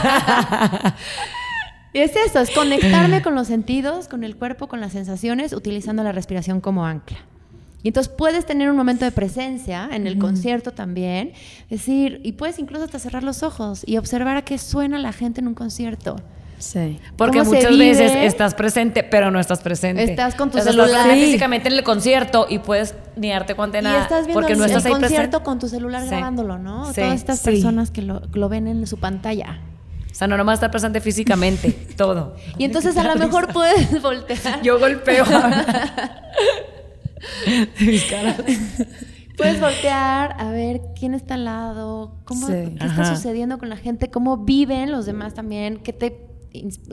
Y 1.93 1.99
es 2.01 2.15
eso, 2.15 2.39
es 2.39 2.51
conectarme 2.51 3.23
con 3.23 3.35
los 3.35 3.49
sentidos, 3.49 4.07
con 4.07 4.23
el 4.23 4.37
cuerpo, 4.37 4.69
con 4.69 4.81
las 4.81 4.93
sensaciones, 4.93 5.53
utilizando 5.53 6.05
la 6.05 6.13
respiración 6.13 6.61
como 6.61 6.87
ancla. 6.87 7.19
Y 7.83 7.89
entonces 7.89 8.13
puedes 8.17 8.45
tener 8.47 8.71
un 8.71 8.77
momento 8.77 9.05
de 9.07 9.11
presencia 9.11 9.89
en 9.91 10.07
el 10.07 10.19
concierto 10.19 10.73
también, 10.73 11.33
decir, 11.71 12.21
y 12.23 12.33
puedes 12.33 12.59
incluso 12.59 12.85
hasta 12.85 12.99
cerrar 12.99 13.25
los 13.25 13.43
ojos 13.43 13.83
y 13.87 13.97
observar 13.97 14.37
a 14.37 14.43
qué 14.43 14.59
suena 14.59 14.99
la 14.99 15.13
gente 15.13 15.41
en 15.41 15.49
un 15.49 15.55
concierto. 15.55 16.17
Sí. 16.61 17.01
Porque 17.17 17.39
¿Cómo 17.39 17.51
se 17.51 17.57
muchas 17.57 17.79
veces 17.79 18.13
estás 18.15 18.55
presente, 18.55 19.03
pero 19.03 19.31
no 19.31 19.41
estás 19.41 19.61
presente. 19.61 20.05
Estás 20.05 20.35
con 20.35 20.51
tu 20.51 20.59
sea, 20.59 20.67
celular. 20.71 20.89
Estás 20.91 21.15
Sí. 21.15 21.25
físicamente 21.25 21.69
en 21.69 21.75
el 21.75 21.83
concierto 21.83 22.47
y 22.49 22.59
puedes 22.61 22.95
ni 23.17 23.31
darte 23.31 23.55
cuenta 23.57 23.79
de 23.79 23.83
Y 23.83 23.85
nada. 23.85 24.03
estás 24.03 24.27
viendo 24.27 24.35
porque 24.35 24.55
no 24.57 24.65
estás 24.67 24.85
el 24.85 24.93
ahí 24.95 25.01
concierto 25.01 25.31
presente. 25.39 25.45
con 25.45 25.59
tu 25.59 25.69
celular 25.69 26.03
Sí. 26.03 26.09
grabándolo, 26.11 26.59
¿no? 26.59 26.87
Sí. 26.93 27.01
Todas 27.01 27.15
estas 27.15 27.41
personas 27.41 27.91
que 27.91 28.03
lo, 28.03 28.23
lo 28.33 28.49
ven 28.49 28.69
en 28.69 28.87
su 28.87 28.99
pantalla. 28.99 29.61
O 30.11 30.15
sea, 30.15 30.29
no 30.29 30.37
nomás 30.37 30.55
estar 30.55 30.71
presente 30.71 31.01
físicamente, 31.01 31.71
todo. 31.97 32.37
Y 32.59 32.65
entonces 32.65 32.97
a 32.97 33.05
lo 33.05 33.15
mejor 33.17 33.53
puedes 33.53 34.01
voltear. 34.03 34.61
Yo 34.63 34.79
golpeo. 34.79 35.25
Mis 37.81 38.05
caras. 38.05 38.37
Puedes 39.37 39.61
voltear 39.61 40.35
a 40.39 40.51
ver 40.51 40.81
quién 40.99 41.15
está 41.15 41.35
al 41.35 41.47
lado, 41.47 42.15
cómo, 42.25 42.47
Sí. 42.47 42.53
qué 42.79 42.87
está 42.87 43.15
sucediendo 43.15 43.59
con 43.59 43.71
la 43.71 43.77
gente, 43.77 44.11
cómo 44.11 44.37
viven 44.39 44.91
los 44.93 45.07
demás 45.07 45.33
también, 45.33 45.79
qué 45.79 45.95
te, 45.95 46.11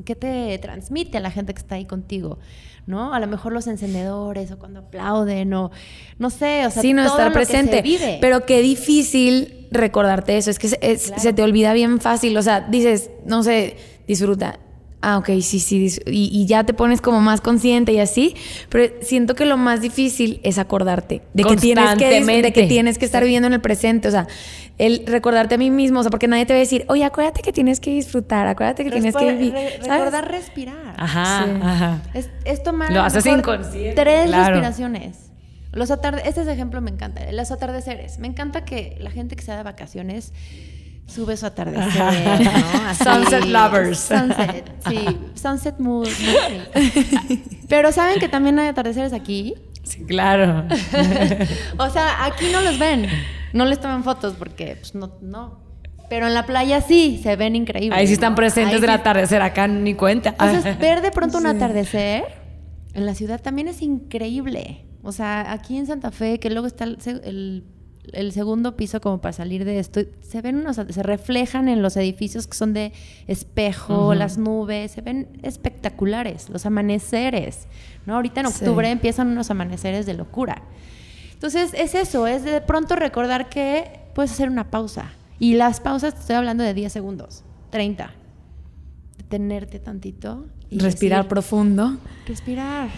qué 0.05 0.15
te 0.15 0.57
transmite 0.59 1.17
a 1.17 1.19
la 1.19 1.31
gente 1.31 1.53
que 1.53 1.59
está 1.59 1.75
ahí 1.75 1.85
contigo, 1.85 2.39
¿no? 2.85 3.13
A 3.13 3.19
lo 3.19 3.27
mejor 3.27 3.53
los 3.53 3.67
encendedores 3.67 4.51
o 4.51 4.59
cuando 4.59 4.79
aplauden 4.81 5.53
o 5.53 5.71
no 6.19 6.29
sé, 6.29 6.65
o 6.65 6.71
sea, 6.71 6.81
sí, 6.81 6.93
no 6.93 7.03
todo 7.03 7.13
estar 7.17 7.31
lo 7.33 7.39
que 7.39 7.45
se 7.45 7.51
presente. 7.53 7.81
vive. 7.81 8.17
Pero 8.21 8.45
qué 8.45 8.61
difícil 8.61 9.67
recordarte 9.71 10.37
eso. 10.37 10.49
Es 10.51 10.59
que 10.59 10.69
se, 10.69 10.79
es- 10.81 11.07
Claro. 11.07 11.21
se 11.21 11.33
te 11.33 11.41
olvida 11.43 11.73
bien 11.73 11.99
fácil. 11.99 12.37
O 12.37 12.41
sea, 12.41 12.61
dices, 12.61 13.09
no 13.25 13.43
sé, 13.43 13.75
disfruta. 14.07 14.59
Ah, 15.01 15.19
ok, 15.19 15.27
sí, 15.41 15.59
sí. 15.59 15.89
Y, 16.07 16.29
y 16.33 16.47
ya 16.47 16.63
te 16.63 16.73
pones 16.73 17.01
como 17.01 17.21
más 17.21 17.39
consciente 17.39 17.93
y 17.93 17.99
así. 17.99 18.35
Pero 18.69 18.93
siento 19.01 19.35
que 19.35 19.45
lo 19.45 19.55
más 19.55 19.79
difícil 19.79 20.39
es 20.43 20.57
acordarte 20.57 21.21
de 21.33 21.43
que 21.43 21.55
tienes 21.55 21.95
que, 21.95 22.23
de 22.41 22.51
que 22.51 22.63
tienes 22.63 22.97
que 22.97 23.05
estar 23.05 23.23
viviendo 23.23 23.45
en 23.47 23.53
el 23.53 23.61
presente. 23.61 24.07
O 24.07 24.11
sea, 24.11 24.27
el 24.79 25.03
recordarte 25.05 25.53
a 25.55 25.57
mí 25.59 25.69
mismo. 25.69 25.99
O 25.99 26.03
sea, 26.03 26.09
porque 26.09 26.27
nadie 26.27 26.47
te 26.47 26.53
va 26.53 26.57
a 26.57 26.61
decir, 26.61 26.83
oye, 26.89 27.03
acuérdate 27.03 27.41
que 27.43 27.53
tienes 27.53 27.79
que 27.79 27.91
disfrutar. 27.91 28.47
Acuérdate 28.47 28.83
que 28.83 28.89
tienes 28.91 29.15
que 29.15 29.31
vivir. 29.33 29.53
re- 29.53 29.69
¿sabes? 29.83 29.87
recordar 29.99 30.31
respirar. 30.31 30.95
Ajá, 30.97 31.45
Sí. 31.45 31.51
ajá. 31.61 32.01
Es, 32.15 32.29
es 32.45 32.63
tomar 32.63 32.91
Lo 32.91 33.03
haces 33.03 33.25
inconsciente, 33.27 33.93
Tres 34.01 34.25
claro. 34.25 34.55
respiraciones. 34.55 35.17
Los 35.73 35.91
atarde 35.91 36.23
este 36.25 36.41
ejemplo 36.51 36.81
me 36.81 36.89
encanta. 36.89 37.31
Los 37.33 37.51
atardeceres. 37.51 38.17
Me 38.17 38.27
encanta 38.27 38.65
que 38.65 38.97
la 38.99 39.11
gente 39.11 39.35
que 39.35 39.43
se 39.43 39.51
da 39.51 39.57
de 39.57 39.63
vacaciones 39.63 40.33
sube 41.07 41.35
su 41.37 41.45
atardecer, 41.45 42.03
¿no? 42.43 42.87
Así, 42.87 43.03
Sunset 43.03 43.45
lovers. 43.45 43.99
Sunset, 43.99 44.71
sí. 44.87 45.05
Sunset 45.35 45.79
mood. 45.79 46.07
Pero 47.69 47.91
saben 47.91 48.19
que 48.19 48.29
también 48.29 48.59
hay 48.59 48.67
atardeceres 48.67 49.13
aquí. 49.13 49.55
Sí, 49.83 50.03
claro. 50.05 50.65
O 51.79 51.89
sea, 51.89 52.25
aquí 52.25 52.45
no 52.51 52.61
los 52.61 52.77
ven. 52.77 53.07
No 53.53 53.65
les 53.65 53.79
toman 53.79 54.03
fotos 54.03 54.35
porque, 54.37 54.75
pues, 54.79 54.93
no, 54.95 55.13
no. 55.21 55.59
Pero 56.09 56.27
en 56.27 56.33
la 56.33 56.45
playa 56.45 56.81
sí, 56.81 57.19
se 57.21 57.35
ven 57.35 57.55
increíbles. 57.55 57.97
Ahí 57.97 58.07
sí 58.07 58.13
están 58.13 58.33
¿no? 58.33 58.37
presentes 58.37 58.75
Ahí 58.75 58.81
del 58.81 58.89
sí 58.89 58.95
atardecer, 58.95 59.41
acá 59.41 59.67
ni 59.67 59.93
cuenta. 59.93 60.29
entonces, 60.29 60.77
ver 60.79 61.01
de 61.01 61.11
pronto 61.11 61.37
un 61.37 61.47
atardecer 61.47 62.23
en 62.93 63.05
la 63.05 63.13
ciudad 63.13 63.41
también 63.41 63.67
es 63.67 63.81
increíble. 63.81 64.85
O 65.03 65.11
sea, 65.11 65.51
aquí 65.51 65.77
en 65.77 65.85
Santa 65.87 66.11
Fe, 66.11 66.39
que 66.39 66.49
luego 66.49 66.67
está 66.67 66.83
el, 66.85 66.97
el- 67.23 67.63
el 68.13 68.31
segundo 68.31 68.75
piso 68.77 69.01
como 69.01 69.19
para 69.19 69.33
salir 69.33 69.65
de 69.65 69.79
esto, 69.79 70.01
se 70.21 70.41
ven 70.41 70.57
unos, 70.57 70.75
se 70.75 71.03
reflejan 71.03 71.67
en 71.69 71.81
los 71.81 71.97
edificios 71.97 72.47
que 72.47 72.55
son 72.57 72.73
de 72.73 72.93
espejo, 73.27 74.13
las 74.15 74.37
nubes, 74.37 74.91
se 74.91 75.01
ven 75.01 75.27
espectaculares, 75.43 76.49
los 76.49 76.65
amaneceres, 76.65 77.67
¿no? 78.05 78.15
Ahorita 78.15 78.41
en 78.41 78.47
Sí. 78.47 78.63
octubre 78.63 78.89
empiezan 78.89 79.27
unos 79.27 79.51
amaneceres 79.51 80.05
de 80.05 80.13
locura. 80.13 80.61
Entonces 81.33 81.73
es 81.75 81.93
eso, 81.95 82.25
es 82.27 82.43
de 82.43 82.61
pronto 82.61 82.95
recordar 82.95 83.49
que 83.49 83.99
puedes 84.15 84.31
hacer 84.31 84.49
una 84.49 84.69
pausa. 84.71 85.11
Y 85.39 85.53
las 85.53 85.79
pausas, 85.79 86.15
te 86.15 86.21
estoy 86.21 86.35
hablando 86.35 86.63
de 86.63 86.73
10 86.73 86.91
segundos, 86.91 87.43
30. 87.69 88.11
Detenerte 89.17 89.79
tantito. 89.79 90.45
y 90.69 90.79
Respirar 90.79 91.19
decir, 91.19 91.29
profundo. 91.29 91.97
Respirar. 92.25 92.89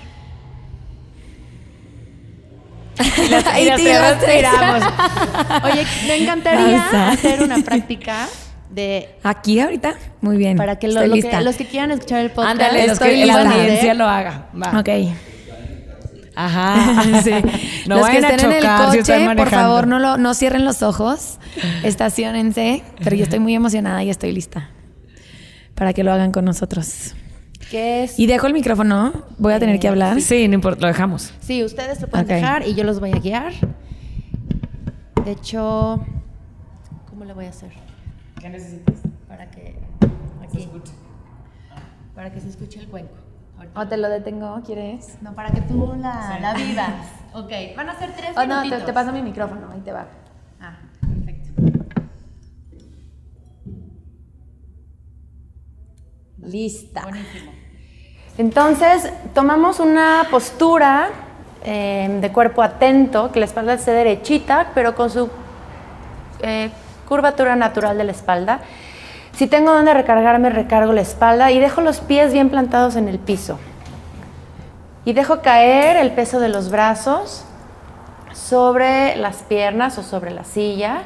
Y 3.25 3.29
las, 3.29 3.55
y 3.57 3.65
las 3.65 4.21
respiramos. 4.21 4.83
Oye, 5.63 5.85
me 6.07 6.15
encantaría 6.17 6.77
Pausa. 6.83 7.09
hacer 7.11 7.43
una 7.43 7.57
práctica 7.65 8.27
de 8.69 9.09
Aquí 9.23 9.59
ahorita, 9.59 9.95
muy 10.21 10.37
bien. 10.37 10.57
para 10.57 10.77
que, 10.77 10.87
lo- 10.89 11.01
que- 11.01 11.41
los 11.41 11.55
que 11.55 11.65
quieran 11.65 11.91
escuchar 11.91 12.19
el 12.19 12.29
podcast 12.31 12.51
Ándale, 12.61 12.87
los 12.87 12.99
que 12.99 13.25
la 13.25 13.41
audiencia 13.41 13.93
lo 13.93 14.05
haga. 14.05 14.47
Va. 14.61 14.79
Ok. 14.79 14.89
Ajá. 16.35 17.03
Sí. 17.23 17.31
No 17.87 17.97
los 17.97 18.09
que 18.09 18.17
a 18.17 18.19
estén 18.19 18.39
en 18.39 18.51
el 18.53 18.61
chocar 18.61 18.91
si 18.91 18.97
están 18.99 19.23
coche, 19.25 19.35
por 19.35 19.49
favor, 19.49 19.87
no, 19.87 19.99
lo, 19.99 20.17
no 20.17 20.33
cierren 20.33 20.63
los 20.63 20.83
ojos. 20.83 21.37
Estaciónense. 21.83 22.83
Pero 23.03 23.15
yo 23.15 23.23
estoy 23.23 23.39
muy 23.39 23.55
emocionada 23.55 24.03
y 24.03 24.09
estoy 24.09 24.31
lista 24.31 24.69
para 25.75 25.91
que 25.93 26.03
lo 26.03 26.13
hagan 26.13 26.31
con 26.31 26.45
nosotros. 26.45 27.13
Que 27.69 28.03
es 28.03 28.19
Y 28.19 28.27
dejo 28.27 28.47
el 28.47 28.53
micrófono. 28.53 29.13
Voy 29.37 29.53
a 29.53 29.59
tener 29.59 29.79
que 29.79 29.87
hablar. 29.87 30.19
Sí, 30.21 30.47
no 30.47 30.55
importa, 30.55 30.81
lo 30.81 30.87
dejamos. 30.87 31.33
Sí, 31.39 31.63
ustedes 31.63 32.01
lo 32.01 32.07
pueden 32.07 32.27
dejar 32.27 32.67
y 32.67 32.75
yo 32.75 32.83
los 32.83 32.99
voy 32.99 33.11
a 33.11 33.19
guiar. 33.19 33.53
De 35.23 35.31
hecho, 35.31 36.03
¿cómo 37.09 37.25
le 37.25 37.33
voy 37.33 37.45
a 37.45 37.49
hacer? 37.49 37.71
¿Qué 38.39 38.49
necesitas? 38.49 38.95
Para 39.27 39.51
que 39.51 39.77
aquí, 40.43 40.67
para 42.15 42.31
que 42.31 42.39
se 42.39 42.49
escuche 42.49 42.79
el 42.79 42.87
cuenco. 42.87 43.13
¿O 43.75 43.87
te 43.87 43.97
lo 43.97 44.09
detengo? 44.09 44.61
¿Quieres? 44.65 45.17
No, 45.21 45.35
para 45.35 45.51
que 45.51 45.61
tú 45.61 45.93
la, 45.99 46.39
la 46.41 46.53
vivas. 46.53 47.07
Ok, 47.31 47.51
van 47.77 47.87
a 47.89 47.99
ser 47.99 48.15
tres 48.15 48.31
Oh, 48.35 48.43
no, 48.43 48.63
te 48.67 48.91
paso 48.91 49.11
mi 49.11 49.21
micrófono. 49.21 49.69
Ahí 49.71 49.81
te 49.81 49.91
va. 49.91 50.07
Ah, 50.59 50.79
perfecto. 50.99 51.61
Lista. 56.39 57.03
Buenísimo. 57.03 57.51
Entonces, 58.39 59.11
tomamos 59.33 59.81
una 59.81 60.25
postura 60.31 61.09
eh, 61.65 62.19
de 62.21 62.31
cuerpo 62.31 62.61
atento, 62.61 63.33
que 63.33 63.39
la 63.41 63.45
espalda 63.45 63.73
esté 63.73 63.91
derechita, 63.91 64.71
pero 64.73 64.95
con 64.95 65.09
su 65.09 65.29
eh, 66.41 66.69
curvatura 67.09 67.57
natural 67.57 67.97
de 67.97 68.05
la 68.05 68.13
espalda. 68.13 68.61
Si 69.33 69.47
tengo 69.47 69.73
donde 69.73 69.93
recargarme, 69.93 70.49
recargo 70.51 70.93
la 70.93 71.01
espalda 71.01 71.51
y 71.51 71.59
dejo 71.59 71.81
los 71.81 71.99
pies 71.99 72.31
bien 72.31 72.49
plantados 72.49 72.95
en 72.95 73.09
el 73.09 73.19
piso. 73.19 73.59
Y 75.03 75.11
dejo 75.11 75.41
caer 75.41 75.97
el 75.97 76.11
peso 76.13 76.39
de 76.39 76.47
los 76.47 76.71
brazos 76.71 77.43
sobre 78.31 79.17
las 79.17 79.43
piernas 79.43 79.97
o 79.97 80.01
sobre 80.03 80.31
la 80.31 80.45
silla. 80.45 81.01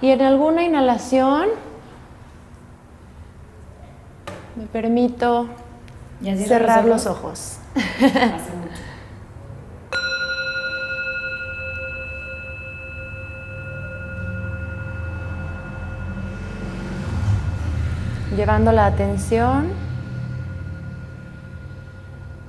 Y 0.00 0.10
en 0.10 0.22
alguna 0.22 0.62
inhalación 0.62 1.48
me 4.60 4.66
permito 4.66 5.48
¿Ya 6.20 6.36
cierras 6.36 6.48
cerrar 6.48 6.84
los 6.84 7.06
los 7.06 7.16
ojos. 7.16 7.56
Llevando 18.36 18.72
la 18.72 18.84
atención 18.84 19.70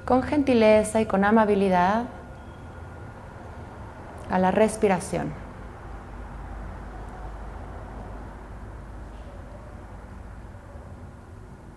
con 0.04 0.24
gentileza 0.24 1.00
y 1.00 1.06
con 1.06 1.24
amabilidad 1.24 2.04
a 4.30 4.38
la 4.38 4.52
respiración. 4.52 5.41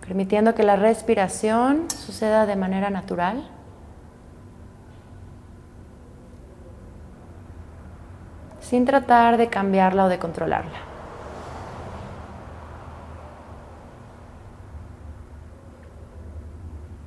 Permitiendo 0.07 0.53
que 0.55 0.63
la 0.63 0.75
respiración 0.75 1.89
suceda 1.89 2.45
de 2.45 2.55
manera 2.55 2.89
natural. 2.89 3.49
sin 8.65 8.83
tratar 8.83 9.37
de 9.37 9.47
cambiarla 9.47 10.05
o 10.05 10.09
de 10.09 10.17
controlarla. 10.17 10.79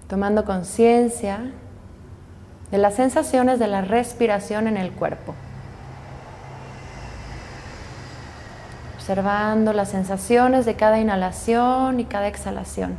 Tomando 0.06 0.44
conciencia 0.44 1.50
de 2.70 2.78
las 2.78 2.94
sensaciones 2.94 3.58
de 3.58 3.66
la 3.66 3.80
respiración 3.80 4.68
en 4.68 4.76
el 4.76 4.92
cuerpo. 4.92 5.34
Observando 9.08 9.72
las 9.72 9.88
sensaciones 9.88 10.66
de 10.66 10.76
cada 10.76 10.98
inhalación 10.98 11.98
y 11.98 12.04
cada 12.04 12.28
exhalación. 12.28 12.98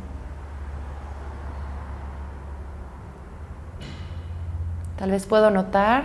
Tal 4.98 5.12
vez 5.12 5.26
puedo 5.26 5.52
notar 5.52 6.02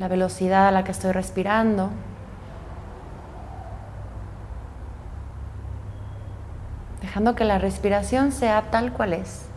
la 0.00 0.08
velocidad 0.08 0.66
a 0.66 0.72
la 0.72 0.82
que 0.82 0.90
estoy 0.90 1.12
respirando. 1.12 1.90
Dejando 7.02 7.36
que 7.36 7.44
la 7.44 7.58
respiración 7.58 8.32
sea 8.32 8.62
tal 8.72 8.92
cual 8.92 9.12
es. 9.12 9.48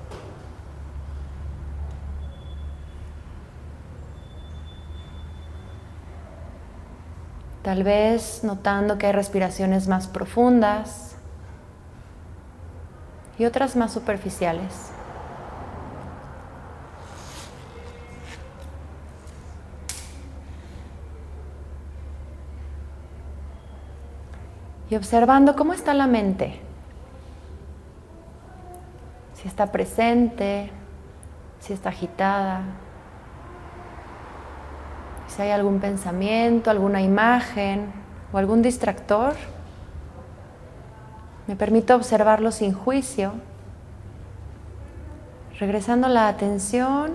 Tal 7.63 7.83
vez 7.83 8.43
notando 8.43 8.97
que 8.97 9.07
hay 9.07 9.11
respiraciones 9.11 9.87
más 9.87 10.07
profundas 10.07 11.15
y 13.37 13.45
otras 13.45 13.75
más 13.75 13.91
superficiales. 13.91 14.91
Y 24.89 24.95
observando 24.95 25.55
cómo 25.55 25.73
está 25.73 25.93
la 25.93 26.07
mente. 26.07 26.61
Si 29.35 29.47
está 29.47 29.71
presente, 29.71 30.71
si 31.59 31.73
está 31.73 31.89
agitada, 31.89 32.61
si 35.29 35.43
hay 35.43 35.51
algún 35.51 35.79
pensamiento, 35.79 36.71
alguna 36.71 37.01
imagen 37.01 37.91
o 38.33 38.37
algún 38.37 38.61
distractor, 38.61 39.35
me 41.47 41.55
permito 41.55 41.95
observarlo 41.95 42.51
sin 42.51 42.73
juicio, 42.73 43.33
regresando 45.59 46.07
la 46.07 46.27
atención 46.27 47.13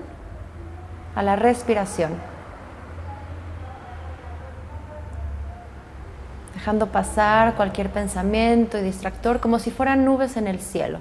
a 1.14 1.22
la 1.22 1.36
respiración, 1.36 2.12
dejando 6.54 6.88
pasar 6.88 7.54
cualquier 7.54 7.90
pensamiento 7.90 8.78
y 8.78 8.82
distractor 8.82 9.40
como 9.40 9.58
si 9.58 9.70
fueran 9.70 10.04
nubes 10.04 10.36
en 10.36 10.48
el 10.48 10.60
cielo, 10.60 10.98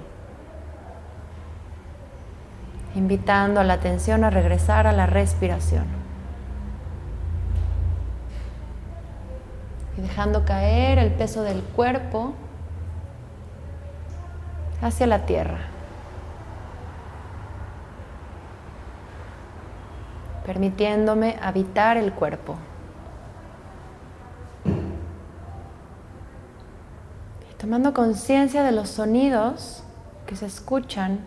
invitando 2.94 3.60
a 3.60 3.64
la 3.64 3.74
atención 3.74 4.24
a 4.24 4.30
regresar 4.30 4.86
a 4.86 4.92
la 4.92 5.06
respiración. 5.06 6.03
Y 9.96 10.00
dejando 10.00 10.44
caer 10.44 10.98
el 10.98 11.12
peso 11.12 11.42
del 11.42 11.62
cuerpo 11.62 12.34
hacia 14.82 15.06
la 15.06 15.26
tierra. 15.26 15.58
Permitiéndome 20.44 21.38
habitar 21.40 21.96
el 21.96 22.12
cuerpo. 22.12 22.56
Y 27.50 27.54
tomando 27.56 27.94
conciencia 27.94 28.62
de 28.62 28.72
los 28.72 28.90
sonidos 28.90 29.82
que 30.26 30.36
se 30.36 30.46
escuchan 30.46 31.20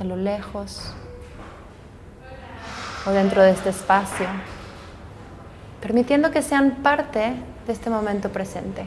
a 0.00 0.04
lo 0.04 0.16
lejos 0.16 0.92
o 3.06 3.10
dentro 3.10 3.42
de 3.42 3.50
este 3.50 3.70
espacio 3.70 4.26
permitiendo 5.82 6.30
que 6.30 6.42
sean 6.42 6.76
parte 6.76 7.34
de 7.66 7.72
este 7.72 7.90
momento 7.90 8.30
presente. 8.30 8.86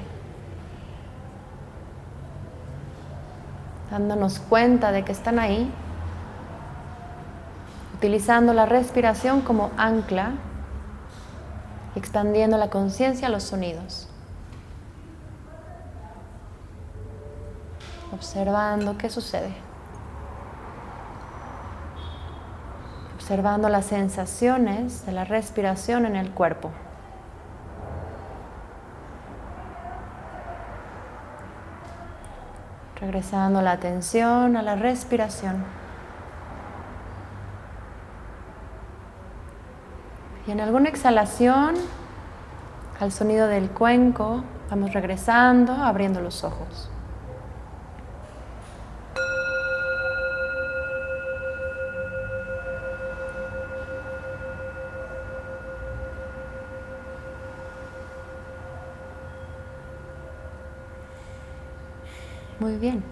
Dándonos 3.92 4.40
cuenta 4.40 4.94
de 4.94 5.04
que 5.04 5.12
están 5.12 5.38
ahí 5.38 5.70
utilizando 7.96 8.54
la 8.54 8.66
respiración 8.66 9.42
como 9.42 9.72
ancla, 9.78 10.32
expandiendo 11.96 12.58
la 12.58 12.70
conciencia 12.70 13.28
a 13.28 13.30
los 13.30 13.44
sonidos. 13.44 14.08
Observando 18.14 18.98
qué 18.98 19.10
sucede. 19.10 19.54
Observando 23.26 23.70
las 23.70 23.88
sensaciones 23.88 25.04
de 25.08 25.12
la 25.12 25.26
respiración 25.26 26.06
en 26.06 26.16
el 26.16 26.30
cuerpo. 26.30 26.70
Regresando 33.02 33.64
la 33.64 33.72
atención 33.72 34.56
a 34.56 34.62
la 34.62 34.76
respiración. 34.76 35.64
Y 40.46 40.52
en 40.52 40.60
alguna 40.60 40.90
exhalación, 40.90 41.74
al 43.00 43.12
sonido 43.12 43.48
del 43.48 43.72
cuenco, 43.72 44.44
vamos 44.70 44.94
regresando, 44.94 45.74
abriendo 45.74 46.22
los 46.22 46.44
ojos. 46.44 46.92
Muy 62.66 62.78
bien. 62.78 63.04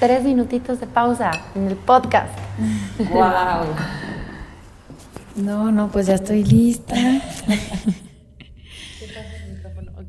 Tres 0.00 0.24
minutitos 0.24 0.80
de 0.80 0.88
pausa 0.88 1.30
en 1.54 1.68
el 1.68 1.76
podcast. 1.76 2.36
¡Wow! 3.12 3.66
No, 5.36 5.70
no, 5.70 5.88
pues 5.88 6.08
ya 6.08 6.14
estoy 6.16 6.42
lista. 6.42 6.96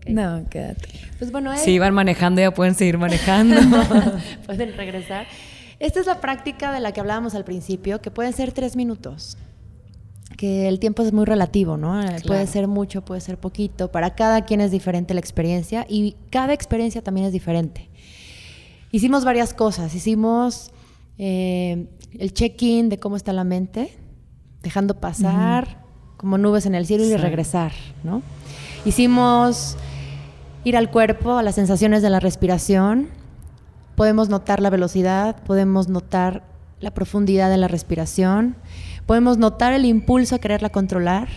No, 0.08 0.44
quédate. 0.50 0.90
Pues 1.20 1.32
bueno, 1.32 1.54
es- 1.54 1.62
Si 1.62 1.72
iban 1.72 1.94
manejando, 1.94 2.42
ya 2.42 2.52
pueden 2.52 2.74
seguir 2.74 2.98
manejando. 2.98 3.58
pueden 4.48 4.76
regresar. 4.76 5.28
Esta 5.80 6.00
es 6.00 6.08
la 6.08 6.20
práctica 6.20 6.72
de 6.72 6.80
la 6.80 6.92
que 6.92 7.00
hablábamos 7.02 7.36
al 7.36 7.44
principio, 7.46 8.02
que 8.02 8.10
pueden 8.10 8.34
ser 8.34 8.54
tres 8.54 8.76
minutos. 8.76 9.38
Que 10.36 10.68
el 10.68 10.80
tiempo 10.80 11.04
es 11.04 11.14
muy 11.14 11.26
relativo, 11.26 11.78
¿no? 11.78 12.02
Eh, 12.02 12.22
Puede 12.26 12.48
ser 12.48 12.68
mucho, 12.68 13.06
puede 13.06 13.22
ser 13.22 13.38
poquito. 13.38 13.92
Para 13.92 14.16
cada 14.16 14.46
quien 14.46 14.62
es 14.62 14.72
diferente 14.72 15.14
la 15.14 15.20
experiencia 15.20 15.86
y 15.88 16.16
cada 16.32 16.54
experiencia 16.54 17.04
también 17.04 17.28
es 17.28 17.34
diferente. 17.34 17.88
Hicimos 18.92 19.26
varias 19.26 19.54
cosas. 19.54 19.94
Hicimos 19.94 20.72
eh, 21.18 21.88
el 22.18 22.34
check-in 22.34 22.90
de 22.90 23.00
cómo 23.00 23.16
está 23.16 23.34
la 23.34 23.44
mente, 23.44 23.98
dejando 24.64 25.00
pasar 25.00 25.84
como 26.18 26.38
nubes 26.38 26.66
en 26.66 26.76
el 26.76 26.86
cielo 26.86 27.06
y 27.06 27.16
regresar, 27.16 27.72
¿no? 28.04 28.22
Hicimos 28.84 29.78
ir 30.64 30.76
al 30.76 30.92
cuerpo, 30.92 31.38
a 31.38 31.44
las 31.44 31.56
sensaciones 31.56 32.02
de 32.02 32.10
la 32.10 32.20
respiración. 32.20 33.10
Podemos 33.96 34.30
notar 34.30 34.62
la 34.62 34.70
velocidad, 34.70 35.42
podemos 35.44 35.88
notar 35.88 36.44
la 36.80 36.92
profundidad 36.92 37.50
de 37.50 37.58
la 37.58 37.68
respiración, 37.68 38.56
podemos 39.06 39.38
notar 39.38 39.74
el 39.74 39.86
impulso 39.86 40.36
a 40.36 40.40
quererla 40.40 40.70
controlar, 40.70 41.28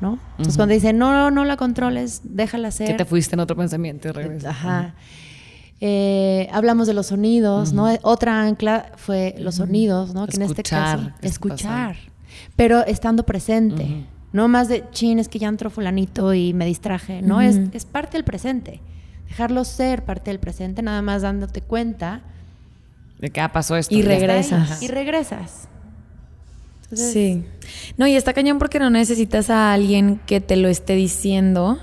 ¿no? 0.00 0.18
Entonces 0.32 0.56
cuando 0.56 0.74
dicen, 0.74 0.98
no, 0.98 1.12
no, 1.12 1.30
no 1.30 1.44
la 1.44 1.56
controles, 1.56 2.22
déjala 2.24 2.70
ser. 2.70 2.88
que 2.88 2.94
te 2.94 3.04
fuiste 3.04 3.36
en 3.36 3.40
otro 3.40 3.56
pensamiento 3.56 4.08
y 4.08 4.12
regresas. 4.12 4.50
Ajá. 4.50 4.94
Eh, 5.82 6.48
hablamos 6.52 6.86
de 6.86 6.92
los 6.92 7.06
sonidos, 7.06 7.72
¿no? 7.72 7.88
Otra 8.02 8.42
ancla 8.42 8.92
fue 8.96 9.34
los 9.38 9.56
sonidos, 9.56 10.12
¿no? 10.12 10.26
Que 10.26 10.36
en 10.36 10.42
este 10.42 10.60
Escuchar, 10.60 10.98
caso, 10.98 11.12
escuchar, 11.22 11.96
pero 12.54 12.84
estando 12.84 13.24
presente. 13.24 14.04
No 14.32 14.46
más 14.46 14.68
de, 14.68 14.84
chin, 14.92 15.18
es 15.18 15.28
que 15.28 15.38
ya 15.38 15.48
entró 15.48 15.70
fulanito 15.70 16.34
y 16.34 16.52
me 16.52 16.66
distraje. 16.66 17.22
No, 17.22 17.40
es, 17.40 17.58
es 17.72 17.84
parte 17.84 18.16
del 18.16 18.24
presente. 18.24 18.80
Dejarlo 19.28 19.64
ser 19.64 20.04
parte 20.04 20.30
del 20.30 20.38
presente, 20.38 20.82
nada 20.82 21.02
más 21.02 21.22
dándote 21.22 21.62
cuenta. 21.62 22.22
De 23.18 23.30
que 23.30 23.40
ah, 23.40 23.50
pasó 23.50 23.76
esto. 23.76 23.94
Y 23.94 24.02
regresas. 24.02 24.82
Y 24.82 24.88
regresas. 24.88 25.68
Entonces, 26.82 27.12
Sí. 27.12 27.44
No, 27.96 28.06
y 28.06 28.16
está 28.16 28.32
cañón 28.32 28.58
porque 28.58 28.78
no 28.78 28.90
necesitas 28.90 29.48
a 29.50 29.72
alguien 29.72 30.20
que 30.26 30.40
te 30.40 30.56
lo 30.56 30.68
esté 30.68 30.94
diciendo, 30.94 31.78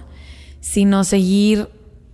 sino 0.60 1.04
seguir 1.04 1.70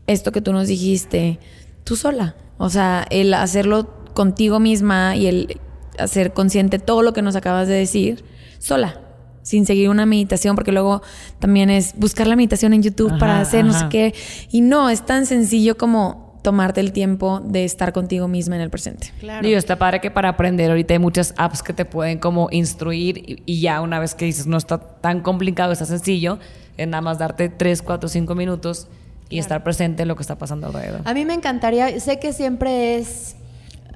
esto 0.07 0.31
que 0.31 0.41
tú 0.41 0.53
nos 0.53 0.67
dijiste 0.67 1.39
tú 1.83 1.95
sola. 1.95 2.35
O 2.57 2.69
sea, 2.69 3.05
el 3.09 3.33
hacerlo 3.33 3.89
contigo 4.13 4.59
misma 4.59 5.15
y 5.15 5.27
el 5.27 5.59
hacer 5.99 6.33
consciente 6.33 6.79
todo 6.79 7.03
lo 7.03 7.13
que 7.13 7.21
nos 7.21 7.35
acabas 7.35 7.67
de 7.67 7.75
decir 7.75 8.23
sola, 8.59 9.01
sin 9.41 9.65
seguir 9.65 9.89
una 9.89 10.05
meditación, 10.05 10.55
porque 10.55 10.71
luego 10.71 11.01
también 11.39 11.69
es 11.69 11.93
buscar 11.97 12.27
la 12.27 12.35
meditación 12.35 12.73
en 12.73 12.83
YouTube 12.83 13.09
Ajá, 13.09 13.19
para 13.19 13.39
hacer 13.41 13.65
no 13.65 13.73
sé 13.73 13.85
qué. 13.89 14.13
Y 14.51 14.61
no, 14.61 14.89
es 14.89 15.05
tan 15.05 15.25
sencillo 15.25 15.77
como 15.77 16.39
tomarte 16.43 16.81
el 16.81 16.91
tiempo 16.91 17.39
de 17.39 17.63
estar 17.63 17.93
contigo 17.93 18.27
misma 18.27 18.55
en 18.55 18.61
el 18.61 18.69
presente. 18.69 19.11
Claro. 19.19 19.45
Digo, 19.45 19.57
está 19.57 19.77
padre 19.77 20.01
que 20.01 20.11
para 20.11 20.29
aprender 20.29 20.69
ahorita 20.69 20.93
hay 20.93 20.99
muchas 20.99 21.33
apps 21.37 21.63
que 21.63 21.73
te 21.73 21.85
pueden 21.85 22.19
como 22.19 22.49
instruir 22.51 23.17
y, 23.17 23.43
y 23.45 23.61
ya 23.61 23.81
una 23.81 23.99
vez 23.99 24.13
que 24.13 24.25
dices 24.25 24.45
no 24.45 24.57
está 24.57 24.77
tan 24.77 25.21
complicado, 25.21 25.71
está 25.71 25.85
sencillo, 25.85 26.39
es 26.77 26.87
nada 26.87 27.01
más 27.01 27.17
darte 27.17 27.47
3, 27.49 27.81
4, 27.81 28.09
5 28.09 28.35
minutos 28.35 28.87
y 29.35 29.39
estar 29.39 29.63
presente 29.63 30.03
en 30.03 30.07
lo 30.07 30.15
que 30.15 30.21
está 30.23 30.37
pasando 30.37 30.67
alrededor. 30.67 31.01
A 31.05 31.13
mí 31.13 31.25
me 31.25 31.33
encantaría, 31.33 31.99
sé 31.99 32.19
que 32.19 32.33
siempre 32.33 32.97
es 32.97 33.35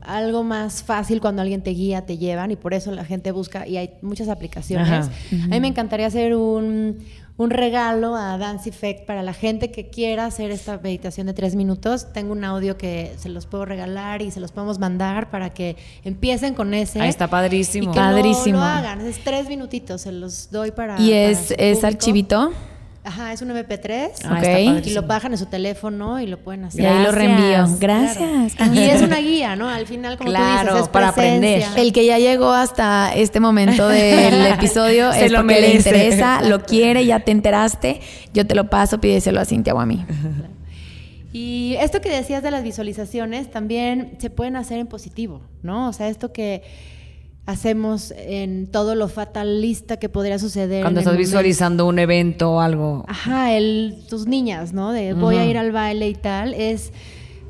algo 0.02 0.44
más 0.44 0.84
fácil 0.84 1.20
cuando 1.20 1.42
alguien 1.42 1.62
te 1.62 1.72
guía, 1.72 2.06
te 2.06 2.18
llevan 2.18 2.52
y 2.52 2.56
por 2.56 2.74
eso 2.74 2.92
la 2.92 3.04
gente 3.04 3.32
busca 3.32 3.68
y 3.68 3.76
hay 3.78 3.92
muchas 4.02 4.30
aplicaciones. 4.30 4.90
Ajá. 4.90 5.12
A 5.46 5.48
mí 5.48 5.60
me 5.60 5.68
encantaría 5.68 6.08
hacer 6.08 6.34
un, 6.34 7.00
un 7.36 7.50
regalo 7.50 8.16
a 8.16 8.38
Dance 8.38 8.70
Effect 8.70 9.06
para 9.06 9.22
la 9.22 9.34
gente 9.34 9.70
que 9.70 9.90
quiera 9.90 10.26
hacer 10.26 10.50
esta 10.52 10.78
meditación 10.82 11.28
de 11.28 11.34
tres 11.34 11.56
minutos. 11.56 12.14
Tengo 12.14 12.32
un 12.32 12.46
audio 12.46 12.78
que 12.78 13.16
se 13.18 13.28
los 13.28 13.48
puedo 13.48 13.66
regalar 13.66 14.22
y 14.22 14.32
se 14.32 14.40
los 14.40 14.54
podemos 14.54 14.80
mandar 14.80 15.30
para 15.30 15.50
que 15.50 15.76
empiecen 16.06 16.54
con 16.54 16.74
ese. 16.74 17.02
Ahí 17.02 17.10
está 17.10 17.26
Y 17.26 17.28
padrísimo. 17.28 17.92
que 17.92 18.00
lo- 18.00 18.06
Padrísimo. 18.06 18.60
Lo, 18.60 18.64
hagan. 18.64 19.02
Es 19.06 19.22
tres 19.26 19.50
minutitos, 19.50 20.02
se 20.04 20.14
los 20.14 20.50
doy 20.52 20.72
para. 20.72 21.02
y 21.02 21.12
es, 21.12 21.54
es 21.58 21.84
archivito. 21.84 22.54
Ajá, 23.08 23.32
es 23.32 23.41
un 23.41 23.49
MP3. 23.51 24.10
Ah, 24.26 24.60
Y 24.84 24.89
lo 24.91 25.03
bajan 25.03 25.32
en 25.32 25.38
su 25.38 25.45
teléfono 25.45 26.20
y 26.20 26.28
lo 26.28 26.38
pueden 26.39 26.66
hacer. 26.66 26.82
Y 26.82 26.86
ahí 26.86 27.03
lo 27.03 27.12
reenvío. 27.14 27.66
Gracias. 27.80 28.53
Y 28.74 28.80
es 28.80 29.01
una 29.01 29.18
guía, 29.20 29.55
¿no? 29.55 29.70
Al 29.70 29.88
final, 29.88 30.18
como 30.18 30.30
Claro, 30.30 30.70
tú 30.70 30.74
dices, 30.74 30.82
es 30.84 30.89
para 30.89 31.10
aprender. 31.10 31.64
El 31.78 31.93
que 31.93 32.05
ya 32.05 32.20
llegó 32.20 32.51
hasta 32.51 33.14
este 33.16 33.39
momento 33.39 33.88
del 33.88 34.45
episodio 34.53 35.14
Se 35.14 35.26
es 35.26 35.32
lo 35.32 35.39
porque 35.39 35.53
le 35.55 35.62
merece. 35.68 35.89
interesa, 35.89 36.41
lo 36.41 36.64
quiere, 36.64 37.05
ya 37.05 37.22
te 37.22 37.32
enteraste. 37.32 38.01
Yo 38.34 38.45
te 38.45 38.55
lo 38.55 38.70
paso, 38.70 38.99
pídeselo 38.99 39.39
a 39.39 39.45
Cintia 39.45 39.74
o 39.74 39.80
a 39.80 39.86
mí. 39.86 40.03
Y 41.34 41.76
esto 41.80 42.01
que 42.01 42.10
decías 42.10 42.41
de 42.41 42.51
las 42.51 42.64
visualizaciones 42.64 43.51
también 43.51 44.16
se 44.20 44.30
pueden 44.30 44.55
hacer 44.55 44.80
en 44.80 44.88
positivo, 44.88 45.41
¿no? 45.62 45.88
O 45.89 45.93
sea, 45.93 46.08
esto 46.10 46.32
que 46.32 46.64
hacemos 47.48 48.14
en 48.16 48.68
todo 48.68 48.93
lo 48.93 49.08
fatalista 49.08 49.98
que 49.98 50.10
podría 50.10 50.38
suceder. 50.38 50.84
Cuando 50.84 51.00
estás 51.00 51.18
visualizando 51.18 51.88
un 51.88 51.98
evento 51.98 52.52
o 52.52 52.60
algo. 52.60 53.04
Ajá, 53.08 53.54
el, 53.54 54.04
tus 54.10 54.28
niñas, 54.28 54.74
¿no? 54.74 54.91
De 54.91 55.14
voy 55.14 55.38
a 55.38 55.45
ir 55.45 55.58
al 55.58 55.72
baile 55.72 56.10
y 56.10 56.14
tal, 56.14 56.54
es 56.54 56.91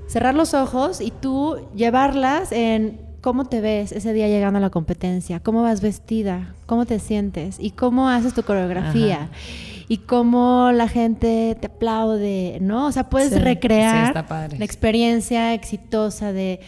cerrar 0.08 0.36
los 0.36 0.54
ojos 0.54 1.02
y 1.02 1.12
tú 1.12 1.58
llevarlas 1.76 2.52
en 2.52 3.02
cómo 3.22 3.46
te 3.46 3.60
ves 3.60 3.92
ese 3.92 4.14
día 4.14 4.28
llegando 4.28 4.58
a 4.60 4.62
la 4.62 4.70
competencia, 4.70 5.40
cómo 5.42 5.64
vas 5.64 5.82
vestida, 5.82 6.54
cómo 6.68 6.86
te 6.86 7.00
sientes 7.00 7.58
y 7.60 7.72
cómo 7.72 8.08
haces 8.08 8.34
tu 8.34 8.44
coreografía. 8.44 9.24
Ajá. 9.24 9.30
Y 9.90 10.00
cómo 10.00 10.72
la 10.74 10.90
gente 10.90 11.56
te 11.62 11.68
aplaude, 11.68 12.58
¿no? 12.60 12.88
O 12.88 12.92
sea, 12.92 13.10
puedes 13.10 13.32
Sí. 13.32 13.40
recrear 13.40 14.08
Sí, 14.14 14.58
la 14.58 14.66
experiencia 14.66 15.54
exitosa 15.54 16.34
de, 16.34 16.60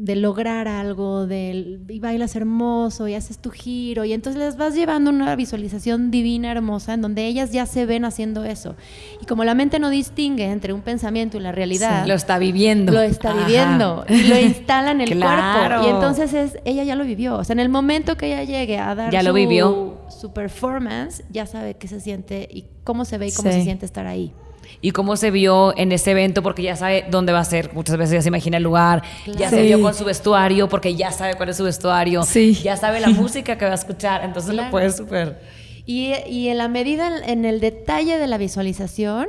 de 0.00 0.16
lograr 0.16 0.68
algo, 0.68 1.26
de, 1.26 1.78
y 1.88 1.98
bailas 2.00 2.36
hermoso 2.36 3.08
y 3.08 3.14
haces 3.14 3.38
tu 3.38 3.50
giro, 3.50 4.04
y 4.04 4.12
entonces 4.12 4.40
les 4.40 4.56
vas 4.56 4.74
llevando 4.74 5.10
una 5.10 5.34
visualización 5.36 6.10
divina, 6.10 6.50
hermosa, 6.52 6.94
en 6.94 7.02
donde 7.02 7.26
ellas 7.26 7.50
ya 7.52 7.66
se 7.66 7.84
ven 7.86 8.04
haciendo 8.04 8.44
eso. 8.44 8.76
Y 9.20 9.26
como 9.26 9.44
la 9.44 9.54
mente 9.54 9.78
no 9.78 9.90
distingue 9.90 10.44
entre 10.46 10.72
un 10.72 10.82
pensamiento 10.82 11.36
y 11.36 11.40
la 11.40 11.52
realidad, 11.52 12.06
Lo 12.06 12.14
está 12.14 12.38
viviendo. 12.38 12.92
lo 12.92 13.00
está 13.02 13.30
Ajá. 13.32 13.46
viviendo 13.46 14.04
y 14.08 14.22
lo 14.28 14.38
instala 14.40 14.92
en 14.92 15.00
el 15.00 15.10
Claro. 15.10 15.80
cuerpo. 15.82 15.86
Y 15.86 15.90
entonces 15.90 16.32
es, 16.32 16.58
ella 16.64 16.84
ya 16.84 16.94
lo 16.94 17.04
vivió. 17.04 17.36
O 17.36 17.44
sea, 17.44 17.54
en 17.54 17.60
el 17.60 17.68
momento 17.68 18.16
que 18.16 18.26
ella 18.26 18.44
llegue 18.44 18.78
a 18.78 18.94
dar 18.94 19.12
Ya 19.12 19.22
lo 19.22 19.30
su, 19.30 19.34
vivió. 19.36 19.98
su 20.08 20.32
performance, 20.32 21.24
ya 21.30 21.46
sabe 21.46 21.74
qué 21.74 21.88
se 21.88 22.00
siente 22.00 22.48
y 22.50 22.66
cómo 22.84 23.04
se 23.04 23.18
ve 23.18 23.28
y 23.28 23.32
cómo 23.32 23.50
Sí. 23.50 23.58
se 23.58 23.62
siente 23.64 23.84
estar 23.86 24.06
ahí. 24.06 24.32
Y 24.80 24.90
cómo 24.92 25.16
se 25.16 25.30
vio 25.30 25.76
en 25.76 25.92
ese 25.92 26.12
evento 26.12 26.42
porque 26.42 26.62
ya 26.62 26.76
sabe 26.76 27.04
dónde 27.10 27.32
va 27.32 27.40
a 27.40 27.44
ser. 27.44 27.72
Muchas 27.74 27.96
veces 27.96 28.14
ya 28.14 28.22
se 28.22 28.28
imagina 28.28 28.56
el 28.58 28.62
lugar, 28.62 29.02
ya 29.36 29.50
se 29.50 29.62
vio 29.62 29.80
con 29.80 29.94
su 29.94 30.04
vestuario 30.04 30.68
porque 30.68 30.94
ya 30.94 31.10
sabe 31.12 31.34
cuál 31.34 31.48
es 31.48 31.56
su 31.56 31.64
vestuario, 31.64 32.22
Sí. 32.22 32.54
ya 32.54 32.76
sabe 32.76 33.00
la 33.00 33.08
música 33.10 33.58
que 33.58 33.64
va 33.64 33.72
a 33.72 33.74
escuchar, 33.74 34.24
entonces 34.24 34.52
Claro. 34.52 34.68
lo 34.68 34.70
puede 34.70 34.90
súper. 34.92 35.38
Y, 35.86 36.12
y 36.28 36.48
en 36.48 36.58
la 36.58 36.68
medida, 36.68 37.10
en, 37.26 37.44
el 37.44 37.60
detalle 37.60 38.18
de 38.18 38.26
la 38.26 38.36
visualización, 38.38 39.28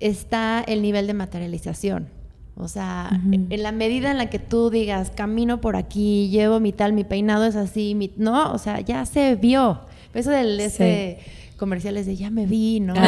está 0.00 0.62
el 0.66 0.82
nivel 0.82 1.06
de 1.06 1.14
materialización. 1.14 2.08
O 2.58 2.68
sea, 2.68 3.10
en 3.30 3.62
la 3.62 3.70
medida 3.70 4.10
en 4.10 4.16
la 4.16 4.30
que 4.30 4.38
tú 4.38 4.70
digas, 4.70 5.10
camino 5.14 5.60
por 5.60 5.76
aquí, 5.76 6.30
llevo 6.30 6.58
mi 6.58 6.72
tal, 6.72 6.94
mi 6.94 7.04
peinado 7.04 7.44
es 7.44 7.54
así, 7.54 7.94
mi, 7.94 8.12
no, 8.16 8.50
o 8.52 8.56
sea, 8.58 8.80
ya 8.80 9.04
se 9.04 9.34
vio. 9.34 9.80
Eso 10.14 10.30
del 10.30 10.58
ese 10.60 11.18
comerciales 11.56 12.06
de 12.06 12.16
ya 12.16 12.30
me 12.30 12.46
vi, 12.46 12.80
¿no? 12.80 12.94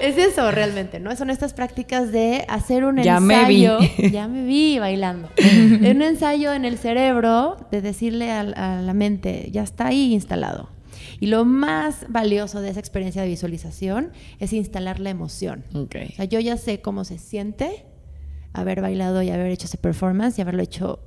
es 0.00 0.18
eso 0.18 0.50
realmente, 0.50 1.00
¿no? 1.00 1.14
Son 1.16 1.30
estas 1.30 1.54
prácticas 1.54 2.12
de 2.12 2.44
hacer 2.48 2.84
un 2.84 2.96
Ya 3.02 3.20
me 3.20 3.34
ensayo. 3.34 3.78
vi. 3.78 4.10
Ya 4.10 4.28
me 4.28 4.44
vi 4.44 4.78
bailando. 4.78 5.28
un 5.38 6.02
ensayo 6.02 6.52
en 6.52 6.64
el 6.64 6.78
cerebro 6.78 7.56
de 7.70 7.80
decirle 7.82 8.30
a, 8.30 8.40
a 8.40 8.82
la 8.82 8.94
mente, 8.94 9.48
ya 9.52 9.62
está 9.62 9.88
ahí 9.88 10.12
instalado. 10.12 10.68
Y 11.20 11.26
lo 11.26 11.44
más 11.44 12.06
valioso 12.08 12.60
de 12.60 12.70
esa 12.70 12.80
experiencia 12.80 13.22
de 13.22 13.28
visualización 13.28 14.12
es 14.38 14.52
instalar 14.52 15.00
la 15.00 15.10
emoción. 15.10 15.64
Ok. 15.74 15.96
O 16.10 16.14
sea, 16.16 16.24
yo 16.24 16.40
ya 16.40 16.56
sé 16.56 16.80
cómo 16.80 17.04
se 17.04 17.18
siente 17.18 17.84
haber 18.52 18.80
bailado 18.80 19.22
y 19.22 19.30
haber 19.30 19.50
hecho 19.52 19.66
ese 19.66 19.76
performance 19.76 20.38
y 20.38 20.42
haberlo 20.42 20.62
hecho 20.62 21.00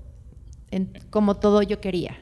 en- 0.71 0.93
como 1.09 1.35
todo 1.37 1.61
yo 1.63 1.81
quería. 1.81 2.17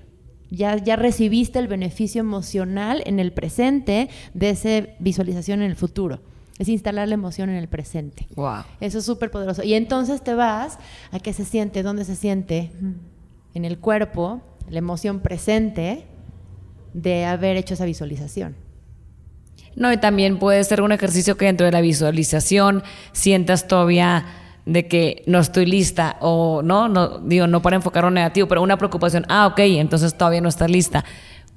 Ya, 0.52 0.76
ya 0.78 0.98
recibiste 0.98 1.58
el 1.58 1.68
beneficio 1.68 2.20
emocional 2.20 3.02
en 3.06 3.20
el 3.20 3.32
presente 3.32 4.10
de 4.36 4.52
esa 4.52 4.88
visualización 5.00 5.62
en 5.62 5.72
el 5.72 5.76
futuro. 5.76 6.22
Es 6.60 6.70
instalar 6.70 7.08
la 7.08 7.16
emoción 7.16 7.50
en 7.50 7.56
el 7.56 7.68
presente. 7.68 8.28
Wow. 8.36 8.64
Eso 8.80 9.00
es 9.00 9.06
súper 9.06 9.32
poderoso. 9.32 9.64
Y 9.64 9.74
entonces 9.74 10.22
te 10.22 10.36
vas 10.36 10.78
a 11.12 11.20
qué 11.20 11.34
se 11.34 11.46
siente, 11.46 11.82
dónde 11.82 12.06
se 12.06 12.16
siente 12.16 12.72
en 13.56 13.66
el 13.66 13.80
cuerpo, 13.80 14.42
la 14.70 14.78
emoción 14.78 15.22
presente 15.22 16.06
de 16.94 17.26
haber 17.26 17.58
hecho 17.58 17.74
esa 17.74 17.86
visualización. 17.86 18.56
No, 19.76 19.92
y 19.92 19.98
también 19.98 20.38
puede 20.38 20.64
ser 20.64 20.82
un 20.82 20.92
ejercicio 20.92 21.38
que 21.38 21.46
dentro 21.46 21.66
de 21.66 21.72
la 21.72 21.82
visualización 21.82 22.84
sientas 23.14 23.68
todavía 23.68 24.26
de 24.66 24.88
que 24.88 25.24
no 25.28 25.40
estoy 25.40 25.66
lista 25.66 26.18
o 26.20 26.62
no, 26.64 26.88
no 26.88 27.20
digo, 27.20 27.48
no 27.48 27.62
para 27.62 27.76
enfocar 27.76 28.04
lo 28.04 28.12
negativo, 28.12 28.48
pero 28.48 28.62
una 28.62 28.78
preocupación, 28.78 29.26
ah, 29.30 29.48
ok, 29.48 29.60
entonces 29.60 30.16
todavía 30.18 30.42
no 30.42 30.50
estás 30.50 30.70
lista. 30.70 31.04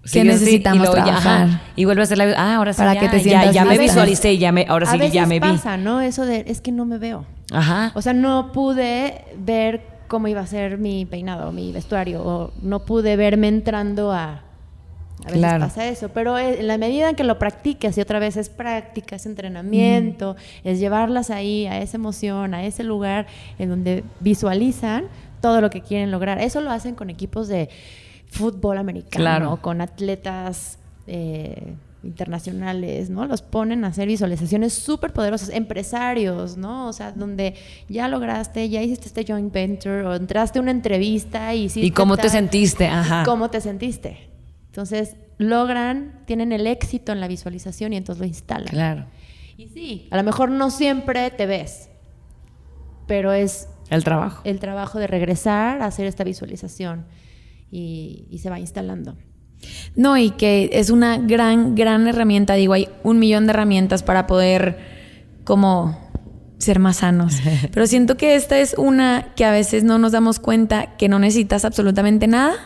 Sigues 0.04 0.34
así, 0.36 0.44
necesitamos 0.44 0.76
y 0.76 0.80
luego 0.80 0.96
ya, 0.96 1.04
trabajar? 1.04 1.42
ajá, 1.48 1.62
y 1.76 1.86
vuelve 1.86 2.02
a 2.02 2.04
hacer 2.04 2.18
la 2.18 2.34
ah, 2.36 2.56
ahora 2.56 2.74
sí 2.74 2.78
Para 2.78 2.92
ya, 2.94 3.00
que 3.00 3.08
te 3.08 3.16
ya, 3.18 3.22
sientas 3.22 3.54
ya 3.54 3.64
me 3.64 3.78
visualicé, 3.78 4.36
ya 4.36 4.52
me, 4.52 4.66
ahora 4.68 4.86
a 4.86 4.92
sí 4.92 4.98
veces 4.98 5.14
ya 5.14 5.26
me 5.26 5.40
vi. 5.40 5.48
pasa, 5.48 5.78
¿no? 5.78 6.02
Eso 6.02 6.26
de, 6.26 6.44
es 6.46 6.60
que 6.60 6.72
no 6.72 6.84
me 6.84 6.98
veo. 6.98 7.24
Ajá. 7.52 7.90
O 7.94 8.02
sea, 8.02 8.12
no 8.12 8.52
pude 8.52 9.24
ver 9.38 9.80
cómo 10.08 10.28
iba 10.28 10.42
a 10.42 10.46
ser 10.46 10.76
mi 10.76 11.06
peinado, 11.06 11.52
mi 11.52 11.72
vestuario, 11.72 12.22
o 12.22 12.52
no 12.60 12.84
pude 12.84 13.16
verme 13.16 13.48
entrando 13.48 14.12
a... 14.12 14.42
A 15.24 15.28
veces 15.28 15.38
Claro. 15.40 15.64
pasa 15.64 15.88
eso, 15.88 16.10
pero 16.10 16.38
eh, 16.38 16.60
en 16.60 16.66
la 16.66 16.76
medida 16.78 17.08
en 17.10 17.16
que 17.16 17.24
lo 17.24 17.38
practiques, 17.38 17.96
y 17.96 18.00
otra 18.00 18.18
vez 18.18 18.36
es 18.36 18.48
práctica, 18.50 19.16
es 19.16 19.24
entrenamiento, 19.26 20.36
es 20.64 20.78
llevarlas 20.78 21.30
ahí, 21.30 21.66
a 21.66 21.80
esa 21.80 21.96
emoción, 21.96 22.52
a 22.54 22.64
ese 22.64 22.84
lugar 22.84 23.26
en 23.58 23.68
donde 23.70 24.04
visualizan 24.20 25.04
todo 25.40 25.60
lo 25.60 25.70
que 25.70 25.80
quieren 25.80 26.10
lograr. 26.10 26.40
Eso 26.40 26.60
lo 26.60 26.70
hacen 26.70 26.94
con 26.94 27.08
equipos 27.10 27.48
de 27.48 27.68
fútbol 28.28 28.78
americano, 28.78 29.16
Claro. 29.22 29.56
con 29.62 29.80
atletas 29.80 30.78
eh, 31.06 31.74
internacionales, 32.02 33.10
¿no? 33.10 33.26
Los 33.26 33.42
ponen 33.42 33.84
a 33.84 33.88
hacer 33.88 34.06
visualizaciones 34.08 34.72
súper 34.74 35.12
poderosas, 35.12 35.48
empresarios, 35.50 36.56
¿no? 36.56 36.88
O 36.88 36.92
sea, 36.92 37.12
donde 37.12 37.54
ya 37.88 38.08
lograste, 38.08 38.68
ya 38.68 38.82
hiciste 38.82 39.06
este 39.08 39.24
joint 39.26 39.52
venture 39.52 40.02
o 40.06 40.14
entraste 40.14 40.58
a 40.58 40.62
una 40.62 40.70
entrevista 40.70 41.54
y 41.54 41.64
hiciste 41.64 41.86
¿Y 41.86 41.90
cómo 41.90 42.16
te 42.16 42.28
sentiste? 42.28 42.86
Ajá. 42.86 43.22
¿Cómo 43.24 43.50
te 43.50 43.60
sentiste? 43.60 44.18
Entonces, 44.74 45.14
logran, 45.38 46.22
tienen 46.26 46.50
el 46.50 46.66
éxito 46.66 47.12
en 47.12 47.20
la 47.20 47.28
visualización 47.28 47.92
y 47.92 47.96
entonces 47.96 48.20
lo 48.20 48.26
instalan. 48.26 48.66
Claro. 48.66 49.06
Y 49.56 49.68
sí, 49.68 50.08
a 50.10 50.16
lo 50.16 50.24
mejor 50.24 50.50
no 50.50 50.68
siempre 50.68 51.30
te 51.30 51.46
ves, 51.46 51.90
pero 53.06 53.32
es 53.32 53.68
El 53.88 54.02
trabajo. 54.02 54.40
el 54.42 54.58
trabajo 54.58 54.98
de 54.98 55.06
regresar 55.06 55.80
a 55.80 55.86
hacer 55.86 56.06
esta 56.06 56.24
visualización 56.24 57.06
y, 57.70 58.26
y 58.28 58.38
se 58.38 58.50
va 58.50 58.58
instalando. 58.58 59.16
No, 59.94 60.16
y 60.16 60.30
que 60.30 60.70
es 60.72 60.90
una 60.90 61.18
gran, 61.18 61.76
gran 61.76 62.08
herramienta. 62.08 62.54
Digo, 62.54 62.72
hay 62.72 62.88
un 63.04 63.20
millón 63.20 63.46
de 63.46 63.52
herramientas 63.52 64.02
para 64.02 64.26
poder 64.26 64.80
como 65.44 65.96
ser 66.58 66.80
más 66.80 66.96
sanos. 66.96 67.36
Pero 67.72 67.86
siento 67.86 68.16
que 68.16 68.34
esta 68.34 68.58
es 68.58 68.74
una 68.76 69.34
que 69.36 69.44
a 69.44 69.52
veces 69.52 69.84
no 69.84 69.98
nos 69.98 70.10
damos 70.10 70.40
cuenta 70.40 70.96
que 70.96 71.08
no 71.08 71.20
necesitas 71.20 71.64
absolutamente 71.64 72.26
nada 72.26 72.56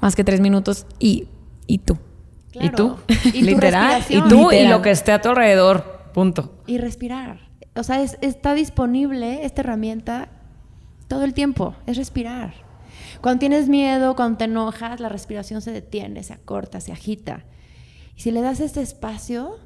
más 0.00 0.14
que 0.14 0.22
tres 0.22 0.40
minutos 0.40 0.86
y, 1.00 1.26
y 1.68 1.78
tú. 1.78 1.96
¿Y 2.52 2.70
tú? 2.70 2.96
Y 3.32 3.42
Literal. 3.42 4.02
Y 4.08 4.20
tú 4.22 4.50
y 4.50 4.66
lo 4.66 4.82
que 4.82 4.90
esté 4.90 5.12
a 5.12 5.20
tu 5.20 5.28
alrededor. 5.28 6.10
Punto. 6.12 6.60
Y 6.66 6.78
respirar. 6.78 7.50
O 7.76 7.84
sea, 7.84 8.02
es- 8.02 8.18
está 8.22 8.54
disponible 8.54 9.44
esta 9.44 9.60
herramienta 9.60 10.30
todo 11.06 11.22
el 11.22 11.32
tiempo. 11.34 11.76
Es 11.86 11.96
respirar. 11.96 12.54
Cuando 13.20 13.38
tienes 13.38 13.68
miedo, 13.68 14.16
cuando 14.16 14.38
te 14.38 14.44
enojas, 14.44 14.98
la 14.98 15.08
respiración 15.08 15.60
se 15.60 15.70
detiene, 15.70 16.22
se 16.24 16.32
acorta, 16.32 16.80
se 16.80 16.90
agita. 16.92 17.44
Y 18.16 18.22
si 18.22 18.30
le 18.32 18.40
das 18.40 18.58
este 18.60 18.80
espacio, 18.80 19.58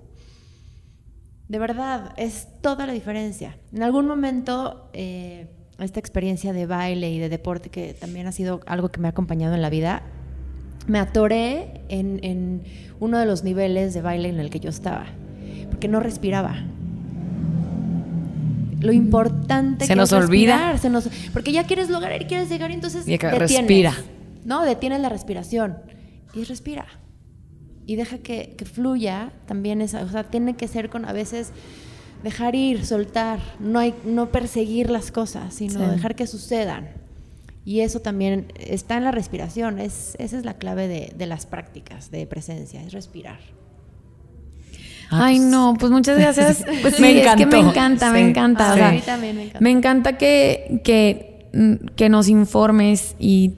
de 1.49 1.59
verdad, 1.59 2.13
es 2.17 2.49
toda 2.63 2.87
la 2.87 2.93
diferencia. 2.93 3.57
En 3.73 3.83
algún 3.83 4.07
momento, 4.07 4.91
eh, 4.93 5.49
esta 5.79 6.01
experiencia 6.01 6.53
de 6.53 6.67
baile 6.67 7.11
y 7.11 7.19
de 7.19 7.29
deporte, 7.29 7.69
que 7.71 7.95
también 7.95 8.27
ha 8.27 8.33
sido 8.33 8.61
algo 8.67 8.91
que 8.91 9.01
me 9.01 9.09
ha 9.09 9.11
acompañado 9.11 9.55
en 9.55 9.63
la 9.63 9.71
vida, 9.71 10.03
me 10.87 10.99
atoré 10.99 11.83
en, 11.89 12.19
en 12.23 12.63
uno 13.01 13.19
de 13.19 13.27
los 13.27 13.45
niveles 13.45 13.95
de 13.95 14.03
baile 14.03 14.29
en 14.29 14.41
el 14.41 14.51
que 14.51 14.61
yo 14.61 14.71
estaba, 14.71 15.07
porque 15.71 15.89
no 15.89 16.01
respiraba. 16.01 16.57
Lo 18.81 18.93
importante 18.93 19.85
Se 19.85 19.93
que 19.93 19.97
nos 19.97 20.11
es 20.13 20.19
olvida. 20.25 20.77
se 20.79 20.91
nos- 20.91 21.09
porque 21.33 21.53
ya 21.53 21.65
quieres 21.65 21.89
lograr 21.89 22.21
y 22.21 22.25
quieres 22.25 22.49
llegar 22.49 22.71
y 22.71 22.75
entonces 22.75 23.07
Y 23.07 23.13
detienes, 23.13 23.39
respira. 23.39 23.95
No, 24.45 24.65
detienes 24.65 25.01
la 25.01 25.09
respiración 25.09 25.77
y 26.35 26.43
respira 26.45 26.87
y 27.87 27.95
deja 27.97 28.19
que, 28.19 28.55
que 28.57 28.65
fluya 28.65 29.33
también 29.47 29.81
esa, 29.83 30.03
o 30.03 30.09
sea, 30.09 30.25
tiene 30.25 30.55
que 30.57 30.67
ser 30.67 30.91
con 30.91 31.05
a 31.05 31.13
veces 31.13 31.53
dejar 32.25 32.55
ir, 32.57 32.85
soltar, 32.85 33.39
no 33.61 33.79
hay, 33.79 33.95
no 34.05 34.31
perseguir 34.31 34.91
las 34.91 35.13
cosas, 35.13 35.55
sino 35.55 35.75
Sí. 35.85 35.91
dejar 35.91 36.15
que 36.17 36.27
sucedan. 36.27 36.89
Y 37.65 37.81
eso 37.81 38.01
también 38.01 38.53
está 38.59 38.97
en 38.97 39.05
la 39.05 39.13
respiración, 39.13 39.79
es, 39.79 40.17
esa 40.19 40.37
es 40.37 40.45
la 40.45 40.55
clave 40.55 40.89
de, 40.89 41.13
de 41.17 41.27
las 41.27 41.47
prácticas 41.47 42.11
de 42.11 42.27
presencia, 42.27 42.83
es 42.83 42.93
respirar. 42.93 43.39
Ah, 45.11 45.27
Ay, 45.27 45.37
pues, 45.37 45.49
no, 45.49 45.75
pues 45.79 45.93
muchas 45.93 46.19
gracias. 46.19 46.65
Pues 46.83 46.97
sí, 46.97 47.03
Me 47.03 47.21
es 47.23 47.37
que 47.37 47.47
me 47.47 47.59
encantó. 47.59 47.71
encanta, 47.71 48.11
me 48.13 48.21
encanta. 48.21 48.71
o 48.71 48.75
sí. 48.75 48.79
sea, 48.79 48.89
A 48.89 48.93
mí 48.93 49.01
también 49.01 49.37
me 49.37 49.43
encanta. 49.43 49.61
Me 49.61 49.71
encanta 49.71 50.19
que, 50.19 50.81
que, 50.85 51.47
mm, 51.53 51.87
que 51.95 52.09
nos 52.09 52.29
informes 52.29 53.15
y 53.19 53.53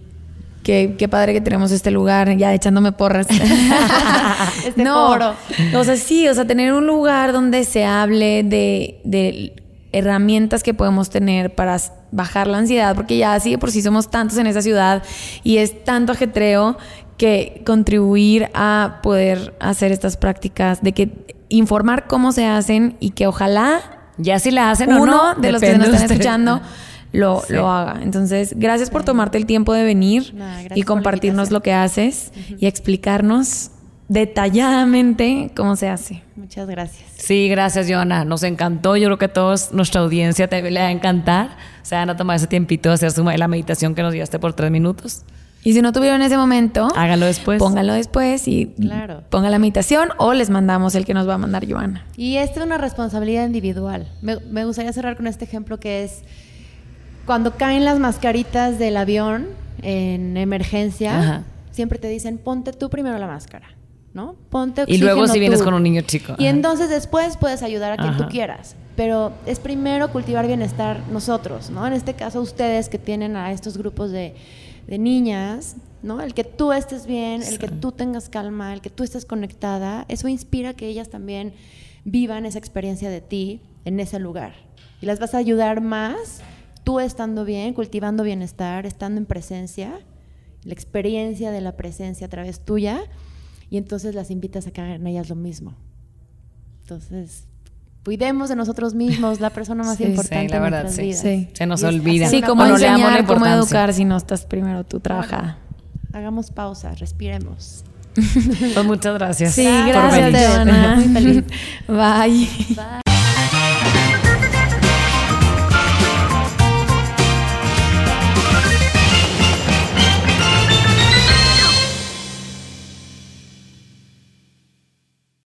que 0.65 0.97
qué 0.99 1.09
padre 1.09 1.33
que 1.33 1.41
tenemos 1.41 1.71
este 1.73 1.91
lugar, 1.91 2.37
ya 2.37 2.53
echándome 2.53 2.93
porras. 2.93 3.27
Este 4.67 4.83
no, 4.83 5.09
foro. 5.09 5.35
o 5.79 5.85
sea, 5.85 5.97
sí, 5.97 6.27
o 6.29 6.35
sea, 6.35 6.47
tener 6.47 6.73
un 6.73 6.87
lugar 6.87 7.33
donde 7.33 7.65
se 7.65 7.85
hable 7.85 8.43
de, 8.43 9.01
de 9.05 9.53
herramientas 9.99 10.63
que 10.63 10.75
podemos 10.75 11.11
tener 11.11 11.55
para 11.55 11.77
bajar 12.13 12.47
la 12.47 12.59
ansiedad, 12.59 12.95
porque 12.95 13.17
ya 13.17 13.35
así 13.35 13.51
de 13.53 13.59
por 13.59 13.71
sí 13.71 13.83
somos 13.83 14.11
tantos 14.11 14.39
en 14.39 14.47
esa 14.47 14.63
ciudad 14.63 15.03
y 15.43 15.59
es 15.59 15.85
tanto 15.85 16.13
ajetreo 16.13 16.77
que 17.17 17.63
contribuir 17.65 18.51
a 18.55 18.99
poder 19.03 19.55
hacer 19.61 19.93
estas 19.93 20.17
prácticas, 20.17 20.83
de 20.83 20.93
que 20.93 21.37
informar 21.49 22.07
cómo 22.09 22.33
se 22.33 22.45
hacen 22.47 22.97
y 23.01 23.11
que 23.11 23.27
ojalá 23.27 23.81
Ya 24.17 24.39
si 24.39 24.51
la 24.51 24.71
hacen 24.71 24.93
o 24.93 25.03
uno 25.03 25.35
no. 25.35 25.41
de 25.41 25.51
los 25.53 25.61
que 25.61 25.73
se 25.73 25.79
nos 25.79 25.89
están 25.89 26.11
escuchando 26.11 26.61
lo, 27.13 27.41
Sí. 27.47 27.53
lo 27.53 27.69
haga. 27.71 28.01
Entonces, 28.03 28.55
gracias 28.57 28.91
por 28.91 29.05
tomarte 29.05 29.39
el 29.39 29.47
tiempo 29.47 29.73
de 29.73 29.85
venir 29.85 30.35
y 30.75 30.83
compartirnos 30.83 31.51
lo 31.53 31.63
que 31.63 31.73
haces 31.73 32.33
y 32.59 32.67
explicarnos 32.67 33.71
detalladamente 34.09 35.51
cómo 35.57 35.77
se 35.77 35.89
hace. 35.89 36.23
Muchas 36.37 36.69
gracias. 36.69 37.05
Sí, 37.17 37.49
gracias, 37.49 37.87
Joana. 37.89 38.25
Nos 38.25 38.43
encantó. 38.43 38.97
Yo 38.97 39.07
creo 39.07 39.19
que 39.19 39.25
a 39.27 39.33
todos 39.33 39.73
nuestra 39.73 40.01
audiencia 40.03 40.49
también 40.49 40.75
le 40.75 40.81
va 40.81 40.87
a 40.87 40.91
encantar. 40.91 41.57
Se 41.83 41.95
van 41.95 42.11
a 42.11 42.17
tomar 42.17 42.37
ese 42.37 42.47
tiempito 42.47 42.89
de 42.91 42.95
hacer 42.97 43.11
su- 43.13 43.25
la 43.25 43.49
meditación 43.49 43.95
que 43.95 44.03
nos 44.03 44.13
guiaste 44.15 44.39
por 44.39 44.53
tres 44.53 44.71
minutos. 44.71 45.23
Y 45.63 45.73
si 45.73 45.81
no 45.81 45.93
tuvieron 45.93 46.21
ese 46.21 46.37
momento, 46.37 46.89
Háganlo 46.95 47.25
después. 47.25 47.59
pónganlo 47.59 47.95
después 47.95 48.47
y 48.49 48.67
Claro. 48.79 49.23
pongan 49.31 49.51
la 49.51 49.59
meditación 49.59 50.11
o 50.19 50.35
les 50.35 50.51
mandamos 50.51 50.95
el 50.95 51.07
que 51.07 51.15
nos 51.15 51.27
va 51.27 51.35
a 51.35 51.39
mandar 51.39 51.67
Joana. 51.67 52.05
Y 52.19 52.37
esta 52.37 52.61
es 52.61 52.67
una 52.67 52.77
responsabilidad 52.77 53.47
individual. 53.47 54.07
Me, 54.21 54.37
me 54.51 54.67
gustaría 54.67 54.93
cerrar 54.93 55.17
con 55.17 55.27
este 55.27 55.47
ejemplo 55.47 55.81
que 55.81 56.05
es 56.05 56.21
cuando 57.25 57.57
caen 57.57 57.87
las 57.87 57.99
mascaritas 57.99 58.79
del 58.79 58.99
avión 58.99 59.47
en 59.81 60.37
emergencia, 60.37 61.19
Ajá. 61.19 61.43
siempre 61.71 61.99
te 61.99 62.09
dicen 62.09 62.37
ponte 62.37 62.73
tú 62.75 62.91
primero 62.91 63.17
la 63.17 63.27
máscara, 63.27 63.67
¿no? 64.15 64.37
Ponte 64.49 64.85
Y 64.87 64.99
luego 64.99 65.21
oxígeno 65.23 65.33
si 65.35 65.41
vienes 65.41 65.59
tú. 65.59 65.65
con 65.67 65.75
un 65.75 65.83
niño 65.83 66.01
chico. 66.03 66.35
Y 66.39 66.45
Ajá. 66.47 66.51
entonces 66.57 66.89
después 66.89 67.37
puedes 67.37 67.63
ayudar 67.63 67.93
a 67.93 67.97
quien 67.97 68.11
Ajá. 68.11 68.25
tú 68.25 68.31
quieras. 68.31 68.77
Pero 68.97 69.33
es 69.45 69.59
primero 69.59 70.11
cultivar 70.13 70.47
bienestar 70.47 71.01
nosotros, 71.11 71.69
¿no? 71.71 71.85
En 71.87 71.93
este 71.93 72.15
caso 72.15 72.41
ustedes 72.41 72.89
que 72.89 72.99
tienen 72.99 73.37
a 73.37 73.51
estos 73.53 73.77
grupos 73.77 74.13
de, 74.13 74.35
de 74.87 74.99
niñas, 74.99 75.75
¿no? 76.03 76.21
El 76.23 76.33
que 76.33 76.45
tú 76.45 76.73
estés 76.73 77.07
bien, 77.07 77.43
el 77.43 77.59
que 77.59 77.69
tú 77.69 77.91
tengas 77.91 78.29
calma, 78.29 78.73
el 78.73 78.81
que 78.81 78.91
tú 78.91 79.03
estés 79.03 79.25
conectada, 79.27 80.05
eso 80.09 80.29
inspira 80.29 80.75
que 80.75 80.87
ellas 80.87 81.09
también 81.11 81.53
vivan 82.05 82.47
esa 82.47 82.59
experiencia 82.59 83.11
de 83.11 83.21
ti 83.21 83.61
en 83.85 83.99
ese 83.99 84.21
lugar. 84.21 84.55
Y 85.01 85.07
las 85.07 85.19
vas 85.19 85.35
a 85.35 85.39
ayudar 85.39 85.81
más 85.81 86.41
tú 86.85 87.01
estando 87.01 87.45
bien, 87.45 87.75
cultivando 87.75 88.23
bienestar, 88.23 88.87
estando 88.87 89.19
en 89.19 89.27
presencia, 89.27 89.99
la 90.63 90.73
experiencia 90.73 91.51
de 91.51 91.61
la 91.63 91.73
presencia 91.77 92.27
a 92.27 92.31
través 92.31 92.61
tuya, 92.61 93.01
y 93.75 93.77
entonces 93.77 94.15
las 94.15 94.31
invitas 94.31 94.69
a 94.69 94.71
que 94.71 94.81
hagan 94.81 95.05
ellas 95.05 95.29
lo 95.29 95.35
mismo. 95.35 95.75
Entonces, 96.83 97.49
cuidemos 98.05 98.49
de 98.49 98.55
nosotros 98.55 98.95
mismos, 98.95 99.41
la 99.41 99.51
persona 99.51 99.83
más 99.83 99.97
Sí, 99.99 100.05
importante 100.05 100.47
sí, 100.47 100.53
la 100.53 100.61
verdad, 100.61 100.89
sí. 100.89 101.03
vidas. 101.03 101.21
Sí. 101.21 101.49
Se 101.55 101.67
nos 101.67 101.83
olvida. 101.83 102.29
Sí, 102.29 102.41
como 102.41 102.63
O 102.63 102.67
no 102.69 102.79
le 102.79 102.85
damos 102.87 103.01
la 103.01 103.07
enseñar, 103.09 103.27
cómo 103.27 103.39
importancia. 103.39 103.59
educar 103.59 103.93
si 103.93 104.05
no 104.05 104.17
estás 104.17 104.47
primero 104.47 104.85
tú 104.85 105.01
trabajada. 105.01 105.59
Hagamos 106.13 106.53
pausa, 106.53 106.95
respiremos. 106.95 107.83
Pues 108.75 108.87
muchas 108.87 109.15
gracias. 109.15 109.55
Sí, 109.57 109.65
gracias. 109.89 110.67
Muy 110.99 111.09
feliz. 111.09 111.45
Bye. 111.89 112.49
Bye. 112.77 113.14